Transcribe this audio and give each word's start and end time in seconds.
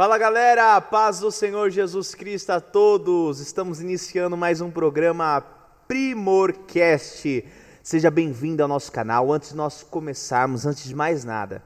Fala 0.00 0.16
galera, 0.16 0.80
paz 0.80 1.20
do 1.20 1.30
Senhor 1.30 1.68
Jesus 1.68 2.14
Cristo 2.14 2.48
a 2.48 2.58
todos. 2.58 3.38
Estamos 3.38 3.82
iniciando 3.82 4.34
mais 4.34 4.62
um 4.62 4.70
programa 4.70 5.42
Primorcast. 5.86 7.44
Seja 7.82 8.10
bem-vindo 8.10 8.62
ao 8.62 8.68
nosso 8.68 8.90
canal. 8.90 9.30
Antes 9.30 9.50
de 9.50 9.56
nós 9.56 9.82
começarmos, 9.82 10.64
antes 10.64 10.84
de 10.84 10.94
mais 10.94 11.22
nada, 11.22 11.62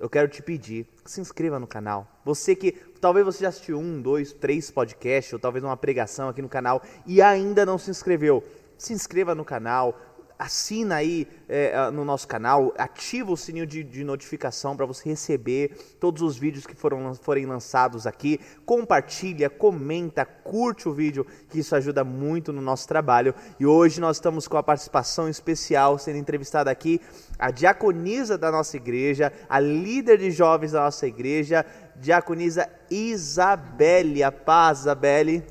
eu 0.00 0.10
quero 0.10 0.26
te 0.26 0.42
pedir 0.42 0.84
que 1.04 1.08
se 1.08 1.20
inscreva 1.20 1.60
no 1.60 1.66
canal. 1.68 2.08
Você 2.24 2.56
que 2.56 2.72
talvez 3.00 3.24
você 3.24 3.44
já 3.44 3.50
assistiu 3.50 3.78
um, 3.78 4.02
dois, 4.02 4.32
três 4.32 4.68
podcasts 4.68 5.32
ou 5.32 5.38
talvez 5.38 5.62
uma 5.64 5.76
pregação 5.76 6.28
aqui 6.28 6.42
no 6.42 6.48
canal 6.48 6.82
e 7.06 7.22
ainda 7.22 7.64
não 7.64 7.78
se 7.78 7.88
inscreveu, 7.88 8.42
se 8.76 8.94
inscreva 8.94 9.32
no 9.32 9.44
canal, 9.44 9.96
assina 10.38 10.96
aí 10.96 11.26
é, 11.48 11.90
no 11.90 12.04
nosso 12.04 12.26
canal, 12.28 12.74
ativa 12.76 13.32
o 13.32 13.36
sininho 13.36 13.66
de, 13.66 13.82
de 13.82 14.04
notificação 14.04 14.76
para 14.76 14.86
você 14.86 15.08
receber 15.08 15.76
todos 15.98 16.22
os 16.22 16.36
vídeos 16.36 16.66
que 16.66 16.74
foram, 16.74 17.14
forem 17.14 17.46
lançados 17.46 18.06
aqui. 18.06 18.40
Compartilha, 18.64 19.48
comenta, 19.48 20.24
curte 20.24 20.88
o 20.88 20.92
vídeo, 20.92 21.26
que 21.48 21.58
isso 21.58 21.74
ajuda 21.74 22.04
muito 22.04 22.52
no 22.52 22.60
nosso 22.60 22.86
trabalho. 22.86 23.34
E 23.58 23.66
hoje 23.66 24.00
nós 24.00 24.16
estamos 24.16 24.46
com 24.46 24.56
a 24.56 24.62
participação 24.62 25.28
especial, 25.28 25.98
sendo 25.98 26.18
entrevistada 26.18 26.70
aqui 26.70 27.00
a 27.38 27.50
diaconisa 27.50 28.38
da 28.38 28.50
nossa 28.50 28.76
igreja, 28.76 29.32
a 29.48 29.60
líder 29.60 30.18
de 30.18 30.30
jovens 30.30 30.72
da 30.72 30.80
nossa 30.80 31.06
igreja, 31.06 31.64
diaconisa 31.96 32.68
Isabelle. 32.90 34.22
A 34.22 34.32
paz, 34.32 34.80
Isabelle. 34.80 35.44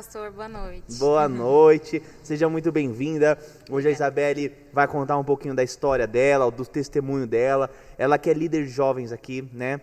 Pastor. 0.00 0.30
Boa 0.30 0.48
noite. 0.48 0.98
Boa 0.98 1.28
noite. 1.28 2.02
Seja 2.22 2.48
muito 2.48 2.72
bem-vinda. 2.72 3.38
Hoje 3.68 3.88
a 3.88 3.90
Isabelle 3.90 4.50
vai 4.72 4.88
contar 4.88 5.18
um 5.18 5.24
pouquinho 5.24 5.54
da 5.54 5.62
história 5.62 6.06
dela, 6.06 6.50
do 6.50 6.64
testemunho 6.64 7.26
dela. 7.26 7.68
Ela 7.98 8.16
que 8.16 8.30
é 8.30 8.32
líder 8.32 8.64
de 8.64 8.70
jovens 8.70 9.12
aqui, 9.12 9.46
né? 9.52 9.78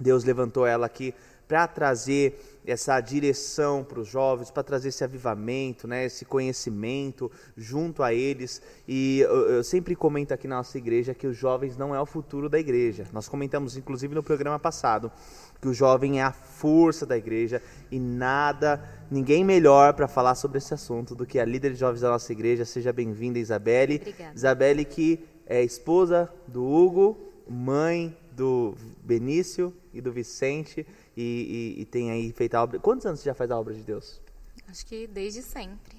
Deus 0.00 0.22
levantou 0.22 0.64
ela 0.64 0.86
aqui 0.86 1.12
para 1.48 1.66
trazer 1.66 2.60
essa 2.64 3.00
direção 3.00 3.82
para 3.82 3.98
os 3.98 4.06
jovens, 4.06 4.50
para 4.50 4.62
trazer 4.62 4.90
esse 4.90 5.02
avivamento, 5.02 5.88
né, 5.88 6.04
esse 6.04 6.26
conhecimento 6.26 7.32
junto 7.56 8.02
a 8.02 8.12
eles. 8.12 8.60
E 8.86 9.20
eu, 9.20 9.50
eu, 9.52 9.64
sempre 9.64 9.96
comento 9.96 10.34
aqui 10.34 10.46
na 10.46 10.56
nossa 10.56 10.76
igreja 10.76 11.14
que 11.14 11.26
os 11.26 11.36
jovens 11.36 11.78
não 11.78 11.94
é 11.94 12.00
o 12.00 12.04
futuro 12.04 12.48
da 12.48 12.60
igreja. 12.60 13.06
Nós 13.12 13.26
comentamos 13.26 13.76
inclusive 13.76 14.14
no 14.14 14.22
programa 14.22 14.58
passado 14.58 15.10
que 15.60 15.68
o 15.68 15.74
jovem 15.74 16.20
é 16.20 16.22
a 16.22 16.32
força 16.32 17.04
da 17.04 17.16
igreja 17.16 17.62
e 17.90 17.98
nada, 17.98 18.82
ninguém 19.10 19.44
melhor 19.44 19.94
para 19.94 20.06
falar 20.06 20.34
sobre 20.34 20.58
esse 20.58 20.72
assunto 20.72 21.14
do 21.14 21.26
que 21.26 21.38
a 21.38 21.44
líder 21.44 21.72
de 21.72 21.78
jovens 21.78 22.00
da 22.00 22.10
nossa 22.10 22.32
igreja. 22.32 22.64
Seja 22.64 22.92
bem-vinda, 22.92 23.38
Isabelle. 23.38 23.96
Obrigada. 23.96 24.34
Isabelle 24.34 24.84
que 24.84 25.24
é 25.46 25.62
esposa 25.62 26.32
do 26.46 26.64
Hugo, 26.64 27.18
mãe 27.48 28.16
do 28.32 28.76
Benício 29.02 29.74
e 29.92 30.00
do 30.00 30.12
Vicente 30.12 30.86
e, 31.16 31.74
e, 31.76 31.82
e, 31.82 31.84
tem 31.86 32.10
aí 32.10 32.30
feito 32.32 32.54
a 32.54 32.62
obra. 32.62 32.78
Quantos 32.78 33.04
anos 33.04 33.20
você 33.20 33.26
já 33.26 33.34
faz 33.34 33.50
a 33.50 33.58
obra 33.58 33.74
de 33.74 33.82
Deus? 33.82 34.20
Acho 34.68 34.86
que 34.86 35.08
desde 35.08 35.42
sempre. 35.42 35.98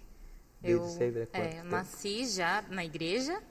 Desde 0.61 0.81
eu, 0.81 0.88
sempre, 0.88 1.27
é, 1.33 1.57
é 1.57 1.63
nasci 1.63 2.25
já 2.27 2.63
na 2.69 2.85
igreja, 2.85 3.41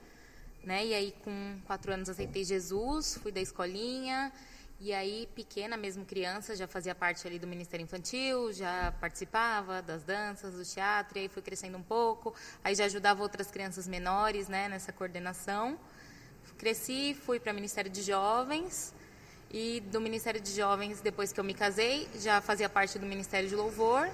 né? 0.63 0.85
E 0.85 0.93
aí 0.93 1.13
com 1.23 1.57
quatro 1.65 1.91
anos 1.91 2.09
aceitei 2.09 2.43
Jesus, 2.43 3.19
fui 3.21 3.31
da 3.31 3.41
escolinha 3.41 4.31
e 4.79 4.93
aí 4.93 5.27
pequena 5.35 5.75
mesmo 5.75 6.05
criança 6.05 6.55
já 6.55 6.67
fazia 6.67 6.95
parte 6.95 7.27
ali 7.27 7.37
do 7.37 7.45
Ministério 7.45 7.83
Infantil, 7.83 8.53
já 8.53 8.93
participava 8.99 9.81
das 9.81 10.03
danças, 10.03 10.53
do 10.53 10.63
teatro, 10.63 11.17
e 11.17 11.21
aí 11.21 11.27
fui 11.27 11.41
crescendo 11.41 11.77
um 11.77 11.83
pouco, 11.83 12.33
aí 12.63 12.73
já 12.73 12.85
ajudava 12.85 13.21
outras 13.21 13.51
crianças 13.51 13.87
menores, 13.87 14.47
né? 14.47 14.69
Nessa 14.69 14.93
coordenação. 14.93 15.77
Cresci, 16.57 17.13
fui 17.13 17.39
para 17.39 17.51
o 17.51 17.55
Ministério 17.55 17.91
de 17.91 18.01
Jovens 18.01 18.93
e 19.51 19.81
do 19.91 19.99
Ministério 19.99 20.39
de 20.39 20.51
Jovens, 20.51 21.01
depois 21.01 21.31
que 21.31 21.39
eu 21.39 21.43
me 21.43 21.53
casei, 21.53 22.07
já 22.19 22.39
fazia 22.39 22.69
parte 22.69 22.99
do 22.99 23.05
Ministério 23.05 23.49
de 23.49 23.55
Louvor. 23.55 24.09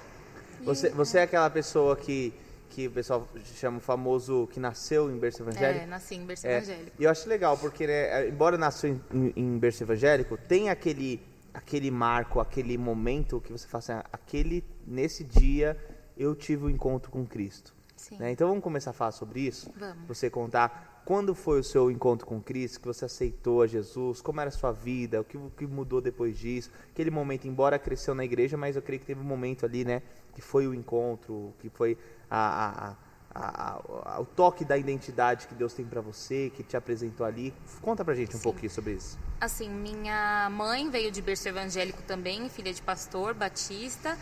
Você, 0.62 0.90
você 0.90 1.18
é 1.18 1.22
aquela 1.22 1.50
pessoa 1.50 1.96
que, 1.96 2.32
que 2.68 2.86
o 2.86 2.90
pessoal 2.90 3.26
chama 3.54 3.78
o 3.78 3.80
famoso 3.80 4.48
que 4.52 4.60
nasceu 4.60 5.10
em 5.10 5.18
berço 5.18 5.42
evangélico? 5.42 5.84
É, 5.84 5.86
nasci 5.86 6.14
em 6.14 6.24
berço 6.24 6.46
é, 6.46 6.56
evangélico. 6.56 6.96
E 6.98 7.04
eu 7.04 7.10
acho 7.10 7.28
legal, 7.28 7.56
porque 7.56 7.86
né, 7.86 8.28
embora 8.28 8.58
nasceu 8.58 9.00
em, 9.12 9.32
em 9.36 9.58
berço 9.58 9.82
evangélico, 9.82 10.36
tem 10.36 10.70
aquele, 10.70 11.20
aquele 11.52 11.90
marco, 11.90 12.40
aquele 12.40 12.76
momento 12.76 13.40
que 13.40 13.52
você 13.52 13.66
fala 13.66 13.78
assim, 13.78 14.08
aquele, 14.12 14.64
nesse 14.86 15.24
dia 15.24 15.76
eu 16.16 16.34
tive 16.34 16.64
o 16.64 16.66
um 16.66 16.70
encontro 16.70 17.10
com 17.10 17.26
Cristo. 17.26 17.74
Né? 18.18 18.32
Então 18.32 18.48
vamos 18.48 18.62
começar 18.62 18.90
a 18.90 18.92
falar 18.92 19.12
sobre 19.12 19.40
isso? 19.40 19.72
Vamos. 19.76 20.06
Você 20.06 20.30
contar 20.30 20.95
quando 21.06 21.36
foi 21.36 21.60
o 21.60 21.64
seu 21.64 21.88
encontro 21.88 22.26
com 22.26 22.42
Cristo, 22.42 22.80
que 22.80 22.86
você 22.88 23.04
aceitou 23.04 23.62
a 23.62 23.66
Jesus? 23.68 24.20
Como 24.20 24.40
era 24.40 24.48
a 24.48 24.52
sua 24.52 24.72
vida? 24.72 25.20
O 25.20 25.24
que, 25.24 25.36
o 25.36 25.52
que 25.56 25.64
mudou 25.64 26.00
depois 26.00 26.36
disso? 26.36 26.68
Aquele 26.90 27.12
momento, 27.12 27.46
embora 27.46 27.78
cresceu 27.78 28.12
na 28.12 28.24
igreja, 28.24 28.56
mas 28.56 28.74
eu 28.74 28.82
creio 28.82 28.98
que 28.98 29.06
teve 29.06 29.20
um 29.20 29.24
momento 29.24 29.64
ali, 29.64 29.84
né? 29.84 30.02
Que 30.34 30.42
foi 30.42 30.66
o 30.66 30.74
encontro, 30.74 31.54
que 31.60 31.68
foi 31.70 31.96
a, 32.28 32.96
a, 33.32 34.20
o 34.20 34.24
toque 34.24 34.64
da 34.64 34.76
identidade 34.76 35.46
que 35.46 35.54
Deus 35.54 35.72
tem 35.74 35.86
para 35.86 36.00
você, 36.00 36.50
que 36.56 36.64
te 36.64 36.76
apresentou 36.76 37.24
ali. 37.24 37.54
Conta 37.80 38.04
pra 38.04 38.12
gente 38.12 38.34
um 38.34 38.38
Sim. 38.38 38.42
pouquinho 38.42 38.70
sobre 38.70 38.94
isso. 38.94 39.16
Assim, 39.40 39.70
minha 39.70 40.50
mãe 40.50 40.90
veio 40.90 41.12
de 41.12 41.22
berço 41.22 41.48
evangélico 41.48 42.02
também, 42.02 42.48
filha 42.48 42.72
de 42.72 42.82
pastor, 42.82 43.32
batista. 43.32 44.18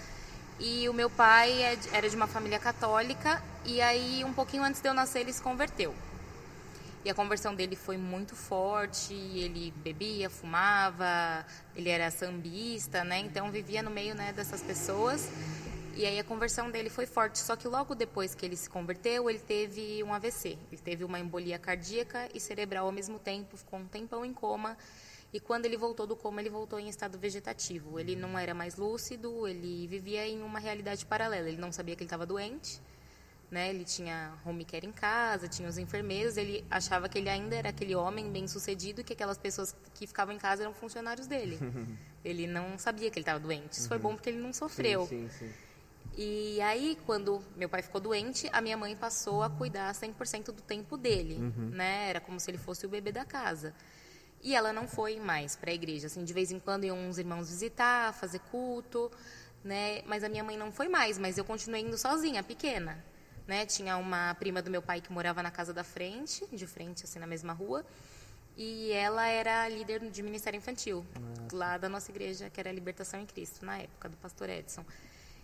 E 0.61 0.87
o 0.87 0.93
meu 0.93 1.09
pai 1.09 1.50
é 1.62 1.78
era 1.94 2.11
de 2.11 2.15
uma 2.15 2.27
família 2.27 2.59
católica. 2.59 3.43
E 3.65 3.81
aí, 3.81 4.23
um 4.23 4.34
pouquinho 4.34 4.62
antes 4.62 4.83
de 4.83 4.89
eu 4.89 4.93
nascer, 4.93 5.21
ele 5.21 5.33
se 5.33 5.41
converteu. 5.41 5.94
E 7.04 7.10
a 7.10 7.15
conversão 7.15 7.54
dele 7.54 7.76
foi 7.76 7.98
muito 7.98 8.34
forte, 8.34 9.12
ele 9.12 9.70
bebia, 9.76 10.31
fumava, 10.31 11.44
ele 11.76 11.91
era 11.91 12.10
sambista, 12.10 13.04
né? 13.04 13.19
Então 13.19 13.50
vivia 13.50 13.82
no 13.82 13.91
meio 13.91 14.15
né, 14.15 14.32
dessas 14.32 14.62
pessoas. 14.62 15.28
E 15.94 16.06
aí 16.06 16.19
a 16.19 16.25
conversão 16.25 16.70
dele 16.70 16.88
foi 16.88 17.04
forte, 17.04 17.38
só 17.38 17.56
que 17.56 17.69
logo 17.69 17.94
depois 17.94 18.34
que 18.34 18.47
ele 18.47 18.56
se 18.56 18.70
converteu, 18.70 19.28
ele 19.28 19.38
teve 19.38 20.03
um 20.03 20.14
AVC. 20.14 20.59
Ele 20.72 20.81
teve 20.82 21.04
uma 21.04 21.20
embolia 21.20 21.59
cardíaca 21.59 22.26
e 22.32 22.41
cerebral 22.41 22.87
ao 22.87 22.93
mesmo 22.93 23.19
tempo, 23.19 23.54
ficou 23.59 23.78
um 23.78 23.87
tempão 23.87 24.25
em 24.25 24.32
coma. 24.32 24.75
E 25.31 25.38
quando 25.38 25.66
ele 25.66 25.76
voltou 25.76 26.06
do 26.06 26.16
coma, 26.16 26.41
ele 26.41 26.48
voltou 26.48 26.81
em 26.81 26.88
estado 26.88 27.19
vegetativo. 27.19 28.00
Ele 28.00 28.16
não 28.16 28.38
era 28.38 28.54
mais 28.54 28.76
lúcido, 28.76 29.47
ele 29.47 29.87
vivia 29.88 30.26
em 30.26 30.41
uma 30.41 30.59
realidade 30.59 31.04
paralela. 31.04 31.48
Ele 31.48 31.60
não 31.60 31.70
sabia 31.70 31.94
que 31.94 32.03
ele 32.03 32.06
estava 32.06 32.25
doente 32.25 32.81
né? 33.54 33.70
Ele 33.70 33.84
tinha 33.84 34.32
home 34.44 34.65
care 34.65 34.84
em 34.84 34.91
casa, 34.91 35.47
tinha 35.47 35.69
os 35.69 35.78
enfermeiros, 35.78 36.37
ele 36.37 36.65
achava 36.69 37.09
que 37.09 37.19
ele 37.19 37.28
ainda 37.28 37.54
era 37.54 37.69
aquele 37.69 37.94
homem 37.94 38.28
bem-sucedido 38.28 39.00
e 39.00 39.04
que 39.04 39.12
aquelas 39.12 39.38
pessoas 39.38 39.76
que 39.94 40.09
ficavam 40.09 40.34
em 40.34 40.38
casa 40.38 40.65
eram 40.65 40.75
funcionários 40.75 41.28
dele. 41.28 41.56
ele 42.25 42.48
não 42.48 42.76
sabia 42.76 43.09
que 43.10 43.16
ele 43.16 43.22
estava 43.22 43.38
doente. 43.38 43.75
Isso 43.75 43.82
uhum. 43.82 43.88
foi 43.88 43.98
bom 43.98 44.14
porque 44.14 44.28
ele 44.28 44.41
não 44.41 44.53
sofreu. 44.53 45.06
Sim, 45.06 45.28
sim, 45.31 45.47
sim. 45.47 45.53
E 46.16 46.60
aí, 46.62 46.98
quando 47.06 47.41
meu 47.56 47.69
pai 47.69 47.81
ficou 47.81 48.00
doente, 48.00 48.48
a 48.53 48.60
minha 48.60 48.76
mãe 48.76 48.97
passou 48.97 49.43
a 49.43 49.48
cuidar 49.48 49.93
100% 49.94 50.47
do 50.47 50.62
tempo 50.62 50.97
dele, 50.97 51.37
uhum. 51.37 51.70
né? 51.70 52.10
Era 52.10 52.20
como 52.20 52.41
se 52.41 52.50
ele 52.50 52.59
fosse 52.59 52.84
o 52.84 52.88
bebê 52.88 53.12
da 53.12 53.25
casa. 53.25 53.72
E 54.43 54.54
ela 54.54 54.72
não 54.72 54.88
foi 54.88 55.20
mais 55.20 55.54
para 55.54 55.70
a 55.70 55.75
igreja, 55.75 56.09
assim, 56.09 56.25
de 56.25 56.32
vez 56.32 56.50
em 56.50 56.59
quando 56.59 56.84
iam 56.84 56.98
uns 56.98 57.19
irmãos 57.19 57.48
visitar, 57.50 58.12
fazer 58.14 58.41
culto, 58.50 59.10
né? 59.62 60.03
Mas 60.06 60.25
a 60.25 60.28
minha 60.28 60.43
mãe 60.43 60.56
não 60.56 60.72
foi 60.72 60.88
mais, 60.88 61.19
mas 61.19 61.38
eu 61.38 61.44
continuei 61.44 61.82
indo 61.82 61.97
sozinha, 61.97 62.43
pequena. 62.43 63.03
Né? 63.47 63.66
Tinha 63.66 63.97
uma 63.97 64.34
prima 64.34 64.62
do 64.62 64.71
meu 64.71 64.81
pai 64.81 65.00
que 65.00 65.12
morava 65.12 65.43
na 65.43 65.50
casa 65.50 65.72
da 65.72 65.84
frente, 65.84 66.47
de 66.50 66.66
frente, 66.66 67.05
assim, 67.05 67.19
na 67.19 67.27
mesma 67.27 67.53
rua. 67.53 67.84
E 68.56 68.93
ela 68.93 69.27
era 69.27 69.69
líder 69.69 70.09
de 70.10 70.22
ministério 70.22 70.56
infantil, 70.56 71.05
Nossa. 71.21 71.56
lá 71.56 71.77
da 71.77 71.88
nossa 71.88 72.10
igreja, 72.10 72.49
que 72.49 72.60
era 72.60 72.71
a 72.71 72.72
Libertação 72.72 73.21
em 73.21 73.27
Cristo, 73.27 73.66
na 73.66 73.78
época 73.78 74.09
do 74.09 74.16
pastor 74.16 74.49
Edson. 74.49 74.84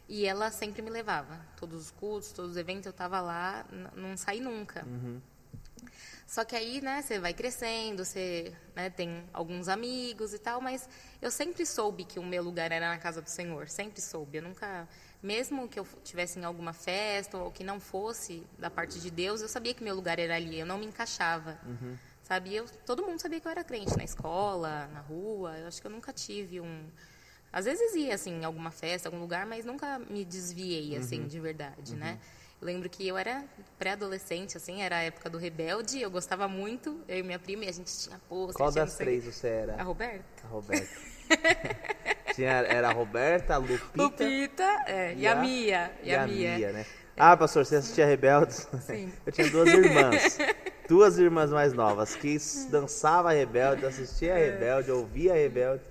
E 0.08 0.26
ela 0.26 0.50
sempre 0.50 0.80
me 0.80 0.90
levava. 0.90 1.40
Todos 1.56 1.80
os 1.80 1.90
cultos, 1.90 2.32
todos 2.32 2.52
os 2.52 2.56
eventos, 2.56 2.86
eu 2.86 2.90
estava 2.90 3.20
lá, 3.20 3.66
não 3.96 4.16
saí 4.16 4.40
nunca. 4.40 4.84
Uhum. 4.84 5.20
Só 6.26 6.44
que 6.44 6.54
aí, 6.54 6.80
né, 6.80 7.02
você 7.02 7.18
vai 7.18 7.34
crescendo, 7.34 8.04
você 8.04 8.54
né, 8.74 8.88
tem 8.88 9.24
alguns 9.32 9.68
amigos 9.68 10.32
e 10.32 10.38
tal, 10.38 10.60
mas 10.60 10.88
eu 11.20 11.30
sempre 11.30 11.66
soube 11.66 12.04
que 12.04 12.20
o 12.20 12.24
meu 12.24 12.42
lugar 12.42 12.70
era 12.70 12.88
na 12.88 12.98
casa 12.98 13.20
do 13.20 13.28
Senhor, 13.28 13.68
sempre 13.68 14.00
soube. 14.00 14.38
Eu 14.38 14.44
nunca 14.44 14.88
mesmo 15.22 15.68
que 15.68 15.78
eu 15.78 15.86
tivesse 16.02 16.38
em 16.38 16.44
alguma 16.44 16.72
festa 16.72 17.38
ou 17.38 17.50
que 17.50 17.62
não 17.62 17.78
fosse 17.78 18.46
da 18.58 18.70
parte 18.70 18.98
de 18.98 19.10
Deus, 19.10 19.42
eu 19.42 19.48
sabia 19.48 19.74
que 19.74 19.84
meu 19.84 19.94
lugar 19.94 20.18
era 20.18 20.36
ali, 20.36 20.58
eu 20.58 20.66
não 20.66 20.78
me 20.78 20.86
encaixava. 20.86 21.58
Uhum. 21.66 21.96
Sabe? 22.22 22.54
Eu, 22.54 22.66
todo 22.86 23.04
mundo 23.04 23.20
sabia 23.20 23.40
que 23.40 23.46
eu 23.46 23.50
era 23.50 23.64
crente 23.64 23.96
na 23.96 24.04
escola, 24.04 24.86
na 24.92 25.00
rua. 25.00 25.58
Eu 25.58 25.66
acho 25.66 25.80
que 25.80 25.86
eu 25.86 25.90
nunca 25.90 26.12
tive 26.12 26.60
um 26.60 26.88
às 27.52 27.64
vezes 27.64 27.94
ia 27.94 28.14
assim 28.14 28.40
em 28.40 28.44
alguma 28.44 28.70
festa, 28.70 29.08
algum 29.08 29.18
lugar, 29.18 29.44
mas 29.44 29.64
nunca 29.64 29.98
me 29.98 30.24
desviei 30.24 30.96
assim 30.96 31.22
uhum. 31.22 31.26
de 31.26 31.40
verdade, 31.40 31.96
né? 31.96 32.12
uhum. 32.12 32.14
né? 32.14 32.20
Eu 32.60 32.66
lembro 32.66 32.90
que 32.90 33.08
eu 33.08 33.16
era 33.16 33.42
pré-adolescente, 33.78 34.54
assim, 34.54 34.82
era 34.82 34.98
a 34.98 35.02
época 35.02 35.30
do 35.30 35.38
Rebelde, 35.38 36.02
eu 36.02 36.10
gostava 36.10 36.46
muito, 36.46 37.00
eu 37.08 37.16
e 37.16 37.22
minha 37.22 37.38
prima, 37.38 37.64
e 37.64 37.68
a 37.68 37.72
gente 37.72 37.90
tinha 37.96 38.18
pôster. 38.28 38.54
Qual 38.54 38.70
das 38.70 38.96
três 38.96 39.24
você 39.24 39.48
era? 39.48 39.80
A 39.80 39.82
Roberta. 39.82 40.44
A 40.44 40.48
Roberta. 40.48 41.00
Tinha, 42.34 42.50
era 42.50 42.88
a 42.88 42.92
Roberta, 42.92 43.54
a 43.54 43.58
Lupita. 43.58 44.02
Lupita, 44.02 44.84
é, 44.86 45.14
e, 45.16 45.26
a 45.26 45.34
Mia. 45.34 45.90
E, 46.02 46.14
a, 46.14 46.26
Mia. 46.26 46.72
né? 46.72 46.86
Ah, 47.16 47.36
pastor, 47.36 47.64
você 47.66 47.76
assistia 47.76 48.06
Rebeldes? 48.06 48.66
Sim. 48.86 49.12
Eu 49.26 49.32
tinha 49.32 49.50
duas 49.50 49.68
irmãs. 49.68 50.38
duas 50.88 51.18
irmãs 51.18 51.50
mais 51.50 51.72
novas 51.72 52.14
que 52.16 52.36
dançava 52.70 53.32
Rebelde, 53.32 53.84
assistia 53.84 54.34
Rebelde, 54.36 54.90
ouvia 54.90 55.34
Rebelde. 55.34 55.82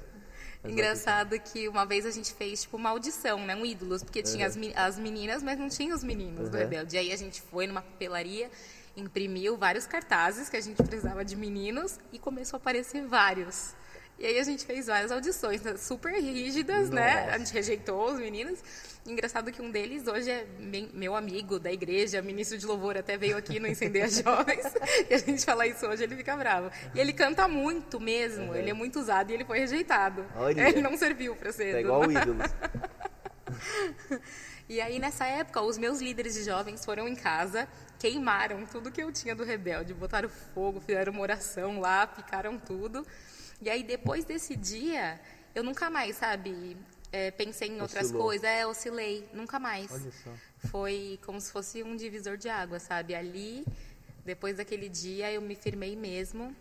Engraçado 0.63 1.39
que 1.39 1.69
uma 1.69 1.85
vez 1.85 2.05
a 2.05 2.11
gente 2.11 2.33
fez, 2.33 2.63
tipo, 2.63 2.75
uma 2.75 2.89
audição, 2.89 3.39
né? 3.45 3.55
Um 3.55 3.65
ídolos, 3.65 4.03
porque 4.03 4.21
tinha 4.21 4.45
as, 4.45 4.57
as 4.75 4.97
meninas, 4.99 5.41
mas 5.41 5.57
não 5.57 5.69
tinha 5.69 5.95
os 5.95 6.03
meninos 6.03 6.45
Uhum. 6.45 6.49
do 6.49 6.57
Rebelde. 6.57 6.95
E 6.95 6.99
aí 6.99 7.11
a 7.13 7.17
gente 7.17 7.41
foi 7.41 7.65
numa 7.65 7.81
papelaria, 7.81 8.49
imprimiu 8.97 9.55
vários 9.55 9.85
cartazes 9.85 10.49
que 10.49 10.57
a 10.57 10.61
gente 10.61 10.81
precisava 10.83 11.23
de 11.23 11.35
meninos 11.35 11.97
e 12.11 12.19
começou 12.19 12.57
a 12.57 12.59
aparecer 12.59 13.05
vários. 13.05 13.73
E 14.19 14.25
aí 14.25 14.37
a 14.37 14.43
gente 14.43 14.65
fez 14.65 14.87
várias 14.87 15.11
audições 15.11 15.61
né, 15.61 15.77
super 15.77 16.11
rígidas, 16.13 16.89
né? 16.89 17.21
Nossa. 17.21 17.35
A 17.35 17.37
gente 17.37 17.53
rejeitou 17.53 18.11
os 18.11 18.19
meninos. 18.19 18.59
Engraçado 19.07 19.49
que 19.49 19.61
um 19.61 19.71
deles 19.71 20.05
hoje 20.07 20.29
é 20.29 20.45
me- 20.59 20.89
meu 20.93 21.15
amigo 21.15 21.57
da 21.57 21.71
igreja, 21.71 22.21
ministro 22.21 22.57
de 22.57 22.65
louvor, 22.65 22.97
até 22.97 23.17
veio 23.17 23.37
aqui 23.37 23.59
no 23.61 23.67
Incendeia 23.67 24.09
Jovens. 24.09 24.65
e 25.09 25.13
a 25.13 25.17
gente 25.17 25.45
fala 25.45 25.65
isso 25.65 25.87
hoje, 25.87 26.03
ele 26.03 26.17
fica 26.17 26.35
bravo. 26.35 26.69
E 26.93 26.99
ele 26.99 27.13
canta 27.13 27.47
muito 27.47 27.97
mesmo, 27.99 28.53
ele 28.53 28.69
é 28.69 28.73
muito 28.73 28.99
usado 28.99 29.31
e 29.31 29.33
ele 29.35 29.45
foi 29.45 29.59
rejeitado. 29.59 30.25
Olha. 30.35 30.67
Ele 30.67 30.81
não 30.81 30.97
serviu 30.97 31.33
para 31.35 31.53
ser. 31.53 31.75
É 31.75 31.79
igual 31.79 32.01
o 32.01 32.11
ídolo. 32.11 32.39
E 34.67 34.79
aí, 34.81 34.99
nessa 34.99 35.25
época, 35.25 35.61
os 35.61 35.77
meus 35.77 35.99
líderes 35.99 36.33
de 36.35 36.43
jovens 36.43 36.85
foram 36.85 37.07
em 37.07 37.15
casa, 37.15 37.67
queimaram 37.97 38.65
tudo 38.65 38.91
que 38.91 39.01
eu 39.01 39.11
tinha 39.11 39.33
do 39.33 39.43
rebelde, 39.43 39.93
botaram 39.93 40.29
fogo, 40.53 40.79
fizeram 40.79 41.11
uma 41.13 41.21
oração 41.21 41.79
lá, 41.79 42.05
picaram 42.05 42.57
tudo. 42.59 43.05
E 43.61 43.69
aí, 43.69 43.83
depois 43.83 44.23
desse 44.25 44.55
dia, 44.55 45.19
eu 45.53 45.63
nunca 45.63 45.89
mais, 45.89 46.15
sabe, 46.15 46.77
é, 47.11 47.31
pensei 47.31 47.67
em 47.69 47.81
outras 47.81 48.05
Oscilou. 48.05 48.23
coisas, 48.23 48.43
é, 48.49 48.65
oscilei, 48.65 49.27
nunca 49.33 49.59
mais. 49.59 49.91
Olha 49.91 50.11
só. 50.23 50.31
Foi 50.69 51.19
como 51.25 51.39
se 51.41 51.51
fosse 51.51 51.83
um 51.83 51.95
divisor 51.95 52.37
de 52.37 52.47
água, 52.49 52.79
sabe? 52.79 53.13
Ali, 53.15 53.65
depois 54.25 54.57
daquele 54.57 54.87
dia, 54.87 55.31
eu 55.31 55.41
me 55.41 55.55
firmei 55.55 55.95
mesmo. 55.95 56.55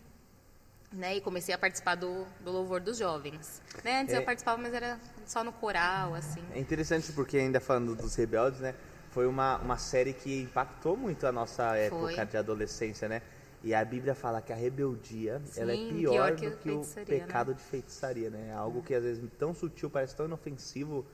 Né, 0.90 1.16
e 1.16 1.20
comecei 1.20 1.54
a 1.54 1.58
participar 1.58 1.96
do, 1.96 2.24
do 2.40 2.50
louvor 2.50 2.80
dos 2.80 2.96
jovens. 2.96 3.60
Né, 3.84 4.00
antes 4.00 4.14
É. 4.14 4.16
eu 4.18 4.22
participava, 4.24 4.56
mas 4.56 4.72
era 4.72 4.98
só 5.26 5.44
no 5.44 5.52
coral, 5.52 6.14
assim. 6.14 6.42
É 6.54 6.58
interessante 6.58 7.12
porque 7.12 7.36
ainda 7.36 7.60
falando 7.60 7.94
dos 7.94 8.14
Rebeldes, 8.14 8.60
né? 8.60 8.74
Foi 9.10 9.26
uma, 9.26 9.58
uma 9.58 9.76
série 9.76 10.14
que 10.14 10.40
impactou 10.44 10.96
muito 10.96 11.26
a 11.26 11.32
nossa 11.32 11.76
época 11.76 12.14
Foi. 12.14 12.24
de 12.26 12.36
adolescência, 12.38 13.06
né? 13.06 13.20
E 13.62 13.74
a 13.74 13.84
Bíblia 13.84 14.14
fala 14.14 14.40
que 14.40 14.52
a 14.52 14.56
rebeldia, 14.56 15.42
ela 15.56 15.72
é 15.72 15.76
Sim, 15.76 15.88
pior, 15.88 16.12
pior 16.12 16.30
do 16.30 16.36
que 16.36 16.50
que 16.62 16.70
o 16.70 16.80
né? 16.96 17.04
pecado 17.04 17.54
de 17.54 17.62
feitiçaria, 17.62 18.30
né? 18.30 18.48
É 18.50 18.52
algo 18.52 18.82
que 18.82 18.94
às 18.94 19.02
vezes 19.02 19.22
tão 19.38 19.52
sutil, 19.52 19.90
parece 19.90 20.14
tão 20.14 20.26
inofensivo, 20.26 21.04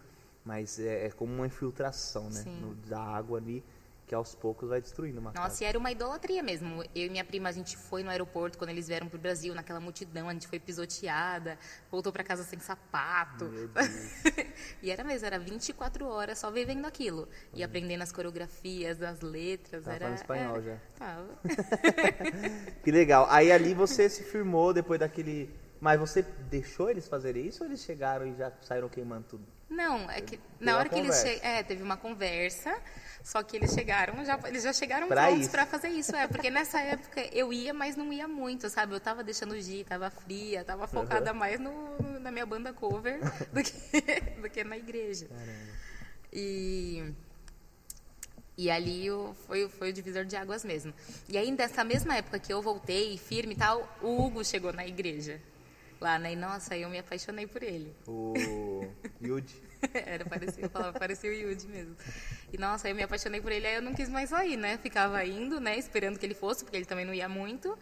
mas 0.44 0.78
é, 0.78 1.06
é 1.06 1.10
como 1.10 1.32
uma 1.32 1.46
infiltração, 1.46 2.24
né? 2.24 2.30
Sim. 2.30 2.60
No- 2.60 2.74
da 2.74 3.00
água 3.00 3.38
ali, 3.38 3.64
que 4.06 4.14
aos 4.14 4.34
poucos 4.34 4.68
vai 4.68 4.80
destruindo 4.80 5.20
uma 5.20 5.32
casa. 5.32 5.48
Nossa, 5.48 5.64
e 5.64 5.66
era 5.66 5.78
uma 5.78 5.90
idolatria 5.90 6.42
mesmo. 6.42 6.82
Eu 6.94 7.06
e 7.06 7.10
minha 7.10 7.24
prima, 7.24 7.48
a 7.48 7.52
gente 7.52 7.76
foi 7.76 8.02
no 8.02 8.10
aeroporto 8.10 8.58
quando 8.58 8.70
eles 8.70 8.86
vieram 8.86 9.08
pro 9.08 9.18
Brasil, 9.18 9.54
naquela 9.54 9.80
multidão, 9.80 10.28
a 10.28 10.32
gente 10.32 10.46
foi 10.46 10.58
pisoteada, 10.58 11.58
voltou 11.90 12.12
para 12.12 12.22
casa 12.22 12.42
sem 12.42 12.58
sapato. 12.58 13.46
Meu 13.46 13.68
Deus. 13.68 14.24
e 14.82 14.90
era 14.90 15.02
mesmo, 15.02 15.26
era 15.26 15.38
24 15.38 16.06
horas 16.06 16.38
só 16.38 16.50
vivendo 16.50 16.84
aquilo. 16.84 17.28
E 17.54 17.62
aprendendo 17.62 18.02
as 18.02 18.12
coreografias, 18.12 19.02
as 19.02 19.20
letras. 19.20 19.84
Tava 19.84 19.96
era, 19.96 20.04
falando 20.04 20.18
espanhol 20.18 20.56
é, 20.58 20.62
já. 20.62 20.76
Tava. 20.98 21.38
Que 22.84 22.90
legal. 22.90 23.26
Aí 23.30 23.50
ali 23.50 23.72
você 23.72 24.08
se 24.08 24.22
firmou 24.22 24.74
depois 24.74 25.00
daquele. 25.00 25.50
Mas 25.80 25.98
você 25.98 26.22
deixou 26.22 26.90
eles 26.90 27.08
fazerem 27.08 27.46
isso 27.46 27.62
ou 27.62 27.68
eles 27.68 27.80
chegaram 27.80 28.26
e 28.26 28.34
já 28.34 28.52
saíram 28.60 28.88
queimando 28.88 29.26
tudo? 29.28 29.53
Não, 29.68 30.10
é 30.10 30.20
que 30.20 30.38
na 30.60 30.76
hora 30.76 30.88
que 30.88 30.98
eles 30.98 31.16
che... 31.16 31.40
é, 31.42 31.62
teve 31.62 31.82
uma 31.82 31.96
conversa, 31.96 32.74
só 33.22 33.42
que 33.42 33.56
eles 33.56 33.72
chegaram, 33.72 34.24
já, 34.24 34.38
eles 34.46 34.62
já 34.62 34.72
chegaram 34.72 35.08
Pra 35.08 35.26
prontos 35.26 35.48
para 35.48 35.66
fazer 35.66 35.88
isso, 35.88 36.14
é, 36.14 36.28
porque 36.28 36.50
nessa 36.50 36.80
época 36.80 37.20
eu 37.32 37.52
ia, 37.52 37.72
mas 37.72 37.96
não 37.96 38.12
ia 38.12 38.28
muito, 38.28 38.68
sabe? 38.68 38.94
Eu 38.94 39.00
tava 39.00 39.24
deixando 39.24 39.58
G, 39.60 39.84
tava 39.84 40.10
fria, 40.10 40.64
tava 40.64 40.86
focada 40.86 41.32
mais 41.32 41.58
no, 41.58 42.20
na 42.20 42.30
minha 42.30 42.46
banda 42.46 42.72
cover 42.72 43.18
do 43.52 43.62
que, 43.62 43.72
do 44.42 44.50
que 44.50 44.62
na 44.64 44.76
igreja. 44.76 45.28
E 46.32 47.14
e 48.56 48.70
ali 48.70 49.06
foi, 49.46 49.68
foi 49.68 49.90
o 49.90 49.92
divisor 49.92 50.24
de 50.24 50.36
águas 50.36 50.64
mesmo. 50.64 50.94
E 51.28 51.36
aí, 51.36 51.50
nessa 51.50 51.82
mesma 51.82 52.16
época 52.16 52.38
que 52.38 52.52
eu 52.52 52.62
voltei 52.62 53.18
firme 53.18 53.54
e 53.54 53.56
tal, 53.56 53.98
o 54.00 54.24
Hugo 54.24 54.44
chegou 54.44 54.72
na 54.72 54.86
igreja. 54.86 55.40
Lá, 56.04 56.18
né? 56.18 56.34
E 56.34 56.36
nossa, 56.36 56.76
eu 56.76 56.90
me 56.90 56.98
apaixonei 56.98 57.46
por 57.46 57.62
ele. 57.62 57.96
O 58.06 58.34
Yudi. 59.22 59.54
Era 60.04 60.22
parecido, 60.26 60.68
falava, 60.68 60.98
parecia 60.98 61.30
o 61.30 61.32
Yudi 61.32 61.66
mesmo. 61.66 61.96
E 62.52 62.58
nossa, 62.58 62.90
eu 62.90 62.94
me 62.94 63.02
apaixonei 63.02 63.40
por 63.40 63.50
ele, 63.50 63.66
aí 63.66 63.76
eu 63.76 63.80
não 63.80 63.94
quis 63.94 64.10
mais 64.10 64.28
sair, 64.28 64.58
né? 64.58 64.76
Ficava 64.76 65.24
indo, 65.24 65.58
né? 65.58 65.78
Esperando 65.78 66.18
que 66.18 66.26
ele 66.26 66.34
fosse, 66.34 66.62
porque 66.62 66.76
ele 66.76 66.84
também 66.84 67.06
não 67.06 67.14
ia 67.14 67.26
muito. 67.26 67.74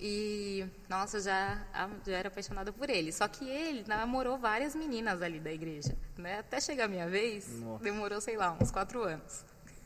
E, 0.00 0.64
nossa, 0.88 1.20
já, 1.20 1.62
já 2.06 2.16
era 2.16 2.28
apaixonada 2.28 2.72
por 2.72 2.88
ele. 2.88 3.12
Só 3.12 3.28
que 3.28 3.46
ele 3.46 3.84
namorou 3.86 4.38
várias 4.38 4.74
meninas 4.74 5.20
ali 5.20 5.38
da 5.38 5.52
igreja, 5.52 5.94
né? 6.16 6.38
Até 6.38 6.58
chegar 6.58 6.86
a 6.86 6.88
minha 6.88 7.06
vez, 7.06 7.60
Nossa. 7.60 7.84
demorou, 7.84 8.18
sei 8.22 8.38
lá, 8.38 8.56
uns 8.58 8.70
quatro 8.70 9.02
anos. 9.02 9.44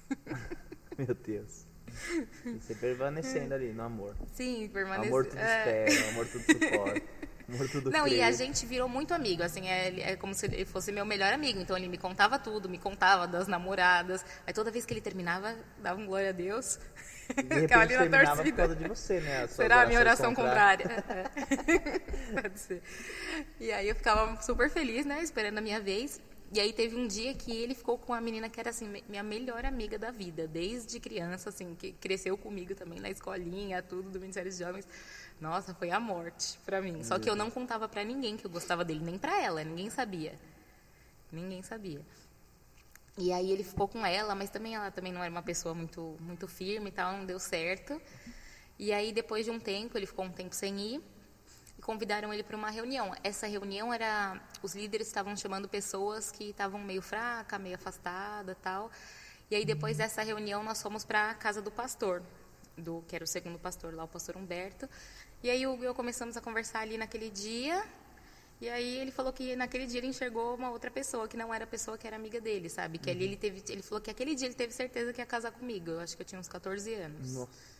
Meu 0.96 1.16
Deus. 1.16 1.66
Você 2.60 2.74
permanecendo 2.74 3.54
ali 3.54 3.72
no 3.72 3.82
amor. 3.82 4.14
Sim, 4.32 4.68
permaneceu. 4.72 5.12
Amor 5.12 5.26
tudo 5.26 5.38
é. 5.38 5.84
espera, 5.84 6.10
amor 6.10 6.26
tudo 6.26 6.44
suporta. 6.44 7.02
Amor 7.48 7.68
tudo 7.68 7.90
Não, 7.90 8.04
crê. 8.04 8.16
e 8.16 8.22
a 8.22 8.32
gente 8.32 8.64
virou 8.64 8.88
muito 8.88 9.12
amigo, 9.12 9.42
assim, 9.42 9.68
é, 9.68 10.12
é 10.12 10.16
como 10.16 10.34
se 10.34 10.46
ele 10.46 10.64
fosse 10.64 10.90
meu 10.90 11.04
melhor 11.04 11.32
amigo. 11.32 11.60
Então 11.60 11.76
ele 11.76 11.88
me 11.88 11.98
contava 11.98 12.38
tudo, 12.38 12.68
me 12.68 12.78
contava 12.78 13.26
das 13.26 13.46
namoradas. 13.46 14.24
Aí 14.46 14.52
toda 14.52 14.70
vez 14.70 14.86
que 14.86 14.92
ele 14.94 15.00
terminava, 15.00 15.54
dava 15.82 16.00
um 16.00 16.06
glória 16.06 16.30
a 16.30 16.32
Deus. 16.32 16.78
E 17.36 17.42
de 17.42 17.54
repente 17.60 17.94
ali 17.94 17.94
na 17.94 18.00
terminava 18.00 18.36
por 18.36 18.36
torcida. 18.36 18.56
causa 18.56 18.76
de 18.76 18.88
você, 18.88 19.20
né? 19.20 19.46
Será 19.46 19.82
a 19.82 19.86
minha 19.86 20.00
oração 20.00 20.34
contrária. 20.34 20.88
contrária? 20.88 21.30
É. 22.36 22.40
Pode 22.42 22.58
ser. 22.58 22.82
E 23.60 23.70
aí 23.72 23.88
eu 23.88 23.94
ficava 23.94 24.40
super 24.40 24.70
feliz, 24.70 25.04
né? 25.04 25.22
Esperando 25.22 25.58
a 25.58 25.60
minha 25.60 25.80
vez. 25.80 26.20
E 26.54 26.60
aí 26.60 26.72
teve 26.72 26.94
um 26.94 27.04
dia 27.04 27.34
que 27.34 27.50
ele 27.50 27.74
ficou 27.74 27.98
com 27.98 28.12
uma 28.12 28.20
menina 28.20 28.48
que 28.48 28.60
era 28.60 28.70
assim, 28.70 29.02
minha 29.08 29.24
melhor 29.24 29.64
amiga 29.64 29.98
da 29.98 30.12
vida, 30.12 30.46
desde 30.46 31.00
criança, 31.00 31.48
assim, 31.48 31.74
que 31.74 31.90
cresceu 31.94 32.38
comigo 32.38 32.76
também 32.76 33.00
na 33.00 33.10
escolinha, 33.10 33.82
tudo 33.82 34.08
do 34.08 34.20
Ministério 34.20 34.48
dos 34.48 34.60
Jovens. 34.60 34.86
Nossa, 35.40 35.74
foi 35.74 35.90
a 35.90 35.98
morte 35.98 36.56
pra 36.64 36.80
mim. 36.80 37.02
Só 37.02 37.18
que 37.18 37.28
eu 37.28 37.34
não 37.34 37.50
contava 37.50 37.88
pra 37.88 38.04
ninguém 38.04 38.36
que 38.36 38.46
eu 38.46 38.50
gostava 38.52 38.84
dele, 38.84 39.00
nem 39.02 39.18
pra 39.18 39.42
ela, 39.42 39.64
ninguém 39.64 39.90
sabia. 39.90 40.38
Ninguém 41.32 41.60
sabia. 41.60 42.00
E 43.18 43.32
aí 43.32 43.50
ele 43.50 43.64
ficou 43.64 43.88
com 43.88 44.06
ela, 44.06 44.36
mas 44.36 44.48
também 44.48 44.76
ela 44.76 44.92
também 44.92 45.12
não 45.12 45.24
era 45.24 45.32
uma 45.32 45.42
pessoa 45.42 45.74
muito 45.74 46.16
muito 46.20 46.46
firme 46.46 46.90
e 46.90 46.92
tal, 46.92 47.14
não 47.14 47.26
deu 47.26 47.40
certo. 47.40 48.00
E 48.78 48.92
aí 48.92 49.12
depois 49.12 49.44
de 49.44 49.50
um 49.50 49.58
tempo, 49.58 49.98
ele 49.98 50.06
ficou 50.06 50.24
um 50.24 50.30
tempo 50.30 50.54
sem 50.54 50.78
ir 50.78 51.02
convidaram 51.84 52.32
ele 52.32 52.42
para 52.42 52.56
uma 52.56 52.70
reunião. 52.70 53.14
Essa 53.22 53.46
reunião 53.46 53.92
era 53.92 54.40
os 54.62 54.74
líderes 54.74 55.06
estavam 55.06 55.36
chamando 55.36 55.68
pessoas 55.68 56.32
que 56.32 56.44
estavam 56.50 56.80
meio 56.80 57.02
fraca, 57.02 57.58
meio 57.58 57.76
afastada, 57.76 58.56
tal. 58.60 58.90
E 59.50 59.54
aí 59.54 59.64
depois 59.64 59.98
dessa 59.98 60.22
reunião 60.22 60.62
nós 60.64 60.80
fomos 60.82 61.04
para 61.04 61.30
a 61.30 61.34
casa 61.34 61.60
do 61.60 61.70
pastor, 61.70 62.22
do 62.76 63.04
que 63.06 63.14
era 63.14 63.24
o 63.24 63.26
segundo 63.26 63.58
pastor 63.58 63.94
lá, 63.94 64.04
o 64.04 64.08
pastor 64.08 64.36
Humberto. 64.36 64.88
E 65.42 65.50
aí 65.50 65.66
o 65.66 65.74
Hugo 65.74 65.84
e 65.84 65.86
eu 65.86 65.94
começamos 65.94 66.36
a 66.36 66.40
conversar 66.40 66.80
ali 66.80 66.96
naquele 66.96 67.28
dia. 67.28 67.84
E 68.60 68.68
aí 68.68 68.96
ele 68.96 69.10
falou 69.10 69.30
que 69.30 69.54
naquele 69.54 69.86
dia 69.86 69.98
ele 70.00 70.06
enxergou 70.06 70.54
uma 70.54 70.70
outra 70.70 70.90
pessoa 70.90 71.28
que 71.28 71.36
não 71.36 71.52
era 71.52 71.64
a 71.64 71.66
pessoa 71.66 71.98
que 71.98 72.06
era 72.06 72.16
amiga 72.16 72.40
dele, 72.40 72.70
sabe? 72.70 72.96
Que 72.96 73.10
ali 73.10 73.24
ele 73.24 73.36
teve, 73.36 73.62
ele 73.68 73.82
falou 73.82 74.00
que 74.00 74.10
aquele 74.10 74.34
dia 74.34 74.46
ele 74.46 74.54
teve 74.54 74.72
certeza 74.72 75.12
que 75.12 75.20
ia 75.20 75.26
casar 75.26 75.52
comigo. 75.52 75.90
Eu 75.90 76.00
acho 76.00 76.16
que 76.16 76.22
eu 76.22 76.26
tinha 76.26 76.40
uns 76.40 76.48
14 76.48 76.94
anos. 76.94 77.34
Nossa. 77.34 77.73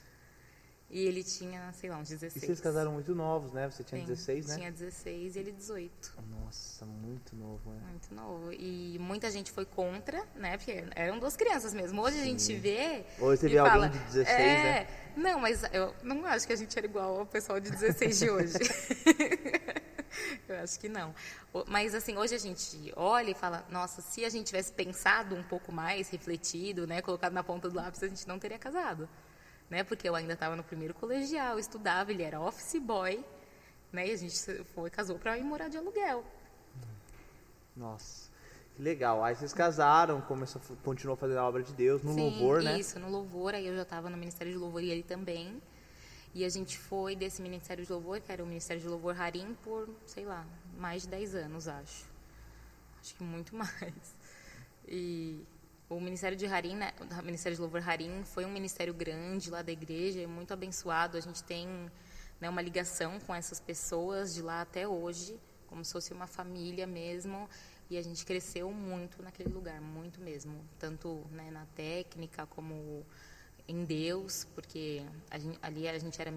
E 0.91 1.07
ele 1.07 1.25
tinha, 1.25 1.73
sei 1.73 1.91
lá, 1.91 1.99
uns 1.99 2.09
16. 2.09 2.37
E 2.37 2.47
vocês 2.47 2.61
casaram 2.61 2.93
muito 2.93 3.15
novos, 3.15 3.53
né? 3.53 3.69
Você 3.69 3.83
tinha 3.83 4.01
Sim, 4.01 4.07
16, 4.07 4.47
né? 4.47 4.55
Tinha 4.57 4.73
16 4.73 5.35
e 5.35 5.39
ele 5.39 5.53
18. 5.53 6.13
Nossa, 6.31 6.85
muito 6.85 7.35
novo, 7.35 7.71
né? 7.73 7.81
Muito 7.89 8.15
novo. 8.15 8.53
E 8.53 8.97
muita 9.01 9.31
gente 9.31 9.51
foi 9.51 9.65
contra, 9.65 10.25
né? 10.37 10.57
Porque 10.57 10.85
eram 10.95 11.19
duas 11.19 11.37
crianças 11.37 11.75
mesmo. 11.75 12.01
Hoje 12.01 12.21
a 12.21 12.25
gente 12.25 12.55
vê. 12.55 13.05
Hoje 13.19 13.41
você 13.41 13.49
vê 13.49 13.59
alguém 13.59 13.73
fala, 13.73 13.89
de 13.89 13.99
16, 13.99 14.29
é, 14.29 14.63
né? 14.63 14.89
Não, 15.17 15.41
mas 15.41 15.63
eu 15.73 15.95
não 16.03 16.25
acho 16.27 16.47
que 16.47 16.53
a 16.53 16.57
gente 16.57 16.77
era 16.79 16.87
igual 16.87 17.21
ao 17.21 17.27
pessoal 17.27 17.59
de 17.59 17.71
16 17.71 18.19
de 18.19 18.31
hoje. 18.31 18.55
eu 20.49 20.57
acho 20.59 20.79
que 20.79 20.89
não. 20.89 21.15
Mas 21.67 21.95
assim, 21.95 22.17
hoje 22.17 22.35
a 22.35 22.39
gente 22.39 22.93
olha 22.95 23.31
e 23.31 23.35
fala, 23.35 23.65
nossa, 23.69 24.01
se 24.03 24.25
a 24.25 24.29
gente 24.29 24.47
tivesse 24.47 24.73
pensado 24.73 25.35
um 25.35 25.43
pouco 25.43 25.73
mais, 25.73 26.09
refletido, 26.09 26.87
né, 26.87 27.01
colocado 27.01 27.33
na 27.33 27.43
ponta 27.43 27.69
do 27.69 27.77
lápis, 27.77 28.03
a 28.03 28.09
gente 28.09 28.29
não 28.29 28.39
teria 28.39 28.59
casado. 28.59 29.09
Né? 29.71 29.83
Porque 29.83 30.09
eu 30.09 30.15
ainda 30.15 30.35
estava 30.35 30.55
no 30.55 30.63
primeiro 30.63 30.95
colegial, 30.95 31.59
estudava, 31.59 32.13
ele 32.13 32.23
era 32.23 32.41
office 32.41 32.81
boy, 32.81 33.25
né? 33.93 34.09
E 34.09 34.11
a 34.13 34.17
gente 34.17 34.37
foi 34.75 34.91
casou 34.91 35.19
para 35.19 35.39
ir 35.39 35.43
morar 35.43 35.69
de 35.69 35.77
aluguel. 35.77 36.25
Nossa. 37.77 38.31
Que 38.77 38.83
legal. 38.83 39.23
Aí 39.23 39.35
vocês 39.37 39.53
casaram, 39.53 40.21
começou, 40.21 40.61
continuou 40.83 41.17
fazendo 41.17 41.39
a 41.39 41.49
obra 41.49 41.63
de 41.63 41.73
Deus 41.73 42.03
no 42.03 42.13
Sim, 42.13 42.21
louvor, 42.21 42.63
né? 42.63 42.79
Isso, 42.79 42.99
no 42.99 43.09
louvor. 43.09 43.55
Aí 43.55 43.67
eu 43.67 43.75
já 43.75 43.83
estava 43.83 44.11
no 44.11 44.17
Ministério 44.17 44.53
de 44.53 44.59
Louvor 44.59 44.83
e 44.83 44.91
ele 44.91 45.03
também. 45.03 45.63
E 46.35 46.45
a 46.45 46.49
gente 46.49 46.77
foi 46.77 47.15
desse 47.15 47.41
Ministério 47.41 47.85
de 47.85 47.93
Louvor, 47.93 48.21
que 48.21 48.33
era 48.33 48.43
o 48.43 48.47
Ministério 48.47 48.83
de 48.83 48.89
Louvor 48.89 49.21
Harim, 49.21 49.55
por, 49.63 49.89
sei 50.05 50.25
lá, 50.25 50.45
mais 50.77 51.03
de 51.03 51.09
10 51.09 51.35
anos, 51.37 51.69
acho. 51.69 52.05
acho 53.01 53.15
que 53.15 53.23
muito 53.23 53.55
mais. 53.57 54.17
E 54.89 55.41
o 55.97 56.01
Ministério 56.01 56.37
de 56.37 56.47
Harim, 56.47 56.77
né, 56.77 56.93
o 57.01 57.25
Ministério 57.25 57.55
de 57.57 57.63
Louvor 57.63 57.89
Harim, 57.89 58.25
foi 58.25 58.45
um 58.45 58.51
ministério 58.51 58.93
grande 58.93 59.51
lá 59.51 59.63
da 59.63 59.73
igreja, 59.73 60.27
muito 60.27 60.53
abençoado. 60.53 61.17
A 61.17 61.21
gente 61.21 61.43
tem 61.45 61.69
né, 62.41 62.49
uma 62.49 62.61
ligação 62.61 63.21
com 63.21 63.35
essas 63.35 63.61
pessoas 63.61 64.35
de 64.35 64.43
lá 64.43 64.61
até 64.61 64.87
hoje, 64.87 65.39
como 65.67 65.85
se 65.85 65.93
fosse 65.93 66.13
uma 66.13 66.27
família 66.27 66.87
mesmo. 66.87 67.49
E 67.89 67.97
a 67.99 68.03
gente 68.03 68.25
cresceu 68.25 68.73
muito 68.73 69.23
naquele 69.23 69.51
lugar, 69.51 69.81
muito 69.81 70.21
mesmo. 70.21 70.65
Tanto 70.79 71.25
né, 71.31 71.51
na 71.51 71.67
técnica 71.75 72.47
como 72.47 73.05
em 73.67 73.85
Deus, 73.85 74.47
porque 74.55 75.03
a 75.31 75.39
gente, 75.39 75.59
ali 75.63 75.89
a 75.89 75.99
gente 75.99 76.21
era 76.21 76.33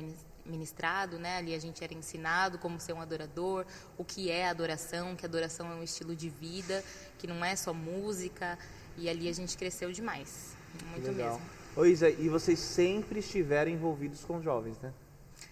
ministrado, 0.46 1.20
né? 1.20 1.38
Ali 1.38 1.54
a 1.54 1.60
gente 1.60 1.84
era 1.84 1.94
ensinado 1.94 2.58
como 2.58 2.80
ser 2.80 2.94
um 2.94 3.02
adorador, 3.02 3.66
o 3.98 4.04
que 4.04 4.32
é 4.32 4.48
adoração, 4.48 5.16
que 5.16 5.26
adoração 5.26 5.72
é 5.72 5.76
um 5.76 5.84
estilo 5.84 6.16
de 6.16 6.30
vida, 6.30 6.84
que 7.18 7.28
não 7.28 7.44
é 7.44 7.56
só 7.56 7.74
música, 7.74 8.58
e 8.98 9.10
ali 9.10 9.30
a 9.30 9.34
gente 9.34 9.58
cresceu 9.58 9.92
demais, 9.92 10.56
muito 10.92 11.12
mesmo. 11.12 11.42
Ô 11.75 11.86
Isa, 11.86 12.10
e 12.10 12.27
vocês 12.27 12.60
sempre 12.60 13.20
estiveram 13.20 13.72
envolvidos 13.72 14.24
com 14.24 14.42
jovens, 14.42 14.80
né? 14.80 14.92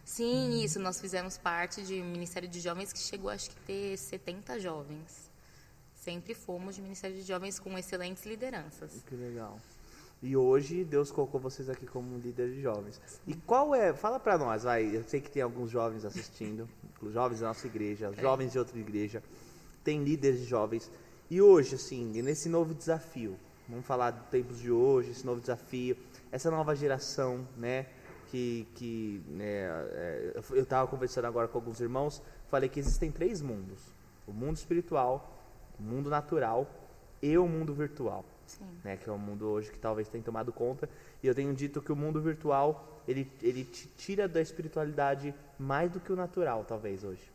Sim, 0.04 0.64
isso. 0.64 0.80
Nós 0.80 1.00
fizemos 1.00 1.38
parte 1.38 1.84
de 1.84 2.02
um 2.02 2.06
Ministério 2.06 2.50
de 2.50 2.60
Jovens 2.60 2.92
que 2.92 3.00
chegou, 3.00 3.30
acho 3.30 3.50
que, 3.52 3.56
ter 3.58 3.98
70 3.98 4.60
jovens. 4.60 5.32
Sempre 5.94 6.34
fomos 6.34 6.76
de 6.76 6.82
Ministério 6.82 7.16
de 7.16 7.24
Jovens 7.24 7.60
com 7.60 7.78
excelentes 7.78 8.26
lideranças. 8.26 9.04
Que 9.08 9.16
legal. 9.16 9.60
E 10.22 10.36
hoje 10.36 10.84
Deus 10.84 11.12
colocou 11.12 11.40
vocês 11.40 11.70
aqui 11.70 11.86
como 11.86 12.18
líder 12.18 12.52
de 12.52 12.62
jovens. 12.62 13.00
E 13.28 13.34
qual 13.36 13.76
é? 13.76 13.94
Fala 13.94 14.20
para 14.20 14.38
nós, 14.38 14.64
vai. 14.64 14.96
Eu 14.96 15.04
sei 15.04 15.22
que 15.22 15.30
tem 15.30 15.42
alguns 15.42 15.70
jovens 15.70 16.06
assistindo, 16.06 16.68
jovens 17.12 17.42
da 17.42 17.48
nossa 17.48 17.68
igreja, 17.68 18.12
é. 18.16 18.22
jovens 18.22 18.52
de 18.52 18.60
outra 18.60 18.80
igreja, 18.80 19.22
tem 19.84 20.04
líderes 20.04 20.40
de 20.40 20.46
jovens. 20.46 20.90
E 21.30 21.42
hoje, 21.42 21.76
assim, 21.76 22.06
nesse 22.22 22.48
novo 22.48 22.74
desafio, 22.74 23.36
vamos 23.68 23.86
falar 23.86 24.12
dos 24.12 24.28
tempos 24.28 24.60
de 24.60 24.72
hoje, 24.72 25.12
esse 25.12 25.26
novo 25.26 25.42
desafio, 25.42 25.98
essa 26.32 26.52
nova 26.52 26.76
geração, 26.76 27.48
né? 27.58 27.88
Que, 28.30 28.68
que 28.76 29.24
né, 29.28 29.66
é, 29.94 30.34
eu 30.52 30.64
estava 30.64 30.88
conversando 30.88 31.26
agora 31.26 31.48
com 31.48 31.58
alguns 31.58 31.80
irmãos, 31.80 32.22
falei 32.48 32.70
que 32.70 32.80
existem 32.80 33.12
três 33.12 33.42
mundos: 33.42 33.80
o 34.28 34.32
mundo 34.32 34.58
espiritual, 34.58 35.36
o 35.80 35.84
mundo 35.84 36.10
natural 36.10 36.70
e 37.22 37.38
o 37.38 37.48
mundo 37.48 37.74
virtual. 37.74 38.24
Né, 38.84 38.96
que 38.96 39.10
é 39.10 39.12
o 39.12 39.18
mundo 39.18 39.48
hoje 39.48 39.72
que 39.72 39.80
talvez 39.80 40.08
tenha 40.08 40.24
tomado 40.24 40.54
conta. 40.54 40.88
E 41.24 41.26
eu 41.26 41.34
tenho 41.34 41.52
dito 41.56 41.82
que 41.82 41.92
o 41.92 41.96
mundo 41.96 42.22
virtual 42.22 43.02
ele, 43.08 43.32
ele 43.42 43.64
te 43.64 43.88
tira 43.98 44.28
da 44.28 44.40
espiritualidade 44.40 45.34
mais 45.58 45.92
do 45.92 46.00
que 46.00 46.12
o 46.12 46.16
natural, 46.16 46.64
talvez 46.64 47.04
hoje. 47.04 47.32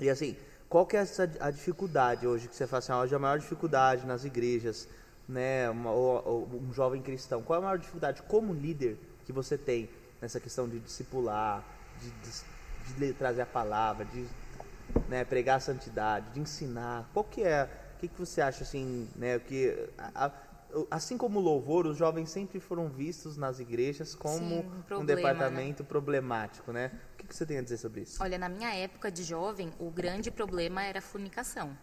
E 0.00 0.10
assim, 0.10 0.36
qual 0.74 0.84
que 0.84 0.96
é 0.96 1.00
essa, 1.00 1.30
a 1.38 1.52
dificuldade 1.52 2.26
hoje 2.26 2.48
que 2.48 2.56
você 2.56 2.66
fala 2.66 2.80
assim, 2.80 2.90
ah, 2.90 2.98
hoje 2.98 3.14
a 3.14 3.18
maior 3.20 3.38
dificuldade 3.38 4.04
nas 4.04 4.24
igrejas, 4.24 4.88
né, 5.28 5.70
uma, 5.70 5.92
ou, 5.92 6.26
ou, 6.26 6.60
um 6.60 6.72
jovem 6.72 7.00
cristão, 7.00 7.44
qual 7.44 7.60
é 7.60 7.62
a 7.62 7.64
maior 7.64 7.78
dificuldade 7.78 8.20
como 8.22 8.52
líder 8.52 8.98
que 9.24 9.32
você 9.32 9.56
tem 9.56 9.88
nessa 10.20 10.40
questão 10.40 10.68
de 10.68 10.80
discipular, 10.80 11.64
de, 12.00 12.10
de, 12.10 12.96
de 12.96 13.12
trazer 13.12 13.42
a 13.42 13.46
palavra, 13.46 14.04
de 14.04 14.26
né, 15.08 15.24
pregar 15.24 15.58
a 15.58 15.60
santidade, 15.60 16.32
de 16.32 16.40
ensinar? 16.40 17.08
Qual 17.12 17.24
que 17.24 17.44
é 17.44 17.70
o 17.94 17.98
que, 18.00 18.08
que 18.08 18.18
você 18.18 18.40
acha 18.40 18.64
assim, 18.64 19.08
né? 19.14 19.38
Que 19.38 19.88
a, 19.96 20.26
a, 20.26 20.32
assim 20.90 21.16
como 21.16 21.38
o 21.38 21.42
louvor, 21.42 21.86
os 21.86 21.96
jovens 21.96 22.30
sempre 22.30 22.60
foram 22.60 22.88
vistos 22.88 23.36
nas 23.36 23.58
igrejas 23.60 24.14
como 24.14 24.38
Sim, 24.38 24.58
um, 24.58 24.82
problema, 24.82 25.02
um, 25.02 25.04
departamento 25.04 25.82
né? 25.82 25.88
problemático, 25.88 26.72
né? 26.72 26.90
O 27.14 27.16
que, 27.18 27.26
que 27.26 27.34
você 27.34 27.46
tem 27.46 27.58
a 27.58 27.62
dizer 27.62 27.78
sobre 27.78 28.02
isso? 28.02 28.22
Olha, 28.22 28.38
na 28.38 28.48
minha 28.48 28.74
época 28.74 29.10
de 29.10 29.22
jovem, 29.22 29.72
o 29.78 29.90
grande 29.90 30.30
problema 30.30 30.82
era 30.82 30.98
a 30.98 31.02
fornicação. 31.02 31.76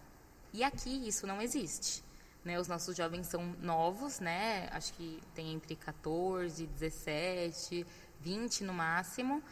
E 0.54 0.64
aqui 0.64 1.08
isso 1.08 1.26
não 1.26 1.42
existe. 1.42 2.04
Né, 2.44 2.60
os 2.60 2.68
nossos 2.68 2.98
jovens 2.98 3.28
são 3.28 3.56
novos, 3.62 4.20
né? 4.20 4.68
Acho 4.72 4.94
que 4.94 5.22
tem 5.36 5.54
entre 5.54 5.76
14, 5.76 6.66
17, 6.66 7.86
20 8.20 8.64
no 8.64 8.74
máximo. 8.74 9.44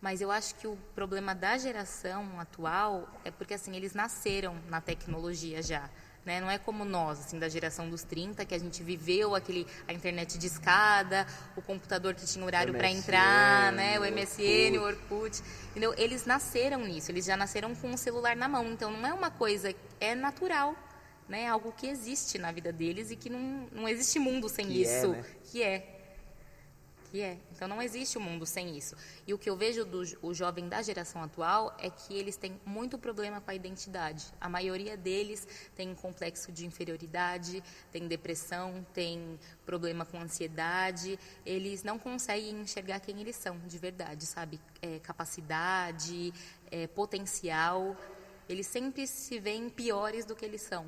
Mas 0.00 0.20
eu 0.20 0.30
acho 0.30 0.54
que 0.56 0.66
o 0.66 0.76
problema 0.94 1.34
da 1.34 1.56
geração 1.56 2.38
atual 2.38 3.08
é 3.24 3.30
porque 3.30 3.54
assim 3.54 3.74
eles 3.74 3.94
nasceram 3.94 4.54
na 4.68 4.80
tecnologia 4.80 5.62
já. 5.62 5.88
Né? 6.26 6.40
Não 6.40 6.50
é 6.50 6.58
como 6.58 6.84
nós, 6.84 7.20
assim, 7.20 7.38
da 7.38 7.48
geração 7.48 7.88
dos 7.88 8.02
30, 8.02 8.44
que 8.44 8.52
a 8.52 8.58
gente 8.58 8.82
viveu 8.82 9.36
aquele, 9.36 9.64
a 9.86 9.92
internet 9.92 10.36
de 10.36 10.48
escada, 10.48 11.24
o 11.56 11.62
computador 11.62 12.14
que 12.14 12.26
tinha 12.26 12.44
horário 12.44 12.74
para 12.74 12.90
entrar, 12.90 13.72
né? 13.72 13.96
o 14.00 14.02
MSN, 14.02 14.76
o 14.76 14.82
Orkut. 14.82 15.40
Entendeu? 15.70 15.94
Eles 15.96 16.26
nasceram 16.26 16.80
nisso, 16.80 17.12
eles 17.12 17.24
já 17.24 17.36
nasceram 17.36 17.72
com 17.76 17.94
o 17.94 17.96
celular 17.96 18.34
na 18.34 18.48
mão. 18.48 18.66
Então 18.72 18.90
não 18.90 19.08
é 19.08 19.14
uma 19.14 19.30
coisa, 19.30 19.72
é 20.00 20.16
natural. 20.16 20.74
Né? 21.28 21.46
Algo 21.46 21.72
que 21.72 21.86
existe 21.86 22.38
na 22.38 22.50
vida 22.50 22.72
deles 22.72 23.12
e 23.12 23.16
que 23.16 23.30
não, 23.30 23.68
não 23.70 23.88
existe 23.88 24.18
mundo 24.18 24.48
sem 24.48 24.66
que 24.66 24.84
é, 24.84 24.98
isso. 24.98 25.06
É, 25.06 25.16
né? 25.16 25.24
Que 25.44 25.62
é 25.62 25.95
que 27.06 27.20
é. 27.20 27.38
Então 27.52 27.66
não 27.66 27.80
existe 27.80 28.18
o 28.18 28.20
um 28.20 28.24
mundo 28.24 28.44
sem 28.46 28.76
isso. 28.76 28.96
E 29.26 29.32
o 29.32 29.38
que 29.38 29.48
eu 29.48 29.56
vejo 29.56 29.84
do 29.84 30.02
o 30.22 30.34
jovem 30.34 30.68
da 30.68 30.82
geração 30.82 31.22
atual 31.22 31.76
é 31.78 31.90
que 31.90 32.14
eles 32.14 32.36
têm 32.36 32.60
muito 32.64 32.98
problema 32.98 33.40
com 33.40 33.50
a 33.50 33.54
identidade. 33.54 34.26
A 34.40 34.48
maioria 34.48 34.96
deles 34.96 35.46
tem 35.74 35.94
complexo 35.94 36.52
de 36.52 36.66
inferioridade, 36.66 37.62
tem 37.90 38.06
depressão, 38.06 38.86
tem 38.92 39.38
problema 39.64 40.04
com 40.04 40.18
ansiedade. 40.18 41.18
Eles 41.44 41.82
não 41.82 41.98
conseguem 41.98 42.60
enxergar 42.60 43.00
quem 43.00 43.20
eles 43.20 43.36
são 43.36 43.58
de 43.66 43.78
verdade, 43.78 44.26
sabe? 44.26 44.60
É, 44.82 44.98
capacidade, 44.98 46.32
é, 46.70 46.86
potencial. 46.86 47.96
Eles 48.48 48.66
sempre 48.66 49.06
se 49.06 49.38
veem 49.38 49.68
piores 49.68 50.24
do 50.24 50.36
que 50.36 50.44
eles 50.44 50.62
são. 50.62 50.86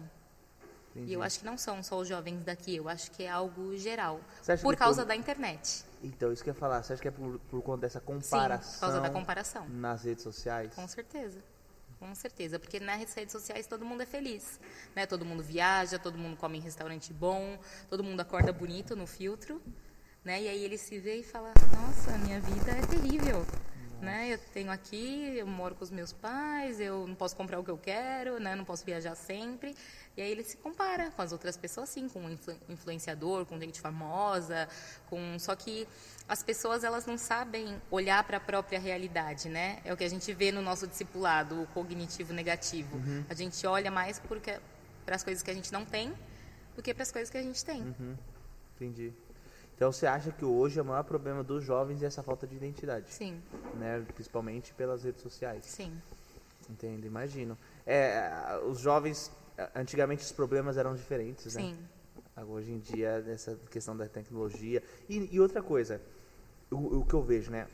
Entendi. 0.95 1.11
E 1.11 1.15
eu 1.15 1.23
acho 1.23 1.41
que 1.41 1.45
não 1.45 1.57
são 1.57 1.83
só 1.83 1.99
os 1.99 2.09
jovens 2.09 2.45
daqui, 2.45 2.77
eu 2.77 2.89
acho 2.89 3.11
que 3.13 3.23
é 3.23 3.29
algo 3.29 3.77
geral. 3.77 4.21
Por 4.63 4.77
causa 4.77 5.05
da 5.05 5.15
internet. 5.15 5.85
Então, 6.02 6.33
isso 6.33 6.43
que 6.43 6.50
eu 6.50 6.55
ia 6.55 6.59
falar, 6.59 6.83
você 6.83 6.93
acha 6.93 7.02
que 7.02 7.09
é 7.09 7.11
por, 7.11 7.38
por 7.50 7.62
conta 7.62 7.83
dessa 7.83 8.00
comparação? 8.00 8.62
Sim, 8.69 8.75
por 8.75 8.81
causa 8.81 9.00
da 9.00 9.11
comparação. 9.11 9.69
Nas 9.69 10.05
redes 10.05 10.23
sociais? 10.23 10.75
Com 10.75 10.87
certeza. 10.87 11.43
Com 11.99 12.14
certeza, 12.14 12.61
porque 12.61 12.78
nas 12.78 13.12
redes 13.12 13.33
sociais 13.33 13.67
todo 13.67 13.85
mundo 13.85 14.02
é 14.02 14.07
feliz, 14.07 14.61
né? 14.95 15.05
Todo 15.05 15.25
mundo 15.25 15.43
viaja, 15.43 15.99
todo 15.99 16.17
mundo 16.17 16.37
come 16.37 16.59
em 16.59 16.61
restaurante 16.61 17.12
bom, 17.12 17.59
todo 17.90 18.05
mundo 18.05 18.21
acorda 18.21 18.52
bonito 18.52 18.95
no 18.95 19.05
filtro, 19.05 19.61
né? 20.25 20.40
E 20.43 20.49
aí 20.49 20.64
ele 20.64 20.78
se 20.78 20.97
vê 21.00 21.17
e 21.17 21.23
fala: 21.25 21.52
"Nossa, 21.73 22.17
minha 22.19 22.40
vida 22.40 22.71
é 22.71 22.87
terrível". 22.87 23.45
Né? 24.00 24.35
Eu 24.35 24.38
tenho 24.52 24.71
aqui, 24.71 25.37
eu 25.37 25.47
moro 25.47 25.75
com 25.75 25.83
os 25.83 25.90
meus 25.90 26.12
pais, 26.12 26.78
eu 26.78 27.07
não 27.07 27.17
posso 27.17 27.35
comprar 27.35 27.59
o 27.59 27.64
que 27.64 27.71
eu 27.71 27.76
quero, 27.76 28.38
né? 28.38 28.55
Não 28.55 28.64
posso 28.64 28.85
viajar 28.85 29.17
sempre. 29.17 29.75
E 30.17 30.23
aí 30.23 30.31
ele 30.31 30.45
se 30.45 30.57
compara 30.57 31.11
com 31.11 31.21
as 31.21 31.33
outras 31.33 31.57
pessoas, 31.57 31.88
sim, 31.88 32.09
com 32.09 32.21
um 32.21 32.31
influ 32.31 32.55
influenciador, 32.69 33.45
com 33.45 33.59
gente 33.59 33.81
famosa, 33.81 34.69
com 35.11 35.38
só 35.38 35.57
que 35.57 35.87
as 36.28 36.43
pessoas 36.43 36.85
elas 36.85 37.07
não 37.07 37.19
sabem 37.19 37.81
olhar 37.90 38.23
para 38.25 38.37
a 38.37 38.40
própria 38.40 38.78
realidade, 38.78 39.49
né? 39.49 39.81
É 39.85 39.93
o 39.93 39.97
que 39.97 40.05
a 40.05 40.11
gente 40.11 40.33
vê 40.33 40.52
no 40.52 40.62
nosso 40.62 40.87
discipulado, 40.87 41.62
o 41.62 41.67
cognitivo 41.69 42.33
negativo. 42.33 42.97
Uhum. 42.97 43.25
A 43.28 43.35
gente 43.35 43.67
olha 43.67 43.90
mais 43.90 44.21
para 45.05 45.17
as 45.17 45.25
coisas 45.25 45.43
que 45.43 45.50
a 45.50 45.55
gente 45.55 45.73
não 45.73 45.85
tem 45.85 46.12
do 46.76 46.83
que 46.83 46.95
para 46.95 47.02
as 47.02 47.11
coisas 47.11 47.31
que 47.31 47.38
a 47.38 47.43
gente 47.43 47.64
tem. 47.64 47.83
Uhum. 47.83 48.17
Entendi. 48.76 49.12
Então 49.79 49.91
você 49.91 50.07
acha 50.07 50.31
que 50.31 50.45
hoje 50.45 50.79
o 50.79 50.85
maior 50.85 51.05
problema 51.05 51.43
dos 51.43 51.65
jovens 51.65 52.03
é 52.03 52.07
essa 52.07 52.23
falta 52.23 52.47
de 52.47 52.55
identidade? 52.55 53.15
Sim. 53.15 53.41
Né? 53.79 54.05
Principalmente 54.13 54.75
pelas 54.75 55.05
redes 55.05 55.23
sociais. 55.23 55.65
Sim. 55.65 55.97
Entendo, 56.69 57.07
imagino. 57.07 57.57
É, 57.87 58.61
os 58.67 58.81
jovens 58.81 59.31
Antigamente 59.75 60.23
os 60.23 60.31
problemas 60.31 60.77
eram 60.77 60.95
diferentes, 60.95 61.55
né? 61.57 61.63
Sim. 61.63 61.79
Hoje 62.47 62.71
em 62.71 62.79
dia, 62.79 63.25
essa 63.29 63.59
questão 63.69 63.97
da 63.97 64.07
tecnologia. 64.07 64.81
E, 65.09 65.29
e 65.33 65.41
outra 65.41 65.61
coisa, 65.61 66.01
o, 66.71 66.99
o, 66.99 67.05
que 67.05 67.15
eu 67.15 67.23
vejo, 67.23 67.51
né? 67.51 67.67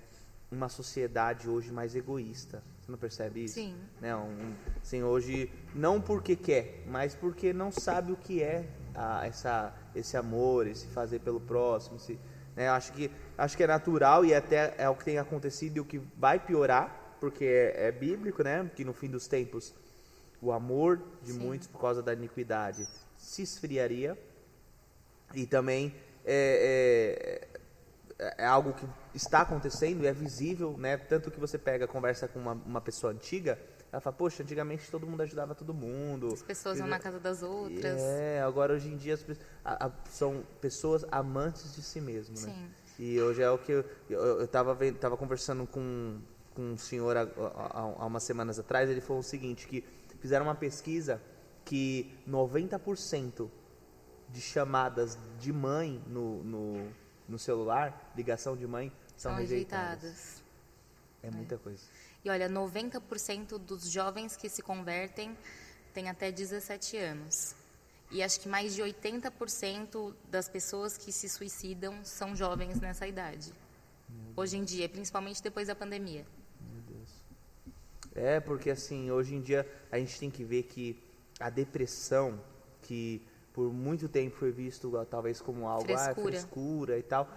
Uma 0.51 0.71
sociedade 0.71 1.49
hoje 1.49 1.71
mais 1.71 1.95
egoísta. 1.95 2.63
Você 2.81 2.91
não 2.91 2.97
percebe 2.97 3.45
isso? 3.45 3.55
Sim. 3.55 3.77
Né? 4.01 4.17
Um, 4.17 4.55
assim, 4.81 5.03
hoje, 5.03 5.53
não 5.75 6.01
porque 6.01 6.35
quer, 6.35 6.85
mas 6.87 7.15
porque 7.15 7.53
não 7.53 7.71
sabe 7.71 8.13
o 8.13 8.17
que 8.17 8.43
é 8.43 8.67
a, 8.95 9.27
essa, 9.27 9.75
esse 9.95 10.17
amor, 10.17 10.67
esse 10.67 10.87
fazer 10.89 11.21
pelo 11.21 11.41
próximo. 11.41 11.97
Esse, 11.97 12.19
né? 12.55 12.69
acho, 12.69 12.93
que, 12.93 13.11
acho 13.37 13.57
que 13.57 13.63
é 13.63 13.67
natural 13.67 14.25
e 14.25 14.35
até 14.35 14.75
é 14.79 14.89
o 14.89 14.95
que 14.95 15.05
tem 15.05 15.19
acontecido 15.19 15.77
e 15.77 15.81
o 15.81 15.85
que 15.85 15.99
vai 16.17 16.39
piorar, 16.39 17.17
porque 17.21 17.45
é, 17.45 17.89
é 17.89 17.93
bíblico, 17.93 18.43
né? 18.43 18.71
Que 18.75 18.85
no 18.85 18.93
fim 18.93 19.09
dos 19.09 19.27
tempos 19.27 19.75
o 20.41 20.53
amor 20.53 21.01
de 21.23 21.33
Sim. 21.33 21.39
muitos 21.39 21.67
por 21.67 21.81
causa 21.81 22.03
da 22.03 22.13
iniquidade 22.13 22.87
se 23.17 23.43
esfriaria 23.43 24.19
e 25.35 25.47
também 25.47 25.95
é, 26.25 27.49
é, 28.19 28.35
é, 28.39 28.47
algo 28.47 28.73
que 28.73 28.87
está 29.15 29.41
acontecendo, 29.41 30.07
é 30.07 30.13
visível, 30.13 30.77
né? 30.77 30.97
Tanto 30.97 31.31
que 31.31 31.41
você 31.41 31.59
pega, 31.59 31.87
conversa 31.87 32.29
com 32.29 32.39
uma, 32.39 32.53
uma 32.53 32.81
pessoa 32.81 33.13
antiga, 33.13 33.59
ela 33.95 34.01
fala, 34.01 34.17
poxa, 34.17 34.43
antigamente 34.43 34.91
todo 34.91 35.07
mundo 35.07 35.23
ajudava 35.23 35.55
todo 35.55 35.73
mundo. 35.73 36.33
As 36.33 36.43
pessoas 36.43 36.79
vão 36.79 36.89
na 36.89 36.99
casa 36.99 37.21
das 37.21 37.45
outras. 37.45 38.01
É, 38.01 38.43
agora 38.43 38.75
hoje 38.75 38.89
em 38.89 38.97
dia 38.97 39.15
as, 39.15 39.25
a, 39.65 39.87
a, 39.87 39.91
são 40.11 40.43
pessoas 40.61 41.05
amantes 41.13 41.77
de 41.77 41.81
si 41.81 42.01
mesmo, 42.01 42.35
né? 42.41 42.53
Sim. 42.53 42.71
E 42.99 43.21
hoje 43.21 43.41
é 43.41 43.49
o 43.49 43.57
que 43.57 43.71
eu, 43.71 43.85
eu, 44.11 44.45
estava 44.45 44.77
tava 44.95 45.17
conversando 45.17 45.65
com, 45.65 46.19
com 46.55 46.73
um 46.73 46.77
senhor 46.77 47.17
há, 47.17 47.23
há, 47.23 47.81
há 47.99 48.07
umas 48.07 48.25
semanas 48.25 48.59
atrás, 48.59 48.91
ele 48.91 49.01
falou 49.01 49.21
o 49.21 49.25
seguinte, 49.25 49.69
que 49.69 49.85
fizeram 50.19 50.47
uma 50.47 50.57
pesquisa 50.57 51.23
que 51.65 52.13
90% 52.29 53.49
de 54.29 54.41
chamadas 54.41 55.17
de 55.39 55.53
mãe 55.53 56.03
no, 56.09 56.43
no, 56.43 56.93
no, 57.29 57.39
celular, 57.39 58.13
ligação 58.17 58.57
de 58.57 58.67
mãe, 58.67 58.91
são, 59.17 59.31
são 59.31 59.41
rejeitadas. 59.41 60.03
rejeitadas. 60.03 60.43
É, 61.23 61.29
é 61.29 61.31
muita 61.31 61.57
coisa. 61.59 61.83
E 62.25 62.31
olha, 62.31 62.49
90% 62.49 63.59
dos 63.59 63.91
jovens 63.91 64.35
que 64.37 64.49
se 64.49 64.63
convertem 64.63 65.37
têm 65.93 66.09
até 66.09 66.33
17 66.33 66.97
anos. 66.97 67.55
E 68.11 68.23
acho 68.23 68.41
que 68.41 68.49
mais 68.49 68.75
de 68.75 68.83
80% 68.83 70.15
das 70.31 70.49
pessoas 70.49 70.97
que 70.97 71.13
se 71.13 71.29
suicidam 71.29 72.05
são 72.05 72.35
jovens 72.35 72.81
nessa 72.81 73.07
idade. 73.07 73.53
Hoje 74.37 74.57
em 74.57 74.65
dia, 74.65 74.89
principalmente 74.89 75.43
depois 75.43 75.69
da 75.69 75.75
pandemia. 75.75 76.25
Meu 76.73 76.83
Deus. 76.83 77.11
É, 78.15 78.41
porque 78.41 78.71
assim, 78.71 79.11
hoje 79.11 79.35
em 79.35 79.41
dia 79.41 79.69
a 79.91 79.99
gente 79.99 80.19
tem 80.19 80.31
que 80.31 80.45
ver 80.45 80.63
que 80.63 80.99
a 81.39 81.51
depressão, 81.51 82.41
que 82.83 83.21
por 83.53 83.73
muito 83.73 84.09
tempo 84.09 84.37
foi 84.37 84.51
visto 84.51 84.91
talvez 85.11 85.41
como 85.41 85.69
algo 85.69 85.85
ah, 85.93 85.99
frescura, 85.99 86.37
ah, 86.37 86.41
frescura 86.41 86.99
e 86.99 87.03
tal, 87.03 87.29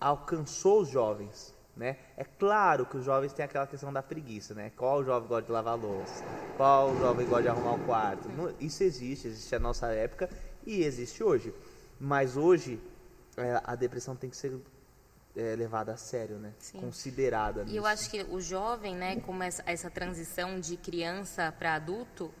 alcançou 0.00 0.82
os 0.82 0.88
jovens. 0.88 1.55
Né? 1.76 1.98
É 2.16 2.24
claro 2.24 2.86
que 2.86 2.96
os 2.96 3.04
jovens 3.04 3.34
têm 3.34 3.44
aquela 3.44 3.66
questão 3.66 3.92
da 3.92 4.02
preguiça, 4.02 4.54
né? 4.54 4.72
Qual 4.74 5.04
jovem 5.04 5.28
gosta 5.28 5.44
de 5.44 5.52
lavar 5.52 5.76
louça? 5.76 6.24
Qual 6.56 6.96
jovem 6.96 7.26
gosta 7.26 7.42
de 7.42 7.48
arrumar 7.48 7.74
o 7.74 7.84
quarto? 7.84 8.30
Isso 8.58 8.82
existe, 8.82 9.28
existe 9.28 9.54
a 9.54 9.58
nossa 9.58 9.88
época 9.88 10.30
e 10.64 10.82
existe 10.82 11.22
hoje. 11.22 11.52
Mas 12.00 12.34
hoje 12.34 12.80
é, 13.36 13.60
a 13.62 13.74
depressão 13.74 14.16
tem 14.16 14.30
que 14.30 14.36
ser 14.38 14.58
é, 15.36 15.54
levada 15.54 15.92
a 15.92 15.96
sério, 15.98 16.38
né? 16.38 16.54
Sim. 16.58 16.80
Considerada. 16.80 17.60
E 17.60 17.64
nisso. 17.64 17.76
eu 17.76 17.86
acho 17.86 18.10
que 18.10 18.22
o 18.22 18.40
jovem, 18.40 18.96
né, 18.96 19.20
como 19.20 19.42
essa, 19.42 19.62
essa 19.66 19.90
transição 19.90 20.58
de 20.58 20.78
criança 20.78 21.52
para 21.52 21.74
adulto, 21.74 22.32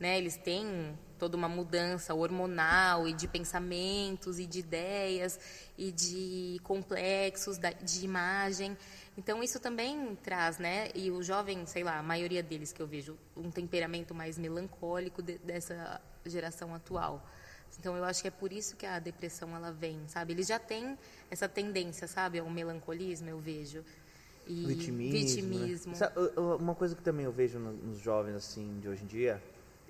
né, 0.00 0.16
eles 0.16 0.36
têm 0.38 0.98
toda 1.18 1.36
uma 1.36 1.48
mudança 1.48 2.14
hormonal 2.14 3.06
e 3.06 3.12
de 3.12 3.28
pensamentos 3.28 4.38
e 4.38 4.46
de 4.46 4.60
ideias 4.60 5.38
e 5.76 5.92
de 5.92 6.58
complexos 6.64 7.58
de 7.82 8.02
imagem. 8.02 8.74
Então 9.18 9.42
isso 9.42 9.60
também 9.60 10.16
traz, 10.22 10.58
né? 10.58 10.88
E 10.94 11.10
o 11.10 11.22
jovem, 11.22 11.66
sei 11.66 11.84
lá, 11.84 11.98
a 11.98 12.02
maioria 12.02 12.42
deles 12.42 12.72
que 12.72 12.80
eu 12.80 12.86
vejo 12.86 13.18
um 13.36 13.50
temperamento 13.50 14.14
mais 14.14 14.38
melancólico 14.38 15.20
de, 15.20 15.36
dessa 15.38 16.00
geração 16.24 16.74
atual. 16.74 17.22
Então 17.78 17.94
eu 17.94 18.04
acho 18.04 18.22
que 18.22 18.28
é 18.28 18.30
por 18.30 18.50
isso 18.50 18.74
que 18.76 18.86
a 18.86 18.98
depressão 18.98 19.54
ela 19.54 19.70
vem, 19.70 20.00
sabe? 20.08 20.32
Eles 20.32 20.46
já 20.46 20.58
têm 20.58 20.98
essa 21.30 21.46
tendência, 21.46 22.08
sabe, 22.08 22.38
ao 22.38 22.48
melancolismo, 22.48 23.28
eu 23.28 23.38
vejo. 23.38 23.84
E 24.46 24.64
vitimismo. 24.64 25.12
Né? 25.12 25.18
vitimismo. 25.20 25.92
Né? 25.92 26.56
Uma 26.58 26.74
coisa 26.74 26.96
que 26.96 27.02
também 27.02 27.26
eu 27.26 27.32
vejo 27.32 27.58
nos 27.58 27.98
jovens 27.98 28.34
assim 28.36 28.80
de 28.80 28.88
hoje 28.88 29.04
em 29.04 29.06
dia 29.06 29.40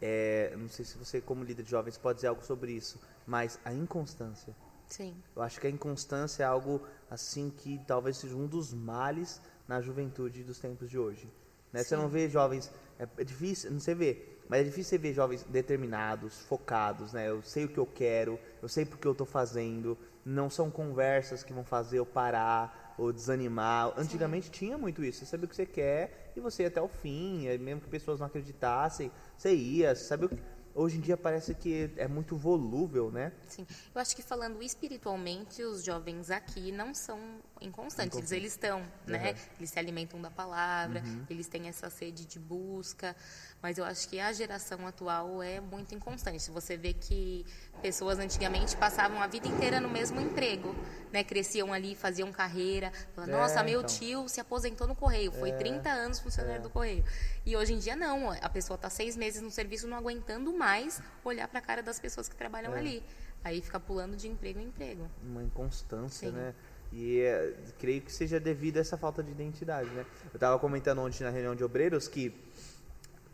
é, 0.01 0.55
não 0.57 0.69
sei 0.69 0.85
se 0.85 0.97
você, 0.97 1.21
como 1.21 1.45
líder 1.45 1.63
de 1.63 1.71
jovens, 1.71 1.99
pode 1.99 2.17
dizer 2.17 2.29
algo 2.29 2.45
sobre 2.45 2.73
isso, 2.73 3.01
mas 3.27 3.59
a 3.65 3.73
inconstância. 3.73 4.55
Sim. 4.87 5.15
Eu 5.37 5.43
acho 5.43 5.61
que 5.61 5.67
a 5.67 5.71
inconstância 5.71 6.43
é 6.43 6.47
algo 6.47 6.83
assim 7.09 7.51
que 7.51 7.81
talvez 7.87 8.17
seja 8.17 8.35
um 8.35 8.47
dos 8.47 8.75
males 8.75 9.41
na 9.69 9.81
juventude 9.81 10.43
dos 10.43 10.59
tempos 10.59 10.91
de 10.91 10.99
hoje. 10.99 11.31
Né? 11.73 11.85
Você 11.85 11.97
não 11.97 12.09
vê 12.09 12.29
jovens, 12.29 12.73
é, 12.99 13.07
é, 13.17 13.25
difícil, 13.25 13.71
não 13.71 13.79
sei 13.79 13.95
ver, 13.95 14.45
mas 14.49 14.63
é 14.63 14.65
difícil 14.65 14.91
você 14.91 14.99
ver 14.99 15.15
jovens 15.15 15.45
determinados, 15.45 16.41
focados, 16.41 17.13
né? 17.13 17.29
Eu 17.29 17.41
sei 17.43 17.67
o 17.67 17.69
que 17.69 17.79
eu 17.79 17.87
quero, 17.87 18.39
eu 18.61 18.69
sei 18.69 18.85
porque 18.85 19.07
eu 19.07 19.13
estou 19.13 19.27
fazendo. 19.27 19.97
Não 20.25 20.51
são 20.51 20.71
conversas 20.71 21.45
que 21.45 21.53
vão 21.53 21.65
fazer 21.65 21.99
eu 21.99 22.07
parar 22.07 22.80
ou 22.99 23.13
desanimar. 23.13 23.93
Antigamente 23.97 24.47
Sim. 24.47 24.53
tinha 24.53 24.79
muito 24.79 25.05
isso. 25.05 25.21
Você 25.21 25.27
sabia 25.27 25.47
o 25.47 25.49
que 25.49 25.57
você 25.57 25.67
quer 25.67 26.33
e 26.37 26.41
você 26.41 26.63
ia 26.63 26.69
até 26.69 26.81
o 26.81 26.89
fim, 26.89 27.47
mesmo 27.59 27.81
que 27.81 27.89
pessoas 27.89 28.21
não 28.21 28.27
acreditassem, 28.27 29.11
você 29.37 29.55
ia, 29.55 29.95
sabe 29.95 30.27
o 30.27 30.29
que 30.29 30.37
hoje 30.75 30.99
em 30.99 31.01
dia 31.01 31.17
parece 31.17 31.55
que 31.55 31.91
é 31.97 32.07
muito 32.07 32.37
volúvel, 32.37 33.11
né? 33.11 33.33
Sim. 33.49 33.67
Eu 33.95 34.01
acho 34.01 34.15
que 34.15 34.23
falando 34.23 34.63
espiritualmente, 34.63 35.63
os 35.63 35.85
jovens 35.85 36.31
aqui 36.31 36.73
não 36.73 36.95
são 36.95 37.19
inconstantes. 37.61 38.17
Inconstante. 38.17 38.41
Eles 38.41 38.53
estão, 38.53 38.83
né? 39.07 39.31
Uhum. 39.31 39.39
Eles 39.59 39.71
se 39.71 39.79
alimentam 39.79 40.21
da 40.21 40.31
palavra, 40.31 41.03
uhum. 41.05 41.27
eles 41.29 41.47
têm 41.47 41.69
essa 41.69 41.91
sede 41.91 42.25
de 42.25 42.39
busca. 42.39 43.15
Mas 43.63 43.77
eu 43.77 43.85
acho 43.85 44.09
que 44.09 44.19
a 44.19 44.33
geração 44.33 44.87
atual 44.87 45.43
é 45.43 45.61
muito 45.61 45.95
inconstante. 45.95 46.51
Você 46.51 46.77
vê 46.77 46.95
que 46.95 47.45
pessoas 47.83 48.19
antigamente 48.19 48.77
passavam 48.77 49.21
a 49.23 49.27
vida 49.27 49.47
inteira 49.47 49.81
no 49.81 49.89
mesmo 49.89 50.21
emprego, 50.21 50.75
né? 51.13 51.23
Cresciam 51.23 51.73
ali, 51.73 51.95
faziam 51.95 52.33
carreira. 52.33 52.91
Falavam, 53.15 53.39
Nossa, 53.39 53.61
é, 53.61 53.63
meu 53.63 53.81
então. 53.81 53.95
tio 53.95 54.29
se 54.29 54.41
aposentou 54.41 54.87
no 54.87 54.95
Correio, 54.95 55.31
foi 55.33 55.51
é, 55.51 55.57
30 55.57 55.91
anos 55.91 56.21
funcionário 56.21 56.61
é. 56.61 56.63
do 56.63 56.71
Correio. 56.71 57.05
E 57.45 57.57
hoje 57.57 57.75
em 57.75 57.79
dia 57.79 57.97
não, 57.97 58.31
a 58.31 58.49
pessoa 58.49 58.77
está 58.77 58.89
seis 58.89 59.17
meses 59.17 59.43
no 59.43 59.51
serviço 59.51 59.87
não 59.87 59.97
aguentando 59.97 60.51
mais 60.61 61.03
olhar 61.25 61.49
para 61.49 61.59
a 61.59 61.63
cara 61.63 61.83
das 61.83 61.99
pessoas 61.99 62.29
que 62.29 62.37
trabalham 62.37 62.75
é. 62.75 62.79
ali. 62.79 63.03
Aí 63.43 63.63
fica 63.63 63.81
pulando 63.81 64.15
de 64.15 64.29
emprego 64.29 64.61
em 64.61 64.67
emprego. 64.67 65.09
Uma 65.23 65.43
inconstância, 65.43 66.29
Sim. 66.29 66.37
né? 66.37 66.55
E 66.93 67.21
é, 67.21 67.55
creio 67.79 68.03
que 68.03 68.13
seja 68.13 68.39
devido 68.39 68.77
a 68.77 68.81
essa 68.81 68.99
falta 68.99 69.23
de 69.23 69.31
identidade, 69.31 69.89
né? 69.91 70.05
Eu 70.25 70.37
estava 70.37 70.59
comentando 70.59 70.99
ontem 70.99 71.25
na 71.25 71.31
reunião 71.31 71.55
de 71.55 71.65
obreiros 71.65 72.07
que 72.07 72.35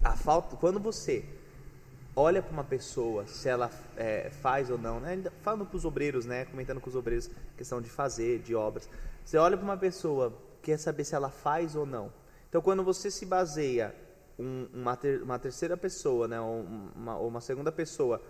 a 0.04 0.14
falta, 0.14 0.56
quando 0.56 0.78
você 0.78 1.24
olha 2.14 2.40
para 2.40 2.52
uma 2.52 2.64
pessoa, 2.64 3.26
se 3.26 3.48
ela 3.48 3.70
é, 3.96 4.30
faz 4.30 4.70
ou 4.70 4.78
não, 4.78 5.00
né? 5.00 5.20
falando 5.42 5.66
para 5.66 5.76
os 5.76 5.84
obreiros, 5.84 6.26
né? 6.26 6.44
Comentando 6.44 6.80
com 6.80 6.88
os 6.88 6.94
obreiros 6.94 7.28
questão 7.56 7.80
de 7.80 7.90
fazer, 7.90 8.38
de 8.38 8.54
obras. 8.54 8.88
Você 9.24 9.36
olha 9.36 9.56
para 9.56 9.64
uma 9.64 9.76
pessoa, 9.76 10.32
quer 10.62 10.78
saber 10.78 11.02
se 11.02 11.14
ela 11.14 11.30
faz 11.30 11.74
ou 11.74 11.84
não. 11.84 12.12
Então, 12.48 12.62
quando 12.62 12.84
você 12.84 13.10
se 13.10 13.26
baseia 13.26 13.92
um, 14.38 14.66
uma, 14.72 14.96
ter, 14.96 15.22
uma 15.22 15.38
terceira 15.38 15.76
pessoa, 15.76 16.28
né? 16.28 16.40
Ou 16.40 16.62
uma, 16.94 17.16
uma 17.18 17.40
segunda 17.40 17.72
pessoa, 17.72 18.20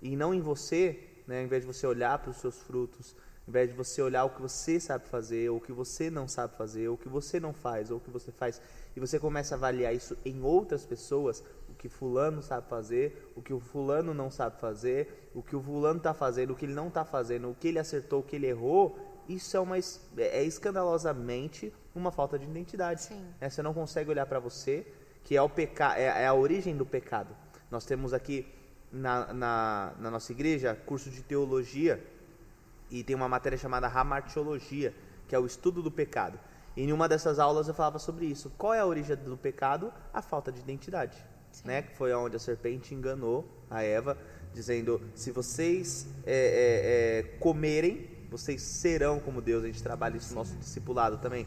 e 0.00 0.16
não 0.16 0.32
em 0.34 0.40
você, 0.40 0.98
né? 1.26 1.42
Em 1.42 1.46
vez 1.46 1.62
de 1.62 1.66
você 1.66 1.86
olhar 1.86 2.18
para 2.18 2.30
os 2.30 2.36
seus 2.38 2.60
frutos, 2.62 3.14
em 3.46 3.52
vez 3.52 3.68
de 3.68 3.74
você 3.74 4.00
olhar 4.00 4.24
o 4.24 4.30
que 4.30 4.40
você 4.40 4.78
sabe 4.78 5.06
fazer, 5.08 5.50
ou 5.50 5.58
o 5.58 5.60
que 5.60 5.72
você 5.72 6.08
não 6.10 6.28
sabe 6.28 6.56
fazer, 6.56 6.88
ou 6.88 6.94
o 6.94 6.98
que 6.98 7.08
você 7.08 7.40
não 7.40 7.52
faz, 7.52 7.90
ou 7.90 7.96
o 7.96 8.00
que 8.00 8.10
você 8.10 8.30
faz, 8.30 8.60
e 8.94 9.00
você 9.00 9.18
começa 9.18 9.54
a 9.54 9.58
avaliar 9.58 9.94
isso 9.94 10.16
em 10.24 10.40
outras 10.42 10.86
pessoas, 10.86 11.42
o 11.68 11.74
que 11.74 11.88
fulano 11.88 12.42
sabe 12.42 12.68
fazer, 12.68 13.32
o 13.34 13.42
que 13.42 13.52
o 13.52 13.58
fulano 13.58 14.14
não 14.14 14.30
sabe 14.30 14.60
fazer, 14.60 15.30
o 15.34 15.42
que 15.42 15.56
o 15.56 15.62
fulano 15.62 15.98
está 15.98 16.14
fazendo, 16.14 16.52
o 16.52 16.56
que 16.56 16.64
ele 16.64 16.74
não 16.74 16.88
está 16.88 17.04
fazendo, 17.04 17.50
o 17.50 17.54
que 17.54 17.68
ele 17.68 17.78
acertou, 17.78 18.20
o 18.20 18.22
que 18.22 18.36
ele 18.36 18.46
errou, 18.46 18.96
isso 19.28 19.56
é, 19.56 19.60
uma, 19.60 19.78
é, 19.78 19.82
é 20.16 20.44
escandalosamente 20.44 21.72
uma 21.94 22.10
falta 22.10 22.38
de 22.38 22.44
identidade. 22.44 23.08
Né? 23.40 23.48
Você 23.48 23.62
não 23.62 23.74
consegue 23.74 24.10
olhar 24.10 24.26
para 24.26 24.38
você, 24.38 24.86
que 25.24 25.36
é, 25.36 25.42
o 25.42 25.48
peca, 25.48 25.96
é, 25.96 26.04
é, 26.22 26.26
a 26.26 26.34
origem 26.34 26.76
do 26.76 26.86
pecado. 26.86 27.34
Nós 27.70 27.84
temos 27.84 28.12
aqui 28.12 28.46
na, 28.92 29.32
na, 29.32 29.92
na 29.98 30.10
nossa 30.10 30.32
igreja 30.32 30.74
curso 30.86 31.10
de 31.10 31.22
teologia 31.22 32.02
e 32.90 33.04
tem 33.04 33.14
uma 33.14 33.28
matéria 33.28 33.56
chamada 33.56 33.86
Hamartiologia, 33.86 34.92
que 35.28 35.34
é 35.34 35.38
o 35.38 35.46
estudo 35.46 35.82
do 35.82 35.90
pecado. 35.90 36.38
E 36.76 36.82
em 36.82 36.92
uma 36.92 37.08
dessas 37.08 37.38
aulas 37.38 37.68
eu 37.68 37.74
falava 37.74 37.98
sobre 37.98 38.26
isso. 38.26 38.50
Qual 38.58 38.74
é 38.74 38.80
a 38.80 38.86
origem 38.86 39.16
do 39.16 39.36
pecado? 39.36 39.92
A 40.12 40.20
falta 40.20 40.50
de 40.50 40.60
identidade. 40.60 41.16
Né? 41.64 41.82
Que 41.82 41.96
foi 41.96 42.12
onde 42.12 42.36
a 42.36 42.38
serpente 42.38 42.94
enganou 42.94 43.46
a 43.68 43.82
Eva, 43.82 44.16
dizendo: 44.54 45.00
se 45.14 45.30
vocês 45.30 46.06
é, 46.24 46.32
é, 46.32 47.18
é, 47.18 47.22
comerem, 47.38 48.08
vocês 48.30 48.62
serão 48.62 49.18
como 49.18 49.40
Deus. 49.40 49.64
A 49.64 49.66
gente 49.66 49.82
trabalha 49.82 50.16
isso 50.16 50.30
no 50.30 50.36
nosso 50.36 50.56
discipulado 50.56 51.18
também. 51.18 51.46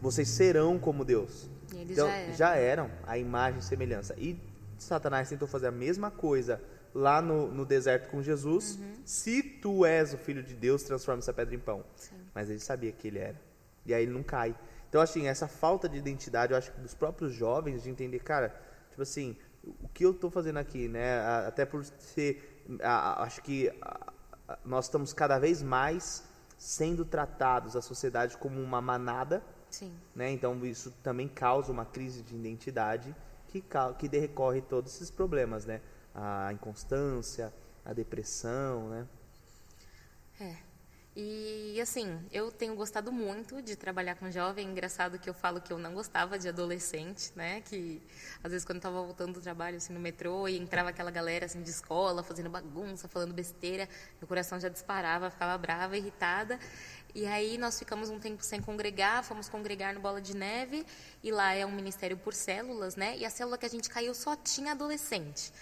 Vocês 0.00 0.28
serão 0.28 0.78
como 0.78 1.04
Deus. 1.04 1.48
Então, 1.82 2.08
já 2.08 2.16
eram. 2.16 2.34
já 2.34 2.56
eram 2.56 2.90
a 3.06 3.18
imagem 3.18 3.60
e 3.60 3.62
semelhança. 3.62 4.14
E 4.18 4.38
Satanás 4.78 5.28
tentou 5.28 5.48
fazer 5.48 5.68
a 5.68 5.72
mesma 5.72 6.10
coisa 6.10 6.60
lá 6.94 7.20
no, 7.20 7.48
no 7.48 7.64
deserto 7.64 8.08
com 8.08 8.22
Jesus. 8.22 8.76
Uhum. 8.76 8.94
Se 9.04 9.42
tu 9.42 9.84
és 9.84 10.14
o 10.14 10.18
filho 10.18 10.42
de 10.42 10.54
Deus, 10.54 10.82
transforma 10.82 11.18
essa 11.18 11.32
pedra 11.32 11.54
em 11.54 11.58
pão. 11.58 11.84
Sim. 11.94 12.16
Mas 12.34 12.48
ele 12.48 12.58
sabia 12.58 12.90
que 12.92 13.08
ele 13.08 13.18
era. 13.18 13.40
E 13.84 13.94
aí 13.94 14.02
ele 14.02 14.12
não 14.12 14.22
cai. 14.22 14.54
Então, 14.88 15.00
assim, 15.00 15.26
essa 15.26 15.46
falta 15.46 15.88
de 15.88 15.98
identidade, 15.98 16.52
eu 16.52 16.58
acho 16.58 16.72
que 16.72 16.80
dos 16.80 16.94
próprios 16.94 17.32
jovens, 17.32 17.82
de 17.82 17.90
entender, 17.90 18.18
cara, 18.20 18.54
tipo 18.90 19.02
assim, 19.02 19.36
o 19.62 19.88
que 19.88 20.04
eu 20.04 20.12
estou 20.12 20.30
fazendo 20.30 20.58
aqui, 20.58 20.88
né? 20.88 21.20
Até 21.46 21.64
por 21.64 21.84
ser. 21.84 22.64
Acho 22.80 23.42
que 23.42 23.70
nós 24.64 24.86
estamos 24.86 25.12
cada 25.12 25.38
vez 25.38 25.62
mais 25.62 26.24
sendo 26.56 27.04
tratados, 27.04 27.76
a 27.76 27.82
sociedade, 27.82 28.36
como 28.36 28.60
uma 28.60 28.80
manada. 28.80 29.42
Sim. 29.76 29.92
Né? 30.14 30.30
Então, 30.30 30.64
isso 30.64 30.90
também 31.02 31.28
causa 31.28 31.70
uma 31.70 31.84
crise 31.84 32.22
de 32.22 32.34
identidade 32.34 33.14
que, 33.48 33.62
que 33.98 34.08
decorre 34.08 34.62
todos 34.62 34.94
esses 34.94 35.10
problemas, 35.10 35.66
né? 35.66 35.82
A 36.14 36.50
inconstância, 36.50 37.52
a 37.84 37.92
depressão, 37.92 38.88
né? 38.88 39.06
É. 40.40 40.56
E 41.18 41.78
assim, 41.80 42.20
eu 42.30 42.50
tenho 42.52 42.74
gostado 42.74 43.10
muito 43.10 43.62
de 43.62 43.74
trabalhar 43.74 44.16
com 44.16 44.30
jovem. 44.30 44.68
Engraçado 44.68 45.18
que 45.18 45.28
eu 45.28 45.34
falo 45.34 45.62
que 45.62 45.72
eu 45.72 45.78
não 45.78 45.94
gostava 45.94 46.38
de 46.38 46.46
adolescente, 46.46 47.32
né? 47.34 47.62
Que 47.62 48.02
às 48.44 48.50
vezes 48.50 48.66
quando 48.66 48.76
eu 48.76 48.80
estava 48.80 49.02
voltando 49.02 49.32
do 49.34 49.40
trabalho 49.40 49.78
assim 49.78 49.94
no 49.94 50.00
metrô 50.00 50.46
e 50.46 50.58
entrava 50.58 50.90
aquela 50.90 51.10
galera 51.10 51.46
assim 51.46 51.62
de 51.62 51.70
escola 51.70 52.22
fazendo 52.22 52.50
bagunça, 52.50 53.08
falando 53.08 53.32
besteira, 53.32 53.88
meu 54.20 54.28
coração 54.28 54.60
já 54.60 54.68
disparava, 54.68 55.30
ficava 55.30 55.56
brava, 55.56 55.96
irritada. 55.96 56.58
E 57.14 57.26
aí 57.26 57.56
nós 57.56 57.78
ficamos 57.78 58.10
um 58.10 58.18
tempo 58.18 58.42
sem 58.42 58.60
congregar, 58.60 59.24
fomos 59.24 59.48
congregar 59.48 59.94
no 59.94 60.00
Bola 60.00 60.20
de 60.20 60.36
Neve 60.36 60.84
e 61.22 61.30
lá 61.30 61.54
é 61.54 61.64
um 61.64 61.72
ministério 61.72 62.16
por 62.16 62.34
células, 62.34 62.96
né? 62.96 63.16
E 63.16 63.24
a 63.24 63.30
célula 63.30 63.56
que 63.56 63.66
a 63.66 63.70
gente 63.70 63.88
caiu 63.88 64.14
só 64.14 64.36
tinha 64.36 64.72
adolescente. 64.72 65.52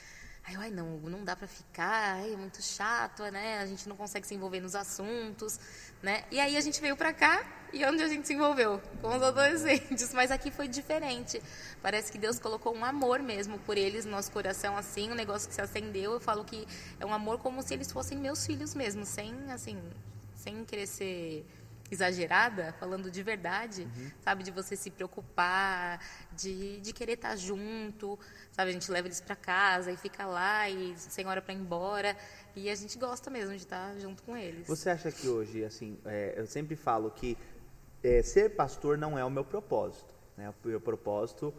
Aí 0.46 0.54
eu, 0.54 0.61
ai 0.61 0.70
não, 0.70 0.98
não 0.98 1.24
dá 1.24 1.35
para 1.35 1.48
ficar, 1.48 2.16
ai, 2.16 2.35
é 2.35 2.37
muito 2.37 2.61
chato, 2.61 3.22
né? 3.30 3.61
A 3.61 3.66
gente 3.66 3.88
não 3.88 3.96
consegue 3.96 4.26
se 4.26 4.35
envolver 4.35 4.61
nos 4.61 4.74
assuntos, 4.74 5.59
né? 6.02 6.24
E 6.30 6.38
aí 6.38 6.54
a 6.57 6.61
gente 6.61 6.83
veio 6.83 6.96
para 6.96 7.14
cá 7.14 7.42
e 7.72 7.83
onde 7.87 8.02
a 8.02 8.09
gente 8.09 8.26
se 8.26 8.35
envolveu? 8.35 8.78
Com 9.00 9.16
os 9.16 9.22
adolescentes. 9.22 10.12
Mas 10.14 10.30
aqui 10.30 10.50
foi 10.50 10.68
diferente. 10.68 11.42
Parece 11.80 12.12
que 12.12 12.18
Deus 12.18 12.38
colocou 12.38 12.74
um 12.76 12.85
amor 12.85 13.20
mesmo 13.20 13.59
por 13.61 13.78
eles 13.78 14.04
no 14.04 14.11
nosso 14.11 14.30
coração, 14.30 14.76
assim, 14.76 15.11
um 15.11 15.14
negócio 15.14 15.48
que 15.48 15.54
se 15.54 15.62
acendeu. 15.62 16.12
Eu 16.12 16.20
falo 16.20 16.44
que 16.44 16.68
é 17.00 17.07
um 17.07 17.14
amor 17.14 17.38
como 17.38 17.62
se 17.62 17.72
eles 17.72 17.90
fossem 17.90 18.18
meus 18.18 18.44
filhos 18.44 18.74
mesmo, 18.74 19.07
sem, 19.07 19.35
assim, 19.50 19.83
sem 20.44 20.64
querer 20.64 20.87
ser 20.87 21.46
exagerada, 21.90 22.74
falando 22.78 23.11
de 23.11 23.22
verdade, 23.22 23.83
uhum. 23.83 24.11
sabe? 24.20 24.42
De 24.42 24.50
você 24.50 24.76
se 24.76 24.90
preocupar, 24.90 26.00
de, 26.33 26.80
de 26.80 26.92
querer 26.92 27.14
estar 27.14 27.37
junto, 27.37 28.18
sabe? 28.52 28.70
A 28.70 28.72
gente 28.72 28.90
leva 28.90 29.09
eles 29.09 29.20
para 29.20 29.37
casa 29.37 29.90
e 29.90 29.96
fica 29.96 30.26
lá 30.26 30.68
e 30.68 30.94
sem 30.98 31.26
hora 31.26 31.40
para 31.40 31.54
ir 31.54 31.59
embora. 31.59 32.16
E 32.57 32.68
a 32.68 32.74
gente 32.74 32.98
gosta 32.98 33.30
mesmo 33.30 33.50
de 33.50 33.62
estar 33.62 33.96
junto 33.98 34.22
com 34.22 34.37
eles. 34.37 34.66
Você 34.66 34.90
acha 34.90 35.11
que 35.11 35.28
hoje, 35.28 35.64
assim, 35.64 35.98
é, 36.04 36.35
eu 36.37 36.46
sempre 36.46 36.76
falo 36.76 37.11
que 37.11 37.37
é, 38.02 38.22
ser 38.22 38.50
pastor 38.50 38.98
não 38.98 39.18
é 39.18 39.24
o 39.24 39.30
meu 39.30 39.44
propósito. 39.44 40.14
Né? 40.37 40.48
O 40.50 40.68
meu 40.68 40.80
propósito 40.80 41.54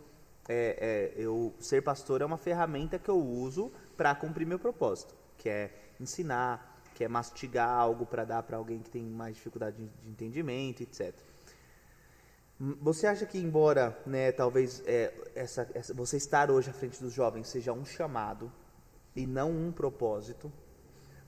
é, 0.48 1.13
é, 1.17 1.21
eu 1.21 1.54
ser 1.60 1.82
pastor 1.82 2.21
é 2.21 2.26
uma 2.26 2.38
ferramenta 2.38 3.00
que 3.00 3.10
eu 3.10 3.17
uso 3.17 3.71
para 3.98 4.13
cumprir 4.13 4.45
meu 4.45 4.60
propósito, 4.60 5.15
que 5.38 5.50
é 5.50 5.71
ensinar, 6.00 6.75
que 6.95 7.03
é 7.03 7.08
mastigar 7.10 7.69
algo 7.69 8.05
para 8.05 8.23
dar 8.23 8.41
para 8.41 8.55
alguém 8.55 8.79
que 8.79 8.89
tem 8.89 9.03
mais 9.03 9.36
dificuldade 9.36 9.77
de, 9.77 10.10
entendimento, 10.10 10.81
etc. 10.81 11.13
Você 12.81 13.05
acha 13.05 13.25
que, 13.25 13.38
embora, 13.38 13.95
né, 14.05 14.31
talvez 14.31 14.81
é, 14.86 15.13
essa, 15.36 15.69
essa, 15.73 15.93
você 15.93 16.15
estar 16.15 16.49
hoje 16.49 16.69
à 16.69 16.73
frente 16.73 17.03
dos 17.03 17.12
jovens 17.12 17.49
seja 17.49 17.73
um 17.73 17.84
chamado 17.84 18.49
e 19.13 19.27
não 19.27 19.51
um 19.51 19.73
propósito, 19.73 20.49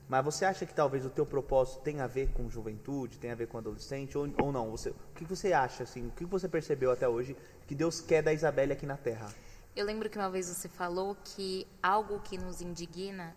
mas 0.08 0.24
você 0.24 0.46
acha 0.46 0.64
que 0.64 0.72
talvez 0.72 1.04
o 1.04 1.10
teu 1.10 1.26
propósito 1.26 1.82
tenha 1.82 2.04
a 2.04 2.06
ver 2.06 2.32
com 2.32 2.48
juventude, 2.48 3.18
tenha 3.18 3.34
a 3.34 3.36
ver 3.36 3.46
com 3.46 3.58
adolescente 3.58 4.16
ou, 4.16 4.26
ou 4.40 4.50
não? 4.50 4.70
Você, 4.70 4.88
o 4.88 4.94
que 5.14 5.24
você 5.24 5.52
acha, 5.52 5.82
assim, 5.82 6.06
o 6.06 6.10
que 6.12 6.24
você 6.24 6.48
percebeu 6.48 6.90
até 6.90 7.06
hoje 7.06 7.36
que 7.66 7.74
Deus 7.74 8.00
quer 8.00 8.22
da 8.22 8.32
Isabelle 8.32 8.72
aqui 8.72 8.86
na 8.86 8.96
Terra? 8.96 9.28
Eu 9.76 9.84
lembro 9.84 10.08
que 10.08 10.16
uma 10.16 10.30
vez 10.30 10.46
você 10.46 10.66
falou 10.66 11.14
que 11.22 11.66
algo 11.82 12.20
que 12.20 12.38
nos 12.38 12.62
indigna 12.62 13.36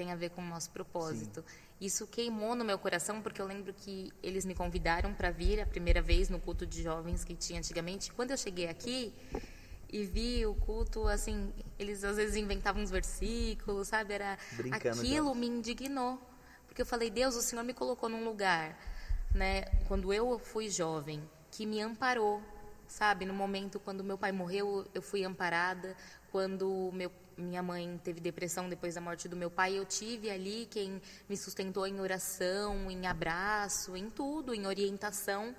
tem 0.00 0.10
a 0.12 0.16
ver 0.16 0.30
com 0.30 0.40
o 0.40 0.46
nosso 0.46 0.70
propósito. 0.70 1.44
Sim. 1.46 1.56
Isso 1.78 2.06
queimou 2.06 2.54
no 2.54 2.64
meu 2.64 2.78
coração 2.78 3.20
porque 3.20 3.38
eu 3.38 3.46
lembro 3.46 3.74
que 3.74 4.10
eles 4.22 4.46
me 4.46 4.54
convidaram 4.54 5.12
para 5.12 5.30
vir 5.30 5.60
a 5.60 5.66
primeira 5.66 6.00
vez 6.00 6.30
no 6.30 6.40
culto 6.40 6.66
de 6.66 6.82
jovens 6.82 7.22
que 7.22 7.34
tinha 7.34 7.58
antigamente. 7.58 8.10
Quando 8.12 8.30
eu 8.30 8.36
cheguei 8.38 8.66
aqui 8.66 9.12
e 9.92 10.06
vi 10.06 10.46
o 10.46 10.54
culto, 10.54 11.06
assim, 11.06 11.52
eles 11.78 12.02
às 12.02 12.16
vezes 12.16 12.34
inventavam 12.36 12.82
uns 12.82 12.90
versículos, 12.90 13.88
sabe? 13.88 14.14
Era 14.14 14.38
Brincando 14.52 15.00
aquilo 15.00 15.34
me 15.34 15.46
indignou, 15.46 16.18
porque 16.66 16.80
eu 16.80 16.86
falei: 16.86 17.10
"Deus, 17.10 17.34
o 17.34 17.42
Senhor 17.42 17.62
me 17.62 17.74
colocou 17.74 18.08
num 18.08 18.24
lugar, 18.24 18.78
né, 19.34 19.64
quando 19.86 20.14
eu 20.14 20.38
fui 20.38 20.70
jovem, 20.70 21.22
que 21.50 21.66
me 21.66 21.78
amparou, 21.82 22.42
sabe? 22.90 23.24
No 23.24 23.32
momento 23.32 23.80
quando 23.80 24.04
meu 24.04 24.18
pai 24.18 24.32
morreu, 24.32 24.86
eu 24.92 25.00
fui 25.00 25.24
amparada. 25.24 25.96
Quando 26.30 26.90
meu 26.92 27.10
minha 27.40 27.62
mãe 27.62 27.98
teve 28.04 28.20
depressão 28.20 28.68
depois 28.68 28.94
da 28.94 29.00
morte 29.00 29.26
do 29.26 29.34
meu 29.34 29.50
pai, 29.50 29.78
eu 29.78 29.86
tive 29.86 30.30
ali 30.30 30.68
quem 30.70 31.00
me 31.26 31.36
sustentou 31.36 31.86
em 31.86 31.98
oração, 31.98 32.90
em 32.90 33.06
abraço, 33.06 33.96
em 33.96 34.10
tudo, 34.10 34.54
em 34.54 34.66
orientação. 34.66 35.54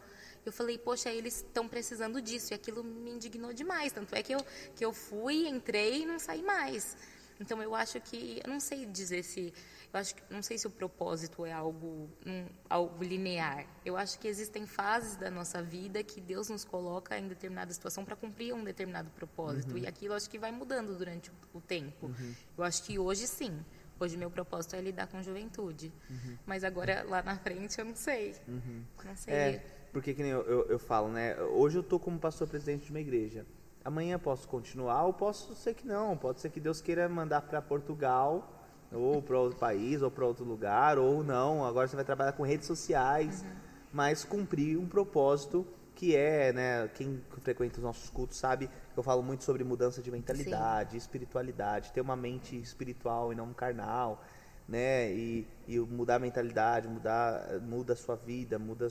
Eu 0.45 0.51
falei, 0.51 0.77
poxa, 0.77 1.09
eles 1.09 1.37
estão 1.37 1.67
precisando 1.67 2.21
disso, 2.21 2.53
e 2.53 2.55
aquilo 2.55 2.83
me 2.83 3.11
indignou 3.11 3.53
demais. 3.53 3.91
Tanto 3.91 4.15
é 4.15 4.23
que 4.23 4.33
eu, 4.33 4.45
que 4.75 4.83
eu 4.83 4.93
fui, 4.93 5.47
entrei 5.47 6.03
e 6.03 6.05
não 6.05 6.19
saí 6.19 6.41
mais. 6.41 6.95
Então 7.41 7.61
eu 7.61 7.73
acho 7.73 7.99
que, 7.99 8.39
eu 8.43 8.49
não 8.49 8.59
sei 8.59 8.85
dizer 8.85 9.23
se 9.23 9.53
eu 9.93 9.99
acho 9.99 10.15
que 10.15 10.21
não 10.29 10.41
sei 10.41 10.57
se 10.57 10.65
o 10.67 10.69
propósito 10.69 11.45
é 11.45 11.51
algo 11.51 12.09
um, 12.25 12.45
algo 12.69 13.03
linear. 13.03 13.65
Eu 13.83 13.97
acho 13.97 14.19
que 14.19 14.27
existem 14.27 14.65
fases 14.65 15.17
da 15.17 15.29
nossa 15.29 15.61
vida 15.61 16.01
que 16.03 16.21
Deus 16.21 16.49
nos 16.49 16.63
coloca 16.63 17.17
em 17.17 17.27
determinada 17.27 17.73
situação 17.73 18.05
para 18.05 18.15
cumprir 18.15 18.53
um 18.53 18.63
determinado 18.63 19.09
propósito 19.09 19.71
uhum. 19.71 19.79
e 19.79 19.87
aquilo 19.87 20.13
acho 20.13 20.29
que 20.29 20.39
vai 20.39 20.51
mudando 20.51 20.95
durante 20.97 21.29
o, 21.29 21.57
o 21.57 21.61
tempo. 21.61 22.05
Uhum. 22.05 22.33
Eu 22.57 22.63
acho 22.63 22.83
que 22.83 22.97
hoje 22.97 23.27
sim. 23.27 23.59
Hoje 23.99 24.17
meu 24.17 24.31
propósito 24.31 24.75
é 24.75 24.81
lidar 24.81 25.07
com 25.07 25.21
juventude. 25.21 25.91
Uhum. 26.09 26.37
Mas 26.45 26.63
agora 26.63 27.03
lá 27.03 27.21
na 27.21 27.37
frente 27.37 27.77
eu 27.77 27.85
não 27.85 27.95
sei. 27.95 28.35
Uhum. 28.47 28.83
Não 29.03 29.15
sei. 29.15 29.33
É, 29.33 29.65
porque 29.91 30.13
que 30.13 30.21
nem 30.21 30.31
eu, 30.31 30.43
eu, 30.43 30.65
eu 30.69 30.79
falo, 30.79 31.09
né? 31.09 31.37
Hoje 31.41 31.77
eu 31.77 31.83
tô 31.83 31.99
como 31.99 32.17
pastor 32.17 32.47
presidente 32.47 32.85
de 32.85 32.91
uma 32.91 32.99
igreja. 32.99 33.45
Amanhã 33.83 34.19
posso 34.19 34.47
continuar 34.47 35.03
ou 35.05 35.13
posso 35.13 35.55
ser 35.55 35.73
que 35.73 35.87
não. 35.87 36.15
Pode 36.15 36.39
ser 36.39 36.49
que 36.49 36.59
Deus 36.59 36.81
queira 36.81 37.09
mandar 37.09 37.41
para 37.41 37.61
Portugal 37.61 38.57
ou 38.91 39.21
para 39.21 39.39
outro 39.39 39.57
país, 39.57 40.01
ou 40.01 40.11
para 40.11 40.25
outro 40.25 40.43
lugar, 40.43 40.97
ou 40.97 41.23
não. 41.23 41.65
Agora 41.65 41.87
você 41.87 41.95
vai 41.95 42.05
trabalhar 42.05 42.33
com 42.33 42.43
redes 42.43 42.67
sociais, 42.67 43.41
uhum. 43.41 43.51
mas 43.93 44.23
cumprir 44.23 44.77
um 44.77 44.87
propósito 44.87 45.65
que 45.95 46.15
é, 46.15 46.51
né, 46.51 46.89
quem 46.95 47.21
frequenta 47.43 47.77
os 47.77 47.83
nossos 47.83 48.09
cultos 48.09 48.37
sabe 48.37 48.67
que 48.67 48.99
eu 48.99 49.03
falo 49.03 49.21
muito 49.21 49.43
sobre 49.43 49.63
mudança 49.63 50.01
de 50.01 50.09
mentalidade, 50.09 50.91
Sim. 50.91 50.97
espiritualidade, 50.97 51.91
ter 51.91 52.01
uma 52.01 52.15
mente 52.15 52.55
espiritual 52.55 53.31
e 53.31 53.35
não 53.35 53.53
carnal, 53.53 54.23
né, 54.67 55.11
e, 55.11 55.47
e 55.67 55.79
mudar 55.79 56.15
a 56.15 56.19
mentalidade, 56.19 56.87
mudar, 56.87 57.59
muda 57.61 57.93
a 57.93 57.95
sua 57.95 58.15
vida, 58.15 58.57
muda, 58.57 58.87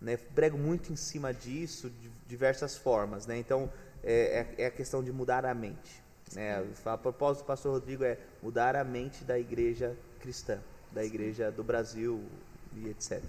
né, 0.00 0.16
prego 0.16 0.58
muito 0.58 0.92
em 0.92 0.96
cima 0.96 1.32
disso 1.32 1.88
de 1.88 2.10
diversas 2.26 2.76
formas, 2.76 3.26
né, 3.26 3.38
então 3.38 3.70
é, 4.02 4.46
é, 4.58 4.64
é 4.64 4.66
a 4.66 4.70
questão 4.70 5.02
de 5.02 5.12
mudar 5.12 5.44
a 5.46 5.54
mente, 5.54 6.02
né? 6.34 6.64
A 6.84 6.98
propósito 6.98 7.44
do 7.44 7.46
pastor 7.46 7.72
Rodrigo 7.72 8.04
é 8.04 8.18
mudar 8.42 8.74
a 8.76 8.84
mente 8.84 9.24
da 9.24 9.38
igreja 9.38 9.96
cristã, 10.20 10.58
da 10.90 11.04
igreja 11.04 11.50
do 11.50 11.62
Brasil 11.62 12.22
e 12.74 12.88
etc. 12.88 13.22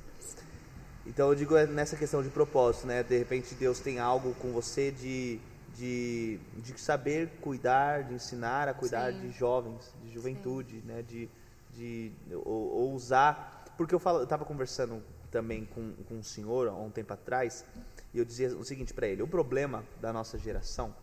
Então 1.06 1.30
eu 1.30 1.36
digo 1.36 1.56
é 1.56 1.68
nessa 1.68 1.96
questão 1.98 2.24
de 2.24 2.30
propósito, 2.30 2.88
né? 2.88 3.04
De 3.04 3.18
repente 3.18 3.54
Deus 3.56 3.80
tem 3.80 4.00
algo 4.00 4.34
com 4.36 4.52
você 4.52 4.92
de, 4.92 5.40
de, 5.76 6.40
de 6.58 6.80
saber 6.80 7.30
cuidar, 7.42 8.04
de 8.04 8.14
ensinar 8.14 8.68
a 8.68 8.74
cuidar 8.74 9.12
Sim. 9.12 9.20
de 9.20 9.32
jovens, 9.32 9.94
de 10.02 10.14
juventude, 10.14 10.80
Sim. 10.80 10.88
né? 10.88 11.02
De, 11.02 11.30
de 11.72 12.12
ou, 12.32 12.72
ou, 12.72 12.94
usar, 12.94 13.66
porque 13.78 13.94
eu 13.94 14.00
falo, 14.00 14.24
estava 14.24 14.46
conversando 14.46 15.04
também 15.30 15.66
com, 15.66 15.94
com 16.08 16.16
um 16.16 16.24
senhor 16.24 16.70
há 16.70 16.74
um 16.74 16.92
tempo 16.92 17.12
atrás 17.12 17.66
e 18.14 18.20
eu 18.20 18.26
dizia 18.26 18.56
o 18.56 18.64
seguinte 18.64 18.94
para 18.94 19.08
ele: 19.08 19.22
o 19.22 19.28
problema 19.28 19.84
da 20.00 20.14
nossa 20.14 20.38
geração 20.38 20.94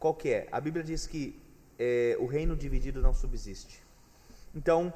qual 0.00 0.14
que 0.14 0.30
é? 0.30 0.48
A 0.50 0.58
Bíblia 0.58 0.82
diz 0.82 1.06
que 1.06 1.38
é, 1.78 2.16
o 2.18 2.24
reino 2.24 2.56
dividido 2.56 3.02
não 3.02 3.12
subsiste. 3.12 3.82
Então, 4.54 4.90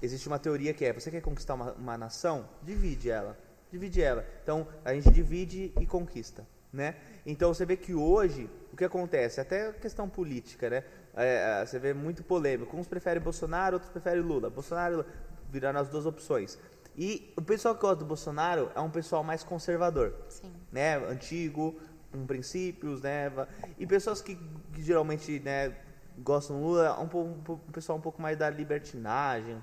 existe 0.00 0.28
uma 0.28 0.38
teoria 0.38 0.72
que 0.72 0.84
é, 0.84 0.92
você 0.92 1.10
quer 1.10 1.20
conquistar 1.20 1.54
uma, 1.54 1.72
uma 1.72 1.98
nação? 1.98 2.48
Divide 2.62 3.10
ela. 3.10 3.36
Divide 3.72 4.00
ela. 4.00 4.24
Então, 4.44 4.68
a 4.84 4.94
gente 4.94 5.10
divide 5.10 5.72
e 5.80 5.84
conquista. 5.84 6.46
Né? 6.72 6.96
Então 7.24 7.54
você 7.54 7.64
vê 7.64 7.76
que 7.76 7.94
hoje 7.94 8.50
o 8.72 8.76
que 8.76 8.84
acontece, 8.84 9.40
até 9.40 9.72
questão 9.74 10.08
política, 10.08 10.68
né? 10.68 10.84
É, 11.14 11.60
é, 11.60 11.66
você 11.66 11.78
vê 11.78 11.94
muito 11.94 12.24
polêmico. 12.24 12.76
Uns 12.76 12.88
preferem 12.88 13.22
Bolsonaro, 13.22 13.76
outros 13.76 13.92
preferem 13.92 14.20
Lula. 14.20 14.50
Bolsonaro 14.50 14.96
Lula, 14.96 15.06
viraram 15.52 15.78
as 15.78 15.88
duas 15.88 16.04
opções. 16.04 16.58
E 16.96 17.32
o 17.36 17.42
pessoal 17.42 17.74
que 17.74 17.80
gosta 17.80 17.96
do 17.96 18.04
Bolsonaro 18.04 18.70
é 18.74 18.80
um 18.80 18.90
pessoal 18.90 19.24
mais 19.24 19.42
conservador, 19.42 20.14
Sim. 20.28 20.52
né? 20.70 20.96
Antigo, 20.96 21.74
com 22.12 22.24
princípios, 22.26 23.02
né? 23.02 23.32
E 23.78 23.86
pessoas 23.86 24.22
que, 24.22 24.38
que 24.72 24.82
geralmente, 24.82 25.40
né, 25.40 25.74
gostam 26.18 26.60
do 26.60 26.66
Lula, 26.66 27.00
um, 27.00 27.18
um, 27.18 27.52
um, 27.52 27.72
pessoal 27.72 27.98
um 27.98 28.00
pouco 28.00 28.22
mais 28.22 28.38
da 28.38 28.48
libertinagem, 28.48 29.60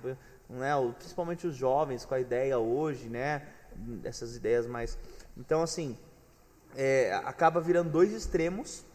né? 0.49 0.73
Principalmente 0.97 1.47
os 1.47 1.55
jovens 1.55 2.03
com 2.03 2.13
a 2.13 2.19
ideia 2.19 2.59
hoje, 2.59 3.07
né? 3.07 3.47
Essas 4.03 4.35
ideias 4.35 4.67
mais. 4.67 4.97
Então, 5.37 5.61
assim, 5.61 5.97
é, 6.75 7.13
acaba 7.23 7.61
virando 7.61 7.89
dois 7.89 8.11
extremos, 8.11 8.85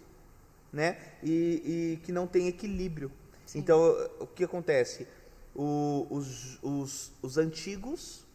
né? 0.70 0.98
E, 1.22 1.62
e 1.64 2.00
que 2.04 2.12
não 2.12 2.26
tem 2.26 2.48
equilíbrio. 2.48 3.10
Sim. 3.46 3.60
Então, 3.60 3.80
o 4.20 4.26
que 4.26 4.44
acontece? 4.44 5.08
O, 5.54 6.06
os, 6.10 6.58
os, 6.62 7.12
os 7.22 7.38
antigos, 7.38 8.25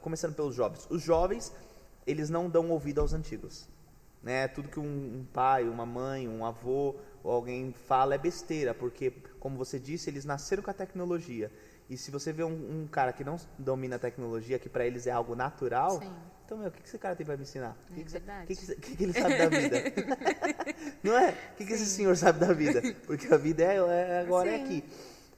começando 0.00 0.34
pelos 0.34 0.54
jovens, 0.54 0.86
os 0.90 1.02
jovens, 1.02 1.52
eles 2.06 2.30
não 2.30 2.48
dão 2.48 2.70
ouvido 2.70 3.00
aos 3.00 3.12
antigos. 3.12 3.68
Né? 4.22 4.48
Tudo 4.48 4.68
que 4.68 4.80
um, 4.80 4.82
um 5.20 5.26
pai, 5.32 5.68
uma 5.68 5.86
mãe, 5.86 6.28
um 6.28 6.44
avô 6.44 6.96
ou 7.22 7.32
alguém 7.32 7.72
fala 7.72 8.14
é 8.14 8.18
besteira, 8.18 8.74
porque, 8.74 9.12
como 9.40 9.56
você 9.56 9.78
disse, 9.78 10.10
eles 10.10 10.24
nasceram 10.24 10.62
com 10.62 10.70
a 10.70 10.74
tecnologia. 10.74 11.50
E 11.88 11.96
se 11.96 12.10
você 12.10 12.32
vê 12.32 12.42
um, 12.42 12.82
um 12.82 12.88
cara 12.90 13.12
que 13.12 13.22
não 13.22 13.36
domina 13.58 13.96
a 13.96 13.98
tecnologia, 13.98 14.58
que 14.58 14.68
para 14.68 14.84
eles 14.84 15.06
é 15.06 15.12
algo 15.12 15.36
natural, 15.36 16.00
Sim. 16.00 16.12
então, 16.44 16.58
meu, 16.58 16.68
o 16.68 16.70
que, 16.70 16.82
que 16.82 16.88
esse 16.88 16.98
cara 16.98 17.14
tem 17.14 17.24
para 17.24 17.36
me 17.36 17.44
ensinar? 17.44 17.76
O 17.90 17.94
que, 17.94 18.04
que, 18.04 18.20
que, 18.20 18.74
que, 18.74 18.96
que, 18.96 19.02
ele 19.04 19.12
sabe 19.12 19.38
da 19.38 19.48
vida? 19.48 19.76
não 21.02 21.16
é? 21.16 21.30
O 21.30 21.56
que, 21.56 21.64
que 21.64 21.72
esse 21.72 21.86
senhor 21.86 22.16
sabe 22.16 22.40
da 22.40 22.52
vida? 22.52 22.82
Porque 23.06 23.32
a 23.32 23.36
vida 23.36 23.62
é, 23.62 23.76
é 23.76 24.20
agora 24.20 24.50
é 24.50 24.56
Sim. 24.56 24.60
é 24.60 24.64
aqui. 24.64 24.84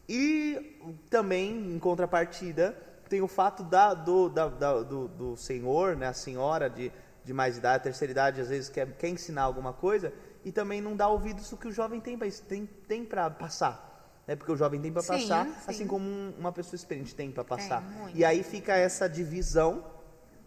E 0.08 0.78
também, 1.10 1.74
em 1.74 1.78
contrapartida, 1.78 2.74
tem 3.08 3.20
o 3.22 3.28
fato 3.28 3.62
da, 3.62 3.94
do, 3.94 4.28
da, 4.28 4.48
da, 4.48 4.82
do, 4.82 5.08
do 5.08 5.36
senhor, 5.36 5.96
né, 5.96 6.06
a 6.08 6.12
senhora 6.12 6.68
de 6.70 6.92
de 7.24 7.34
mais 7.34 7.58
idade, 7.58 7.82
terceira 7.82 8.10
idade, 8.10 8.40
às 8.40 8.48
vezes 8.48 8.70
quer, 8.70 8.90
quer 8.96 9.08
ensinar 9.10 9.42
alguma 9.42 9.70
coisa 9.70 10.10
e 10.42 10.50
também 10.50 10.80
não 10.80 10.96
dá 10.96 11.08
ouvidos 11.08 11.50
do 11.50 11.58
que 11.58 11.68
o 11.68 11.70
jovem 11.70 12.00
tem, 12.00 12.16
tem, 12.48 12.64
tem 12.64 13.04
para 13.04 13.28
passar. 13.28 14.22
né? 14.26 14.34
Porque 14.34 14.50
o 14.50 14.56
jovem 14.56 14.80
tem 14.80 14.90
para 14.90 15.02
passar, 15.02 15.44
sim. 15.44 15.52
assim 15.66 15.86
como 15.86 16.08
um- 16.08 16.32
uma 16.38 16.52
pessoa 16.52 16.74
experiente 16.76 17.14
tem 17.14 17.30
para 17.30 17.44
passar. 17.44 17.82
muito. 17.82 18.16
e 18.16 18.24
aí 18.24 18.42
fica 18.42 18.74
essa 18.74 19.06
divisão, 19.06 19.84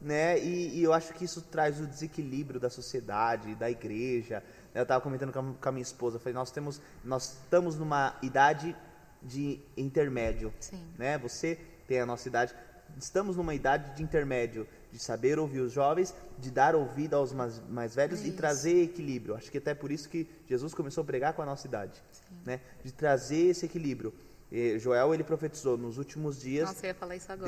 né? 0.01 0.39
E, 0.39 0.79
e 0.79 0.83
eu 0.83 0.91
acho 0.91 1.13
que 1.13 1.23
isso 1.23 1.43
traz 1.43 1.79
o 1.79 1.85
desequilíbrio 1.85 2.59
da 2.59 2.69
sociedade, 2.71 3.53
da 3.53 3.69
igreja. 3.69 4.43
Eu 4.73 4.81
estava 4.81 4.99
comentando 5.01 5.31
com 5.31 5.39
a, 5.39 5.53
com 5.61 5.69
a 5.69 5.71
minha 5.71 5.83
esposa, 5.83 6.17
falei, 6.17 6.33
nós 6.33 6.49
temos, 6.49 6.81
nós 7.03 7.33
estamos 7.43 7.77
numa 7.77 8.15
idade 8.23 8.75
de 9.21 9.59
intermédio, 9.77 10.51
Sim. 10.59 10.83
né? 10.97 11.19
Você 11.19 11.59
tem 11.91 11.99
a 11.99 12.05
nossa 12.05 12.25
idade, 12.29 12.55
estamos 12.97 13.35
numa 13.35 13.53
idade 13.53 13.93
de 13.97 14.01
intermédio, 14.01 14.65
de 14.93 14.97
saber 14.97 15.37
ouvir 15.37 15.59
os 15.59 15.73
jovens, 15.73 16.15
de 16.39 16.49
dar 16.49 16.73
ouvido 16.73 17.15
aos 17.17 17.33
mais, 17.33 17.61
mais 17.67 17.93
velhos 17.93 18.21
e 18.21 18.29
Isso. 18.29 18.37
trazer 18.37 18.81
equilíbrio. 18.83 19.35
Acho 19.35 19.51
que 19.51 19.57
até 19.57 19.73
por 19.73 19.91
isso 19.91 20.07
que 20.07 20.25
Jesus 20.47 20.73
começou 20.73 21.01
a 21.01 21.05
pregar 21.05 21.33
com 21.33 21.41
a 21.41 21.45
nossa 21.45 21.67
idade, 21.67 22.01
né? 22.45 22.61
De 22.81 22.93
trazer 22.93 23.47
esse 23.47 23.65
equilíbrio. 23.65 24.13
E 24.49 24.79
Joel 24.79 25.13
ele 25.13 25.23
profetizou 25.23 25.77
nos 25.77 25.97
últimos 25.97 26.39
dias 26.39 26.69
Nossa, 26.69 26.87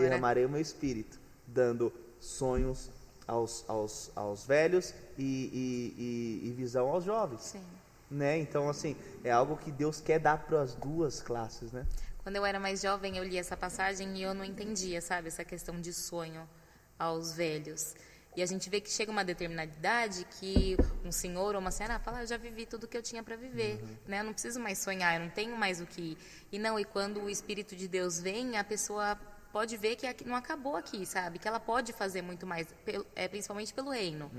derramarei 0.01 0.43
o 0.43 0.49
meu 0.49 0.59
espírito, 0.59 1.17
dando 1.47 1.93
sonhos 2.19 2.91
aos, 3.25 3.63
aos, 3.69 4.11
aos 4.13 4.45
velhos 4.45 4.93
e, 5.17 5.23
e, 5.23 6.43
e- 6.43 6.49
e 6.49 6.51
visão 6.51 6.89
aos 6.89 7.05
jovens. 7.05 7.41
Sim. 7.43 7.63
Né? 8.11 8.39
Então, 8.39 8.67
assim, 8.69 8.95
é 9.23 9.31
algo 9.31 9.55
que 9.55 9.71
Deus 9.71 10.01
quer 10.01 10.19
dar 10.19 10.37
para 10.45 10.61
as 10.61 10.75
duas 10.75 11.21
classes, 11.21 11.71
né? 11.71 11.85
Quando 12.23 12.37
eu 12.37 12.45
era 12.45 12.59
mais 12.59 12.81
jovem, 12.81 13.17
eu 13.17 13.23
li 13.23 13.37
essa 13.37 13.55
passagem 13.57 14.17
e 14.17 14.23
eu 14.23 14.33
não 14.33 14.45
entendia, 14.45 15.01
sabe, 15.01 15.27
essa 15.27 15.43
questão 15.43 15.79
de 15.79 15.91
sonho 15.91 16.49
aos 16.97 17.33
velhos. 17.33 17.93
E 18.35 18.41
a 18.41 18.45
gente 18.45 18.69
vê 18.69 18.81
que 18.81 18.89
chega 18.89 19.11
uma 19.11 19.23
determinada 19.23 19.71
idade 19.71 20.25
que 20.39 20.75
um 21.05 21.11
senhor 21.11 21.53
ou 21.53 21.61
uma 21.61 21.69
senhora 21.69 21.99
fala, 21.99 22.19
ah, 22.19 22.23
eu 22.23 22.27
já 22.27 22.37
vivi 22.37 22.65
tudo 22.65 22.87
que 22.87 22.97
eu 22.97 23.03
tinha 23.03 23.21
para 23.21 23.35
viver, 23.35 23.83
né? 24.07 24.21
Eu 24.21 24.23
não 24.23 24.33
preciso 24.33 24.59
mais 24.59 24.79
sonhar, 24.79 25.15
eu 25.15 25.19
não 25.19 25.29
tenho 25.29 25.55
mais 25.55 25.79
o 25.81 25.85
que 25.85 26.01
ir. 26.01 26.17
E 26.51 26.57
não, 26.57 26.79
e 26.79 26.85
quando 26.85 27.21
o 27.21 27.29
Espírito 27.29 27.75
de 27.75 27.87
Deus 27.87 28.19
vem, 28.19 28.57
a 28.57 28.63
pessoa 28.63 29.19
pode 29.53 29.77
ver 29.77 29.95
que 29.95 30.25
não 30.27 30.35
acabou 30.35 30.75
aqui, 30.75 31.05
sabe? 31.05 31.37
Que 31.39 31.47
ela 31.47 31.59
pode 31.59 31.93
fazer 31.93 32.21
muito 32.23 32.45
mais, 32.45 32.67
é, 33.15 33.27
principalmente 33.27 33.73
pelo 33.73 33.91
reino, 33.91 34.29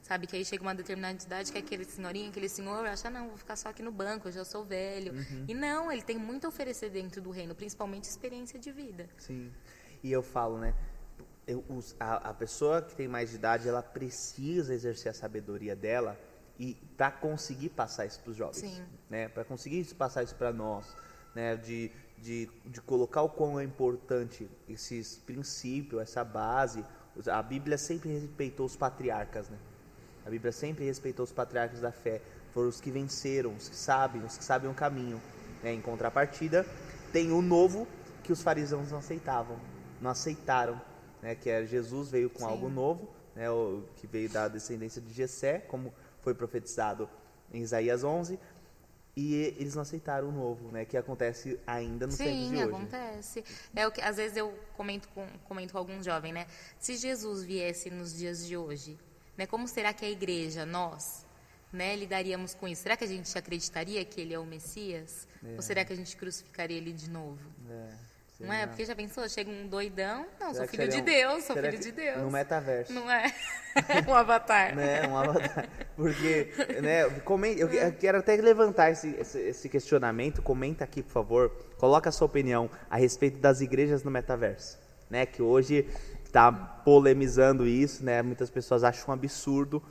sabe? 0.00 0.26
Que 0.28 0.36
aí 0.36 0.44
chega 0.44 0.62
uma 0.62 0.74
determinada 0.74 1.22
idade 1.22 1.50
que 1.52 1.58
aquele 1.58 1.84
senhorinho, 1.84 2.30
aquele 2.30 2.48
senhor 2.48 2.86
acha, 2.86 3.10
não, 3.10 3.28
vou 3.28 3.36
ficar 3.36 3.56
só 3.56 3.68
aqui 3.68 3.82
no 3.82 3.90
banco, 3.90 4.28
eu 4.28 4.32
já 4.32 4.44
sou 4.44 4.64
velho. 4.64 5.12
E 5.48 5.52
não, 5.54 5.90
ele 5.92 6.02
tem 6.02 6.16
muito 6.16 6.46
a 6.46 6.48
oferecer 6.48 6.88
dentro 6.88 7.20
do 7.20 7.30
reino, 7.30 7.54
principalmente 7.54 8.04
experiência 8.04 8.58
de 8.58 8.70
vida. 8.70 9.08
Sim. 9.18 9.52
E 10.02 10.10
eu 10.10 10.22
falo, 10.22 10.56
né? 10.58 10.72
eu- 11.46 11.64
a, 11.98 12.30
a 12.30 12.34
pessoa 12.34 12.80
que 12.80 12.94
tem 12.94 13.08
mais 13.08 13.30
de 13.30 13.36
idade, 13.36 13.68
ela 13.68 13.82
precisa 13.82 14.72
exercer 14.72 15.10
a 15.10 15.14
sabedoria 15.14 15.74
dela 15.74 16.18
e 16.58 16.74
para 16.96 17.10
conseguir 17.10 17.70
passar 17.70 18.06
isso 18.06 18.20
para 18.20 18.30
os 18.30 18.36
jovens, 18.36 18.58
Sim. 18.60 18.84
né? 19.08 19.28
Para 19.28 19.44
conseguir 19.44 19.84
passar 19.94 20.22
isso 20.22 20.34
para 20.36 20.52
nós, 20.52 20.86
né? 21.34 21.56
De, 21.56 21.90
de, 22.22 22.48
de 22.66 22.80
colocar 22.80 23.22
o 23.22 23.28
quão 23.28 23.58
é 23.58 23.64
importante 23.64 24.48
esses 24.68 25.16
princípios, 25.18 26.00
essa 26.00 26.24
base. 26.24 26.84
A 27.26 27.42
Bíblia 27.42 27.78
sempre 27.78 28.10
respeitou 28.10 28.66
os 28.66 28.76
patriarcas, 28.76 29.48
né? 29.48 29.58
A 30.24 30.30
Bíblia 30.30 30.52
sempre 30.52 30.84
respeitou 30.84 31.24
os 31.24 31.32
patriarcas 31.32 31.80
da 31.80 31.90
fé. 31.90 32.20
Foram 32.52 32.68
os 32.68 32.80
que 32.80 32.90
venceram, 32.90 33.54
os 33.54 33.68
que 33.68 33.76
sabem, 33.76 34.22
os 34.22 34.36
que 34.36 34.44
sabem 34.44 34.70
o 34.70 34.74
caminho. 34.74 35.20
né? 35.62 35.72
Em 35.72 35.80
contrapartida, 35.80 36.66
tem 37.12 37.32
o 37.32 37.40
novo 37.40 37.86
que 38.22 38.32
os 38.32 38.42
fariseus 38.42 38.90
não 38.90 38.98
aceitavam, 38.98 39.56
não 40.00 40.10
aceitaram, 40.10 40.80
né? 41.22 41.34
Que 41.34 41.50
é 41.50 41.64
Jesus 41.64 42.10
veio 42.10 42.28
com 42.28 42.40
Sim. 42.40 42.44
algo 42.44 42.68
novo, 42.68 43.08
né? 43.34 43.50
O, 43.50 43.82
que 43.96 44.06
veio 44.06 44.28
da 44.28 44.46
descendência 44.46 45.00
de 45.00 45.12
Jessé, 45.12 45.58
como 45.58 45.92
foi 46.20 46.34
profetizado 46.34 47.08
em 47.52 47.62
Isaías 47.62 48.04
11, 48.04 48.38
e 49.20 49.34
eles 49.58 49.74
não 49.74 49.82
aceitaram 49.82 50.30
o 50.30 50.32
novo, 50.32 50.72
né? 50.72 50.86
Que 50.86 50.96
acontece 50.96 51.60
ainda 51.66 52.06
nos 52.06 52.16
tempos 52.16 52.34
de 52.34 52.48
Sim, 52.48 52.54
hoje. 52.54 52.62
acontece. 52.62 53.44
É 53.76 53.86
o 53.86 53.92
que 53.92 54.00
às 54.00 54.16
vezes 54.16 54.34
eu 54.34 54.58
comento 54.74 55.08
com, 55.10 55.26
comento 55.44 55.72
com 55.72 55.78
algum 55.78 56.02
jovem, 56.02 56.32
né? 56.32 56.46
Se 56.78 56.96
Jesus 56.96 57.44
viesse 57.44 57.90
nos 57.90 58.16
dias 58.16 58.46
de 58.46 58.56
hoje, 58.56 58.98
né? 59.36 59.44
Como 59.46 59.68
será 59.68 59.92
que 59.92 60.06
a 60.06 60.10
igreja, 60.10 60.64
nós, 60.64 61.26
né, 61.70 61.94
lidaríamos 61.96 62.54
com 62.54 62.66
isso? 62.66 62.82
Será 62.82 62.96
que 62.96 63.04
a 63.04 63.06
gente 63.06 63.36
acreditaria 63.36 64.02
que 64.06 64.22
ele 64.22 64.32
é 64.32 64.38
o 64.38 64.46
Messias? 64.46 65.28
Ou 65.54 65.60
será 65.60 65.84
que 65.84 65.92
a 65.92 65.96
gente 65.96 66.16
crucificaria 66.16 66.78
ele 66.78 66.92
de 66.92 67.10
novo? 67.10 67.40
É, 67.68 67.92
sei 68.40 68.46
Não 68.48 68.54
é? 68.54 68.66
Porque 68.66 68.84
já 68.84 68.94
pensou? 68.96 69.28
Chega 69.28 69.50
um 69.50 69.66
doidão, 69.68 70.26
não, 70.40 70.54
sou 70.54 70.66
filho 70.66 70.88
de 70.88 70.98
um- 70.98 71.04
Deus, 71.04 71.44
sou 71.44 71.54
será 71.54 71.70
filho 71.70 71.82
de 71.82 71.92
Deus. 71.92 72.22
No 72.22 72.30
metaverso. 72.30 72.92
Não 72.92 73.10
é? 73.10 73.32
um 74.08 74.14
avatar. 74.14 74.74
né, 74.74 75.06
um 75.06 75.16
avatar. 75.16 75.68
Porque, 75.96 76.52
né, 76.82 77.08
comente, 77.24 77.60
eu 77.60 77.68
que- 77.68 77.76
eu 77.76 77.92
quero 77.92 78.18
até 78.18 78.36
levantar 78.36 78.90
esse, 78.90 79.08
esse, 79.18 79.38
esse 79.38 79.68
questionamento, 79.68 80.42
comenta 80.42 80.82
aqui, 80.84 81.02
por 81.02 81.12
favor, 81.12 81.50
coloca 81.78 82.08
a 82.08 82.12
sua 82.12 82.26
opinião 82.26 82.68
a 82.88 82.96
respeito 82.96 83.38
das 83.38 83.60
igrejas 83.60 84.02
no 84.02 84.10
metaverso, 84.10 84.78
né, 85.08 85.26
que 85.26 85.42
hoje 85.42 85.86
está 86.24 86.50
polemizando 86.52 87.66
isso, 87.66 88.04
né, 88.04 88.22
muitas 88.22 88.48
pessoas 88.50 88.82
acham 88.84 89.10
um 89.10 89.12
absurdo, 89.12 89.82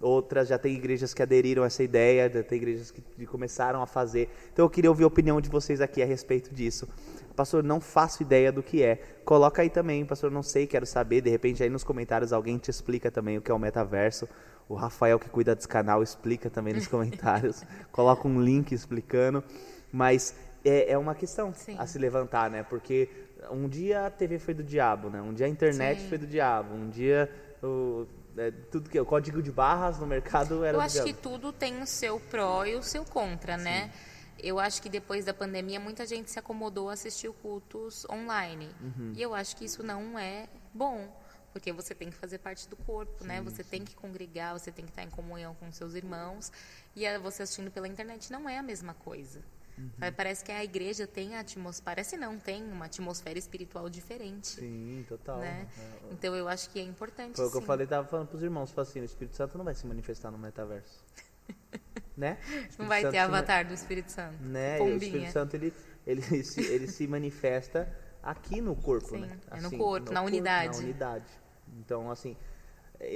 outras 0.00 0.48
já 0.48 0.58
tem 0.58 0.74
igrejas 0.74 1.12
que 1.12 1.22
aderiram 1.22 1.62
a 1.62 1.66
essa 1.66 1.82
ideia, 1.82 2.30
já 2.30 2.42
tem 2.42 2.56
igrejas 2.56 2.90
que 2.90 3.26
começaram 3.26 3.82
a 3.82 3.86
fazer, 3.86 4.30
então 4.52 4.64
eu 4.64 4.70
queria 4.70 4.90
ouvir 4.90 5.04
a 5.04 5.06
opinião 5.06 5.40
de 5.40 5.48
vocês 5.48 5.80
aqui 5.80 6.02
a 6.02 6.06
respeito 6.06 6.54
disso. 6.54 6.88
Pastor, 7.36 7.62
não 7.62 7.80
faço 7.80 8.22
ideia 8.22 8.52
do 8.52 8.62
que 8.62 8.82
é. 8.82 8.96
Coloca 9.24 9.62
aí 9.62 9.70
também, 9.70 10.04
pastor, 10.04 10.30
não 10.30 10.42
sei, 10.42 10.66
quero 10.66 10.84
saber. 10.84 11.20
De 11.22 11.30
repente 11.30 11.62
aí 11.62 11.70
nos 11.70 11.84
comentários 11.84 12.32
alguém 12.32 12.58
te 12.58 12.70
explica 12.70 13.10
também 13.10 13.38
o 13.38 13.40
que 13.40 13.50
é 13.50 13.54
o 13.54 13.58
metaverso. 13.58 14.28
O 14.68 14.74
Rafael 14.74 15.18
que 15.18 15.28
cuida 15.28 15.54
desse 15.54 15.66
canal 15.66 16.02
explica 16.02 16.50
também 16.50 16.74
nos 16.74 16.86
comentários. 16.88 17.64
Coloca 17.90 18.28
um 18.28 18.42
link 18.42 18.72
explicando. 18.72 19.42
Mas 19.90 20.34
é, 20.64 20.92
é 20.92 20.98
uma 20.98 21.14
questão 21.14 21.52
Sim. 21.54 21.76
a 21.78 21.86
se 21.86 21.98
levantar, 21.98 22.50
né? 22.50 22.62
Porque 22.62 23.08
um 23.50 23.68
dia 23.68 24.06
a 24.06 24.10
TV 24.10 24.38
foi 24.38 24.54
do 24.54 24.62
diabo, 24.62 25.08
né? 25.08 25.22
Um 25.22 25.32
dia 25.32 25.46
a 25.46 25.48
internet 25.48 26.02
Sim. 26.02 26.08
foi 26.08 26.18
do 26.18 26.26
diabo. 26.26 26.74
Um 26.74 26.90
dia 26.90 27.30
o, 27.62 28.06
é, 28.36 28.50
tudo 28.50 28.88
que 28.88 28.98
o 28.98 29.04
código 29.04 29.42
de 29.42 29.50
barras 29.50 29.98
no 29.98 30.06
mercado 30.06 30.64
era 30.64 30.76
Eu 30.76 30.80
acho 30.80 31.04
que 31.04 31.12
tudo 31.12 31.52
tem 31.52 31.82
o 31.82 31.86
seu 31.86 32.20
pró 32.20 32.64
e 32.64 32.76
o 32.76 32.82
seu 32.82 33.04
contra, 33.04 33.56
né? 33.56 33.92
Eu 34.38 34.58
acho 34.58 34.80
que 34.80 34.88
depois 34.88 35.24
da 35.24 35.34
pandemia 35.34 35.78
muita 35.78 36.06
gente 36.06 36.30
se 36.30 36.38
acomodou 36.38 36.88
a 36.88 36.94
assistir 36.94 37.30
cultos 37.42 38.06
online. 38.08 38.70
Uhum. 38.80 39.12
E 39.14 39.20
eu 39.22 39.34
acho 39.34 39.56
que 39.56 39.64
isso 39.64 39.82
não 39.82 40.18
é 40.18 40.48
bom, 40.72 41.08
porque 41.52 41.72
você 41.72 41.94
tem 41.94 42.08
que 42.08 42.16
fazer 42.16 42.38
parte 42.38 42.68
do 42.68 42.76
corpo, 42.76 43.24
né? 43.24 43.40
Você 43.42 43.62
tem 43.62 43.84
que 43.84 43.94
congregar, 43.94 44.58
você 44.58 44.72
tem 44.72 44.84
que 44.84 44.92
estar 44.92 45.02
em 45.02 45.10
comunhão 45.10 45.54
com 45.54 45.70
seus 45.72 45.94
irmãos. 45.94 46.50
E 46.96 47.18
você 47.18 47.42
assistindo 47.42 47.70
pela 47.70 47.86
internet 47.86 48.32
não 48.32 48.48
é 48.48 48.58
a 48.58 48.62
mesma 48.62 48.94
coisa. 48.94 49.40
Uhum. 49.80 50.12
Parece 50.14 50.44
que 50.44 50.52
a 50.52 50.62
igreja 50.62 51.06
tem 51.06 51.36
a 51.36 51.40
atmosfera, 51.40 51.84
parece 51.84 52.16
não, 52.16 52.38
tem 52.38 52.62
uma 52.62 52.84
atmosfera 52.84 53.38
espiritual 53.38 53.88
diferente, 53.88 54.48
Sim, 54.48 55.04
total. 55.08 55.38
né? 55.38 55.66
É, 55.78 56.12
Então 56.12 56.36
eu 56.36 56.48
acho 56.48 56.68
que 56.68 56.78
é 56.78 56.82
importante 56.82 57.36
Foi 57.36 57.46
o 57.46 57.50
que 57.50 57.56
eu 57.56 57.62
falei, 57.62 57.86
tava 57.86 58.06
falando 58.06 58.28
pros 58.28 58.42
irmãos, 58.42 58.76
assim, 58.76 59.00
o 59.00 59.04
Espírito 59.04 59.36
Santo 59.36 59.56
não 59.56 59.64
vai 59.64 59.74
se 59.74 59.86
manifestar 59.86 60.30
no 60.30 60.38
metaverso. 60.38 61.02
né? 62.16 62.38
Não 62.78 62.86
vai 62.86 63.00
Santo 63.00 63.12
ter 63.12 63.18
se 63.18 63.22
avatar 63.22 63.66
do 63.66 63.72
Espírito 63.72 64.12
Santo. 64.12 64.42
Né? 64.42 64.78
O. 64.80 64.88
Espírito 64.88 65.32
Santo, 65.32 65.54
ele, 65.54 65.72
ele, 66.06 66.22
se, 66.44 66.60
ele 66.60 66.86
se 66.86 67.06
manifesta 67.06 67.90
aqui 68.22 68.60
no 68.60 68.76
corpo, 68.76 69.08
Sim, 69.08 69.20
né? 69.22 69.38
é 69.50 69.60
no 69.60 69.70
corpo, 69.70 70.12
na 70.12 70.20
unidade. 70.20 70.76
Na 70.76 70.84
unidade. 70.84 71.32
Então, 71.78 72.10
assim, 72.10 72.36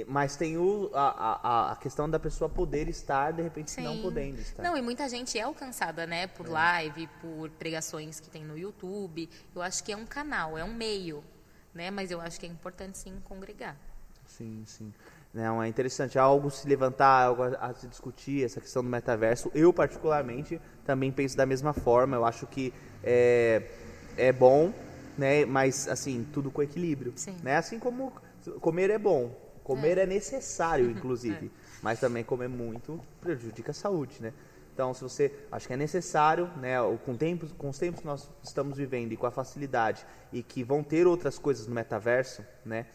mas 0.07 0.35
tem 0.35 0.57
o, 0.57 0.89
a, 0.93 1.69
a, 1.69 1.71
a 1.71 1.75
questão 1.75 2.09
da 2.09 2.19
pessoa 2.19 2.49
poder 2.49 2.89
estar, 2.89 3.31
de 3.31 3.41
repente, 3.43 3.79
não 3.81 3.95
Sim. 3.95 4.01
podendo 4.01 4.39
estar. 4.39 4.63
Não, 4.63 4.75
e 4.75 4.81
muita 4.81 5.07
gente 5.07 5.37
é 5.37 5.43
alcançada, 5.43 6.07
né, 6.07 6.25
por 6.27 6.49
live, 6.49 7.07
por 7.21 7.49
pregações 7.51 8.19
que 8.19 8.29
tem 8.29 8.43
no 8.43 8.57
YouTube. 8.57 9.29
Eu 9.55 9.61
acho 9.61 9.83
que 9.83 9.91
é 9.91 9.97
um 9.97 10.05
canal, 10.05 10.57
é 10.57 10.63
um 10.63 10.73
meio, 10.73 11.23
né? 11.73 11.91
Mas 11.91 12.09
eu 12.09 12.19
acho 12.19 12.39
que 12.39 12.45
é 12.47 12.49
importante 12.49 12.97
sim 12.97 13.13
congregar. 13.25 13.77
Sim, 14.25 14.63
sim. 14.65 14.91
Não, 15.31 15.61
é 15.61 15.67
interessante. 15.67 16.17
É 16.17 16.21
algo 16.21 16.49
se 16.49 16.67
levantar, 16.67 17.25
algo 17.25 17.43
a, 17.43 17.49
a 17.49 17.73
se 17.73 17.87
discutir, 17.87 18.43
essa 18.43 18.59
questão 18.59 18.81
do 18.81 18.89
metaverso. 18.89 19.51
Eu, 19.53 19.71
particularmente, 19.71 20.59
também 20.83 21.11
penso 21.11 21.37
da 21.37 21.45
mesma 21.45 21.73
forma. 21.73 22.15
Eu 22.15 22.25
acho 22.25 22.47
que 22.47 22.73
é, 23.03 23.61
é 24.17 24.31
bom, 24.31 24.73
né? 25.17 25.45
Mas, 25.45 25.87
assim, 25.87 26.25
tudo 26.33 26.49
com 26.49 26.63
equilíbrio. 26.63 27.13
Sim. 27.17 27.35
Né? 27.43 27.57
Assim 27.57 27.77
como 27.77 28.13
comer 28.61 28.89
é 28.89 28.97
bom. 28.97 29.44
Comer 29.65 29.97
é, 29.97 30.05
necessário, 30.05 30.89
inclusive. 30.91 31.51
Mas 31.81 31.99
também 31.99 32.23
comer 32.23 32.47
muito 32.47 33.01
prejudica 33.19 33.71
a 33.71 33.73
saúde, 33.73 34.21
né? 34.21 34.31
Então, 34.73 34.93
se 34.93 35.01
você 35.01 35.33
acho 35.51 35.67
que 35.67 35.73
é 35.73 35.77
necessário, 35.77 36.47
né, 36.57 36.75
com, 37.05 37.15
tempos, 37.15 37.51
com 37.53 37.69
os 37.69 37.77
tempos 37.79 38.01
que 38.01 38.05
nós 38.07 38.29
estamos 38.43 38.77
vivendo 38.77 39.11
e 39.13 39.17
com 39.17 39.25
a 39.25 39.31
facilidade 39.31 40.05
e 40.33 40.43
que 40.43 40.63
vão 40.63 40.83
ter 40.83 41.07
outras 41.07 41.39
coisas 41.39 41.65
no 41.65 41.73
metaverso, 41.73 42.43
né, 42.65 42.85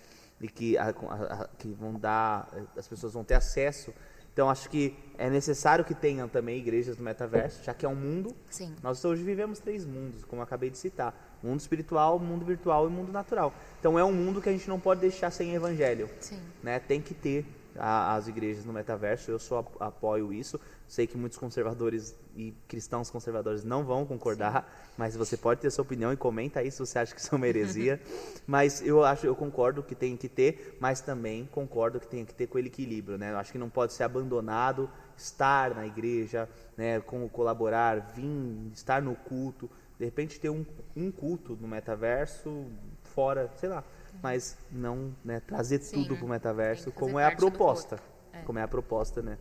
e 0.41 0.47
que, 0.49 0.77
a- 0.79 0.89
a- 0.91 1.43
a- 1.43 1.49
que 1.59 1.69
vão 1.73 1.95
dar, 1.95 2.49
as 2.77 2.87
pessoas 2.87 3.15
vão 3.15 3.25
ter 3.25 3.35
acesso. 3.35 3.93
Então, 4.33 4.49
acho 4.49 4.71
que 4.71 4.97
é 5.19 5.29
necessário 5.29 5.85
que 5.85 5.95
tenham 5.95 6.29
também 6.29 6.59
igrejas 6.59 6.97
no 6.97 7.05
metaverso, 7.05 7.63
já 7.65 7.75
que 7.75 7.85
é 7.85 7.89
um 7.89 7.95
mundo. 7.95 8.35
Sim. 8.49 8.75
Nós 8.83 9.05
hoje 9.05 9.23
vivemos 9.23 9.59
três 9.59 9.85
mundos, 9.85 10.25
como 10.25 10.41
eu 10.41 10.45
acabei 10.45 10.71
de 10.71 10.79
citar: 10.79 11.39
mundo 11.43 11.61
espiritual, 11.61 12.19
mundo 12.19 12.45
virtual 12.45 12.89
e 12.89 12.91
mundo 12.91 13.13
natural. 13.13 13.53
Então, 13.79 13.99
é 13.99 14.05
um 14.05 14.13
mundo 14.13 14.41
que 14.41 14.49
a 14.49 14.53
gente 14.53 14.69
não 14.69 14.81
pode 14.81 15.01
deixar 15.01 15.31
sem 15.31 15.55
evangelho 15.55 16.09
Sim. 16.21 16.41
né? 16.63 16.79
Tem 16.79 17.01
que 17.01 17.15
ter 17.15 17.45
a, 17.77 18.15
as 18.15 18.29
igrejas 18.29 18.65
no 18.65 18.73
metaverso. 18.73 19.31
Eu 19.31 19.39
só 19.39 19.65
apoio 19.79 20.33
isso. 20.33 20.61
Sei 20.89 21.07
que 21.07 21.17
muitos 21.17 21.39
conservadores 21.39 22.17
e 22.37 22.53
cristãos 22.67 23.11
conservadores 23.11 23.65
não 23.65 23.85
vão 23.85 24.05
concordar, 24.05 24.63
Sim. 24.63 24.93
mas 24.99 25.17
você 25.17 25.37
pode 25.37 25.61
ter 25.61 25.71
sua 25.71 25.83
opinião 25.83 26.13
e 26.13 26.17
comenta 26.17 26.61
aí 26.61 26.71
se 26.71 26.79
você 26.79 26.99
acha 26.99 27.15
que 27.15 27.21
isso 27.21 27.35
é 27.35 27.37
uma 27.37 27.47
heresia. 27.47 28.01
mas 28.47 28.83
eu 28.85 29.05
acho, 29.05 29.27
eu 29.27 29.37
concordo 29.37 29.83
que 29.83 29.95
tem 29.95 30.17
que 30.17 30.29
ter, 30.29 30.77
mas 30.81 31.01
também 31.01 31.49
concordo 31.53 32.01
que 32.01 32.09
tem 32.09 32.25
que 32.25 32.35
ter 32.35 32.47
com 32.47 32.59
o 32.59 32.61
equilíbrio, 32.61 33.17
né? 33.17 33.33
Eu 33.33 33.39
acho 33.39 33.53
que 33.53 33.59
não 33.59 33.71
pode 33.71 33.93
ser 33.93 34.05
abandonado 34.05 34.91
estar 35.17 35.75
na 35.75 35.87
igreja, 35.87 36.49
né, 36.77 37.01
como 37.01 37.29
colaborar, 37.29 38.01
vir, 38.15 38.71
estar 38.73 39.03
no 39.03 39.15
culto, 39.15 39.71
de 39.99 40.05
repente 40.05 40.41
ter 40.41 40.49
um, 40.49 40.65
um 40.97 41.11
culto 41.11 41.59
no 41.61 41.69
metaverso 41.69 42.67
fora, 43.03 43.51
sei 43.57 43.69
lá, 43.69 43.85
mas 44.23 44.57
não 44.71 45.15
né, 45.25 45.41
trazer 45.41 45.81
Sim, 45.81 46.03
tudo 46.03 46.17
para 46.17 46.25
o 46.27 46.29
metaverso, 46.29 46.93
como 46.93 47.19
é 47.19 47.27
a 47.27 47.35
proposta, 47.35 47.99
é. 48.33 48.43
como 48.43 48.59
é 48.59 48.63
a 48.63 48.69
proposta, 48.69 49.23
né, 49.23 49.39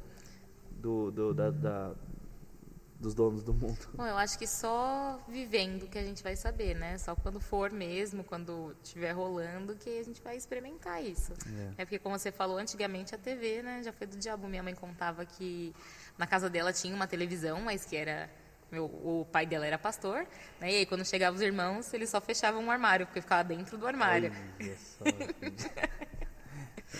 do, 0.71 1.11
do 1.11 1.33
da, 1.33 1.51
da, 1.51 1.95
dos 2.99 3.13
donos 3.13 3.43
do 3.43 3.53
mundo. 3.53 3.79
Bom, 3.93 4.05
eu 4.05 4.17
acho 4.17 4.37
que 4.37 4.45
só 4.45 5.19
vivendo 5.27 5.87
que 5.87 5.97
a 5.97 6.03
gente 6.03 6.21
vai 6.21 6.35
saber, 6.35 6.75
né? 6.75 6.97
Só 6.97 7.15
quando 7.15 7.39
for 7.39 7.71
mesmo, 7.71 8.23
quando 8.23 8.75
estiver 8.83 9.11
rolando, 9.11 9.75
que 9.75 9.99
a 9.99 10.03
gente 10.03 10.21
vai 10.21 10.35
experimentar 10.35 11.03
isso. 11.03 11.31
É. 11.77 11.81
é. 11.81 11.85
porque, 11.85 11.97
como 11.97 12.17
você 12.17 12.31
falou, 12.31 12.57
antigamente 12.57 13.15
a 13.15 13.17
TV, 13.17 13.61
né, 13.61 13.81
já 13.83 13.93
foi 13.93 14.05
do 14.05 14.17
diabo. 14.17 14.47
Minha 14.47 14.63
mãe 14.63 14.75
contava 14.75 15.25
que 15.25 15.73
na 16.17 16.27
casa 16.27 16.49
dela 16.49 16.73
tinha 16.73 16.93
uma 16.93 17.07
televisão, 17.07 17.61
mas 17.61 17.85
que 17.85 17.95
era 17.95 18.29
meu, 18.71 18.85
o 18.85 19.27
pai 19.31 19.45
dela 19.45 19.65
era 19.65 19.77
pastor, 19.77 20.25
né? 20.59 20.71
E 20.71 20.75
aí, 20.77 20.85
quando 20.85 21.05
chegavam 21.05 21.35
os 21.35 21.41
irmãos, 21.41 21.93
eles 21.93 22.09
só 22.09 22.21
fechavam 22.21 22.63
um 22.63 22.69
armário, 22.69 23.05
porque 23.05 23.21
ficava 23.21 23.43
dentro 23.43 23.77
do 23.77 23.87
armário. 23.87 24.31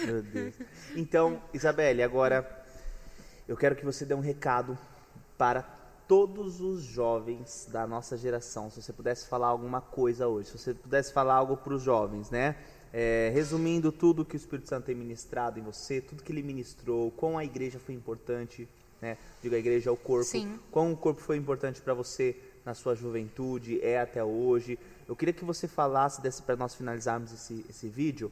Meu 0.06 0.22
Deus. 0.22 0.56
Então, 0.96 1.42
Isabelle, 1.54 2.04
agora 2.04 2.48
eu 3.48 3.58
quero 3.58 3.76
que 3.76 3.84
você 3.84 4.06
dê 4.06 4.14
um 4.14 4.20
recado 4.20 4.78
para 5.38 5.64
todos 6.08 6.60
os 6.60 6.82
jovens 6.82 7.68
da 7.72 7.86
nossa 7.86 8.18
geração. 8.18 8.70
Se 8.70 8.82
você 8.82 8.92
pudesse 8.92 9.28
falar 9.28 9.48
alguma 9.48 9.80
coisa 9.80 10.28
hoje, 10.28 10.50
se 10.50 10.58
você 10.58 10.74
pudesse 10.74 11.14
falar 11.14 11.36
algo 11.36 11.58
para 11.58 11.74
os 11.74 11.84
jovens, 11.84 12.30
né? 12.30 12.56
É, 12.92 13.30
resumindo 13.32 13.92
tudo 13.92 14.26
que 14.26 14.36
o 14.36 14.38
Espírito 14.38 14.68
Santo 14.68 14.86
tem 14.86 14.96
ministrado 14.96 15.60
em 15.60 15.62
você, 15.62 16.02
tudo 16.02 16.24
que 16.24 16.32
ele 16.32 16.42
ministrou, 16.42 17.12
como 17.12 17.38
a 17.38 17.46
igreja 17.46 17.78
foi 17.78 17.94
importante 17.94 18.68
né? 19.02 19.18
Digo, 19.42 19.56
a 19.56 19.58
igreja 19.58 19.90
é 19.90 19.94
o 19.94 19.98
corpo. 19.98 20.26
Sim. 20.26 20.60
Quão 20.72 20.92
o 20.94 20.98
corpo 20.98 21.22
foi 21.22 21.38
importante 21.38 21.82
para 21.82 21.94
você 21.94 22.36
na 22.66 22.74
sua 22.74 22.96
juventude, 22.96 23.80
é 23.82 24.00
até 24.00 24.24
hoje. 24.24 24.78
Eu 25.08 25.16
queria 25.16 25.34
que 25.34 25.46
você 25.46 25.68
falasse, 25.68 26.22
para 26.42 26.56
nós 26.56 26.76
finalizarmos 26.76 27.32
esse, 27.34 27.66
esse 27.70 27.88
vídeo, 27.88 28.32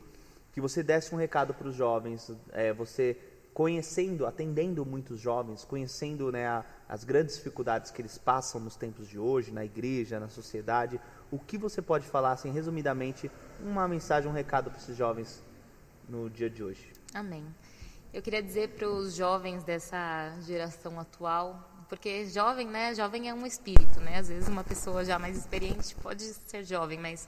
que 0.54 0.62
você 0.62 0.84
desse 0.84 1.14
um 1.14 1.18
recado 1.18 1.54
para 1.54 1.68
os 1.68 1.76
jovens, 1.76 2.32
é, 2.52 2.74
você 2.74 3.18
conhecendo, 3.54 4.28
atendendo 4.28 4.86
muitos 4.86 5.20
jovens, 5.20 5.66
conhecendo 5.66 6.32
né, 6.32 6.46
a, 6.46 6.64
as 6.88 7.04
grandes 7.04 7.36
dificuldades 7.36 7.90
que 7.90 8.00
eles 8.00 8.16
passam 8.16 8.62
nos 8.62 8.76
tempos 8.76 9.08
de 9.08 9.18
hoje, 9.18 9.52
na 9.52 9.66
igreja, 9.66 10.20
na 10.20 10.30
sociedade, 10.30 11.02
o 11.32 11.40
que 11.40 11.58
você 11.58 11.82
pode 11.82 12.06
falar, 12.06 12.34
assim, 12.34 12.52
resumidamente, 12.52 13.32
uma 13.60 13.88
mensagem, 13.88 14.30
um 14.30 14.34
recado 14.34 14.70
para 14.70 14.80
esses 14.80 14.96
jovens 14.96 15.44
no 16.08 16.30
dia 16.30 16.50
de 16.50 16.64
hoje? 16.64 16.94
Amém. 17.14 17.44
Eu 18.13 18.22
queria 18.22 18.41
dizer 18.41 18.70
para 18.70 18.88
os 18.88 19.15
jovens 19.15 19.65
dessa 19.65 20.34
geração 20.41 20.98
atual, 20.98 21.86
porque 21.89 22.26
jovem, 22.28 22.65
né? 22.65 22.96
Jovem 22.96 23.28
é 23.28 23.34
um 23.34 23.46
espírito, 23.46 24.00
né? 24.00 24.17
Às 24.17 24.30
vezes 24.30 24.48
uma 24.48 24.63
pessoa 24.63 25.04
já 25.04 25.20
mais 25.20 25.38
experiente 25.38 25.93
pode 25.96 26.24
ser 26.24 26.63
jovem, 26.63 26.98
mas 26.98 27.28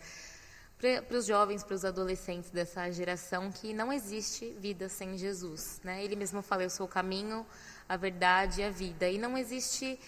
para 0.77 1.17
os 1.17 1.25
jovens, 1.25 1.65
para 1.65 1.75
os 1.75 1.83
adolescentes 1.83 2.49
dessa 2.49 2.89
geração, 2.91 3.51
que 3.51 3.73
não 3.73 3.91
existe 3.91 4.55
vida 4.57 4.87
sem 4.87 5.17
Jesus, 5.17 5.81
né? 5.83 6.01
Ele 6.01 6.15
mesmo 6.15 6.41
fala: 6.41 6.63
"Eu 6.63 6.69
sou 6.69 6.85
o 6.85 6.89
caminho, 6.89 7.45
a 7.87 7.97
verdade 7.97 8.61
e 8.61 8.63
a 8.63 8.69
vida", 8.71 9.09
e 9.09 9.17
não 9.17 9.37
existe 9.37 9.99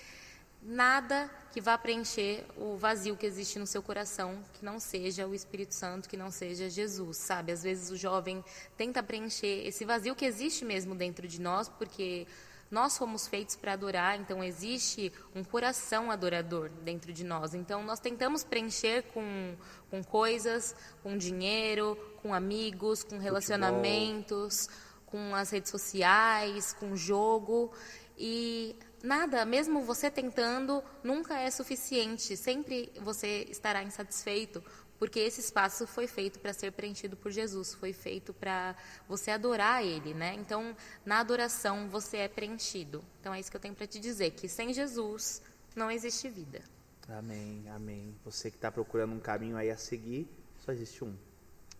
nada 0.61 1.29
que 1.51 1.59
vá 1.59 1.77
preencher 1.77 2.45
o 2.55 2.77
vazio 2.77 3.17
que 3.17 3.25
existe 3.25 3.57
no 3.57 3.67
seu 3.67 3.81
coração, 3.81 4.41
que 4.53 4.63
não 4.63 4.79
seja 4.79 5.27
o 5.27 5.33
Espírito 5.33 5.73
Santo, 5.73 6.07
que 6.07 6.15
não 6.15 6.31
seja 6.31 6.69
Jesus, 6.69 7.17
sabe? 7.17 7.51
Às 7.51 7.63
vezes 7.63 7.89
o 7.89 7.97
jovem 7.97 8.43
tenta 8.77 9.01
preencher 9.01 9.67
esse 9.67 9.83
vazio 9.83 10.15
que 10.15 10.25
existe 10.25 10.63
mesmo 10.63 10.95
dentro 10.95 11.27
de 11.27 11.41
nós, 11.41 11.67
porque 11.67 12.27
nós 12.69 12.97
fomos 12.97 13.27
feitos 13.27 13.57
para 13.57 13.73
adorar, 13.73 14.17
então 14.17 14.41
existe 14.41 15.11
um 15.35 15.43
coração 15.43 16.09
adorador 16.09 16.69
dentro 16.69 17.11
de 17.11 17.25
nós. 17.25 17.53
Então 17.53 17.83
nós 17.83 17.99
tentamos 17.99 18.45
preencher 18.45 19.03
com, 19.13 19.55
com 19.89 20.01
coisas, 20.01 20.73
com 21.03 21.17
dinheiro, 21.17 21.97
com 22.21 22.33
amigos, 22.33 23.03
com 23.03 23.17
relacionamentos, 23.17 24.67
Futebol. 24.67 25.05
com 25.07 25.35
as 25.35 25.49
redes 25.49 25.69
sociais, 25.69 26.71
com 26.71 26.95
jogo. 26.95 27.73
E 28.17 28.73
nada, 29.03 29.45
mesmo 29.45 29.81
você 29.81 30.09
tentando, 30.09 30.83
nunca 31.03 31.39
é 31.39 31.49
suficiente. 31.49 32.35
Sempre 32.37 32.91
você 33.01 33.45
estará 33.49 33.83
insatisfeito, 33.83 34.63
porque 34.99 35.19
esse 35.19 35.39
espaço 35.39 35.87
foi 35.87 36.07
feito 36.07 36.39
para 36.39 36.53
ser 36.53 36.71
preenchido 36.71 37.17
por 37.17 37.31
Jesus, 37.31 37.73
foi 37.73 37.91
feito 37.91 38.33
para 38.33 38.75
você 39.07 39.31
adorar 39.31 39.83
Ele, 39.83 40.13
né? 40.13 40.35
Então, 40.35 40.75
na 41.05 41.19
adoração 41.19 41.89
você 41.89 42.17
é 42.17 42.27
preenchido. 42.27 43.03
Então, 43.19 43.33
é 43.33 43.39
isso 43.39 43.49
que 43.49 43.57
eu 43.57 43.61
tenho 43.61 43.73
para 43.73 43.87
te 43.87 43.99
dizer, 43.99 44.31
que 44.31 44.47
sem 44.47 44.73
Jesus 44.73 45.41
não 45.75 45.89
existe 45.89 46.29
vida. 46.29 46.61
Amém, 47.09 47.63
amém. 47.69 48.15
Você 48.23 48.49
que 48.49 48.57
está 48.57 48.71
procurando 48.71 49.13
um 49.13 49.19
caminho 49.19 49.57
aí 49.57 49.69
a 49.69 49.77
seguir, 49.77 50.29
só 50.59 50.71
existe 50.71 51.03
um, 51.03 51.15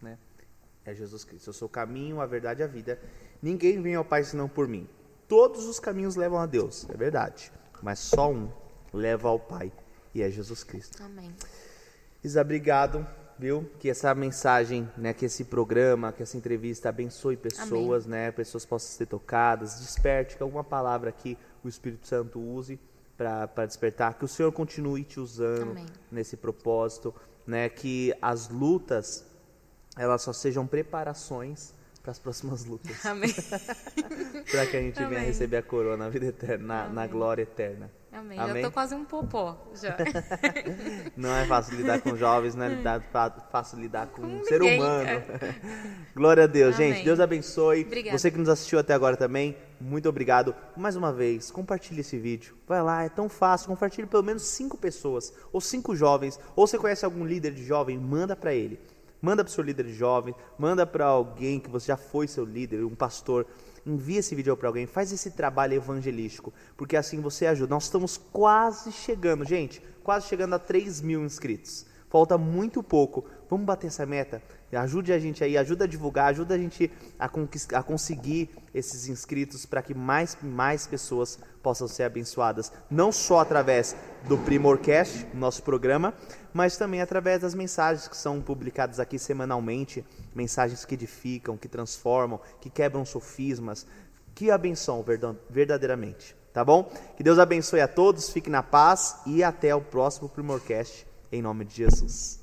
né? 0.01 0.17
É 0.83 0.95
Jesus 0.95 1.23
Cristo. 1.23 1.49
Eu 1.49 1.53
sou 1.53 1.67
o 1.67 1.69
caminho, 1.69 2.19
a 2.19 2.25
verdade 2.25 2.61
e 2.61 2.63
a 2.63 2.67
vida. 2.67 2.99
Ninguém 3.41 3.81
vem 3.81 3.95
ao 3.95 4.03
Pai 4.03 4.23
senão 4.23 4.49
por 4.49 4.67
mim. 4.67 4.89
Todos 5.31 5.65
os 5.65 5.79
caminhos 5.79 6.17
levam 6.17 6.39
a 6.39 6.45
Deus, 6.45 6.85
é 6.89 6.97
verdade. 6.97 7.53
Mas 7.81 7.99
só 7.99 8.29
um 8.29 8.49
leva 8.91 9.29
ao 9.29 9.39
Pai, 9.39 9.71
e 10.13 10.21
é 10.21 10.29
Jesus 10.29 10.61
Cristo. 10.61 11.01
Amém. 11.01 11.33
Isa, 12.21 12.41
obrigado, 12.41 13.07
viu? 13.39 13.65
Que 13.79 13.89
essa 13.89 14.13
mensagem, 14.13 14.91
né, 14.97 15.13
que 15.13 15.23
esse 15.23 15.45
programa, 15.45 16.11
que 16.11 16.21
essa 16.21 16.35
entrevista 16.35 16.89
abençoe 16.89 17.37
pessoas, 17.37 18.05
Amém. 18.05 18.19
né? 18.19 18.31
Pessoas 18.33 18.65
possam 18.65 18.89
ser 18.89 19.05
tocadas, 19.05 19.79
desperte 19.79 20.35
que 20.35 20.43
alguma 20.43 20.65
palavra 20.65 21.11
aqui 21.11 21.37
o 21.63 21.69
Espírito 21.69 22.09
Santo 22.09 22.37
use 22.37 22.77
para 23.17 23.65
despertar, 23.65 24.15
que 24.15 24.25
o 24.25 24.27
Senhor 24.27 24.51
continue 24.51 25.05
te 25.05 25.17
usando 25.17 25.71
Amém. 25.71 25.85
nesse 26.11 26.35
propósito, 26.35 27.15
né? 27.47 27.69
Que 27.69 28.13
as 28.21 28.49
lutas 28.49 29.25
elas 29.97 30.23
só 30.23 30.33
sejam 30.33 30.67
preparações 30.67 31.73
para 32.01 32.11
as 32.11 32.19
próximas 32.19 32.65
lutas. 32.65 32.91
Amém. 33.05 33.33
para 34.51 34.65
que 34.65 34.77
a 34.77 34.81
gente 34.81 34.97
Amém. 34.97 35.09
venha 35.09 35.21
receber 35.21 35.57
a 35.57 35.63
coroa 35.63 35.95
na 35.95 36.09
vida 36.09 36.27
eterna, 36.27 36.65
na, 36.65 36.89
na 36.89 37.07
glória 37.07 37.43
eterna. 37.43 37.91
Amém. 38.11 38.37
Amém. 38.37 38.61
Já 38.61 38.67
tô 38.67 38.73
quase 38.73 38.93
um 38.93 39.05
popó 39.05 39.71
já. 39.73 39.95
não 41.15 41.33
é 41.33 41.45
fácil 41.45 41.77
lidar 41.77 42.01
com 42.01 42.13
jovens, 42.17 42.55
não 42.55 42.65
é 42.65 42.69
lidar, 42.69 43.01
fácil 43.49 43.79
lidar 43.79 44.07
com, 44.07 44.21
com 44.21 44.27
um 44.27 44.43
ser 44.43 44.61
humano. 44.61 45.23
Glória 46.13 46.43
a 46.43 46.47
Deus, 46.47 46.75
Amém. 46.75 46.93
gente. 46.93 47.05
Deus 47.05 47.21
abençoe. 47.21 47.83
Obrigada. 47.83 48.17
Você 48.17 48.29
que 48.29 48.37
nos 48.37 48.49
assistiu 48.49 48.79
até 48.79 48.93
agora 48.93 49.15
também, 49.15 49.55
muito 49.79 50.09
obrigado. 50.09 50.53
Mais 50.75 50.97
uma 50.97 51.13
vez, 51.13 51.49
compartilhe 51.51 52.01
esse 52.01 52.17
vídeo. 52.17 52.53
Vai 52.67 52.83
lá, 52.83 53.03
é 53.03 53.09
tão 53.09 53.29
fácil. 53.29 53.69
Compartilhe 53.69 54.07
pelo 54.07 54.23
menos 54.23 54.43
cinco 54.43 54.77
pessoas, 54.77 55.33
ou 55.53 55.61
cinco 55.61 55.95
jovens, 55.95 56.37
ou 56.53 56.67
você 56.67 56.77
conhece 56.77 57.05
algum 57.05 57.25
líder 57.25 57.53
de 57.53 57.63
jovem, 57.63 57.97
manda 57.97 58.35
para 58.35 58.53
ele. 58.53 58.77
Manda 59.21 59.43
para 59.43 59.51
o 59.51 59.53
seu 59.53 59.63
líder 59.63 59.85
de 59.85 59.93
jovem, 59.93 60.33
manda 60.57 60.85
para 60.85 61.05
alguém 61.05 61.59
que 61.59 61.69
você 61.69 61.87
já 61.87 61.97
foi 61.97 62.27
seu 62.27 62.43
líder, 62.43 62.83
um 62.83 62.95
pastor. 62.95 63.45
Envia 63.85 64.19
esse 64.19 64.33
vídeo 64.33 64.55
para 64.57 64.67
alguém, 64.67 64.85
faz 64.85 65.11
esse 65.11 65.31
trabalho 65.31 65.73
evangelístico, 65.73 66.53
porque 66.75 66.97
assim 66.97 67.21
você 67.21 67.45
ajuda. 67.45 67.75
Nós 67.75 67.83
estamos 67.83 68.17
quase 68.17 68.91
chegando, 68.91 69.45
gente, 69.45 69.81
quase 70.03 70.27
chegando 70.27 70.55
a 70.55 70.59
3 70.59 71.01
mil 71.01 71.23
inscritos. 71.23 71.85
Falta 72.09 72.37
muito 72.37 72.83
pouco. 72.83 73.25
Vamos 73.51 73.65
bater 73.65 73.87
essa 73.87 74.05
meta? 74.05 74.41
Ajude 74.71 75.11
a 75.11 75.19
gente 75.19 75.43
aí, 75.43 75.57
ajuda 75.57 75.83
a 75.83 75.87
divulgar, 75.87 76.27
ajuda 76.27 76.55
a 76.55 76.57
gente 76.57 76.89
a, 77.19 77.25
a 77.25 77.83
conseguir 77.83 78.49
esses 78.73 79.09
inscritos 79.09 79.65
para 79.65 79.81
que 79.81 79.93
mais, 79.93 80.37
mais 80.41 80.87
pessoas 80.87 81.37
possam 81.61 81.85
ser 81.85 82.03
abençoadas. 82.03 82.71
Não 82.89 83.11
só 83.11 83.39
através 83.39 83.93
do 84.25 84.37
Primorcast, 84.37 85.27
nosso 85.33 85.63
programa, 85.63 86.13
mas 86.53 86.77
também 86.77 87.01
através 87.01 87.41
das 87.41 87.53
mensagens 87.53 88.07
que 88.07 88.15
são 88.15 88.39
publicadas 88.39 89.01
aqui 89.01 89.19
semanalmente 89.19 90.05
mensagens 90.33 90.85
que 90.85 90.95
edificam, 90.95 91.57
que 91.57 91.67
transformam, 91.67 92.39
que 92.61 92.69
quebram 92.69 93.03
sofismas, 93.03 93.85
que 94.33 94.49
abençoam 94.49 95.03
verdadeiramente. 95.49 96.37
Tá 96.53 96.63
bom? 96.63 96.89
Que 97.17 97.23
Deus 97.23 97.37
abençoe 97.37 97.81
a 97.81 97.87
todos, 97.89 98.29
fique 98.29 98.49
na 98.49 98.63
paz 98.63 99.17
e 99.25 99.43
até 99.43 99.75
o 99.75 99.81
próximo 99.81 100.29
Primorcast, 100.29 101.05
em 101.29 101.41
nome 101.41 101.65
de 101.65 101.75
Jesus. 101.75 102.40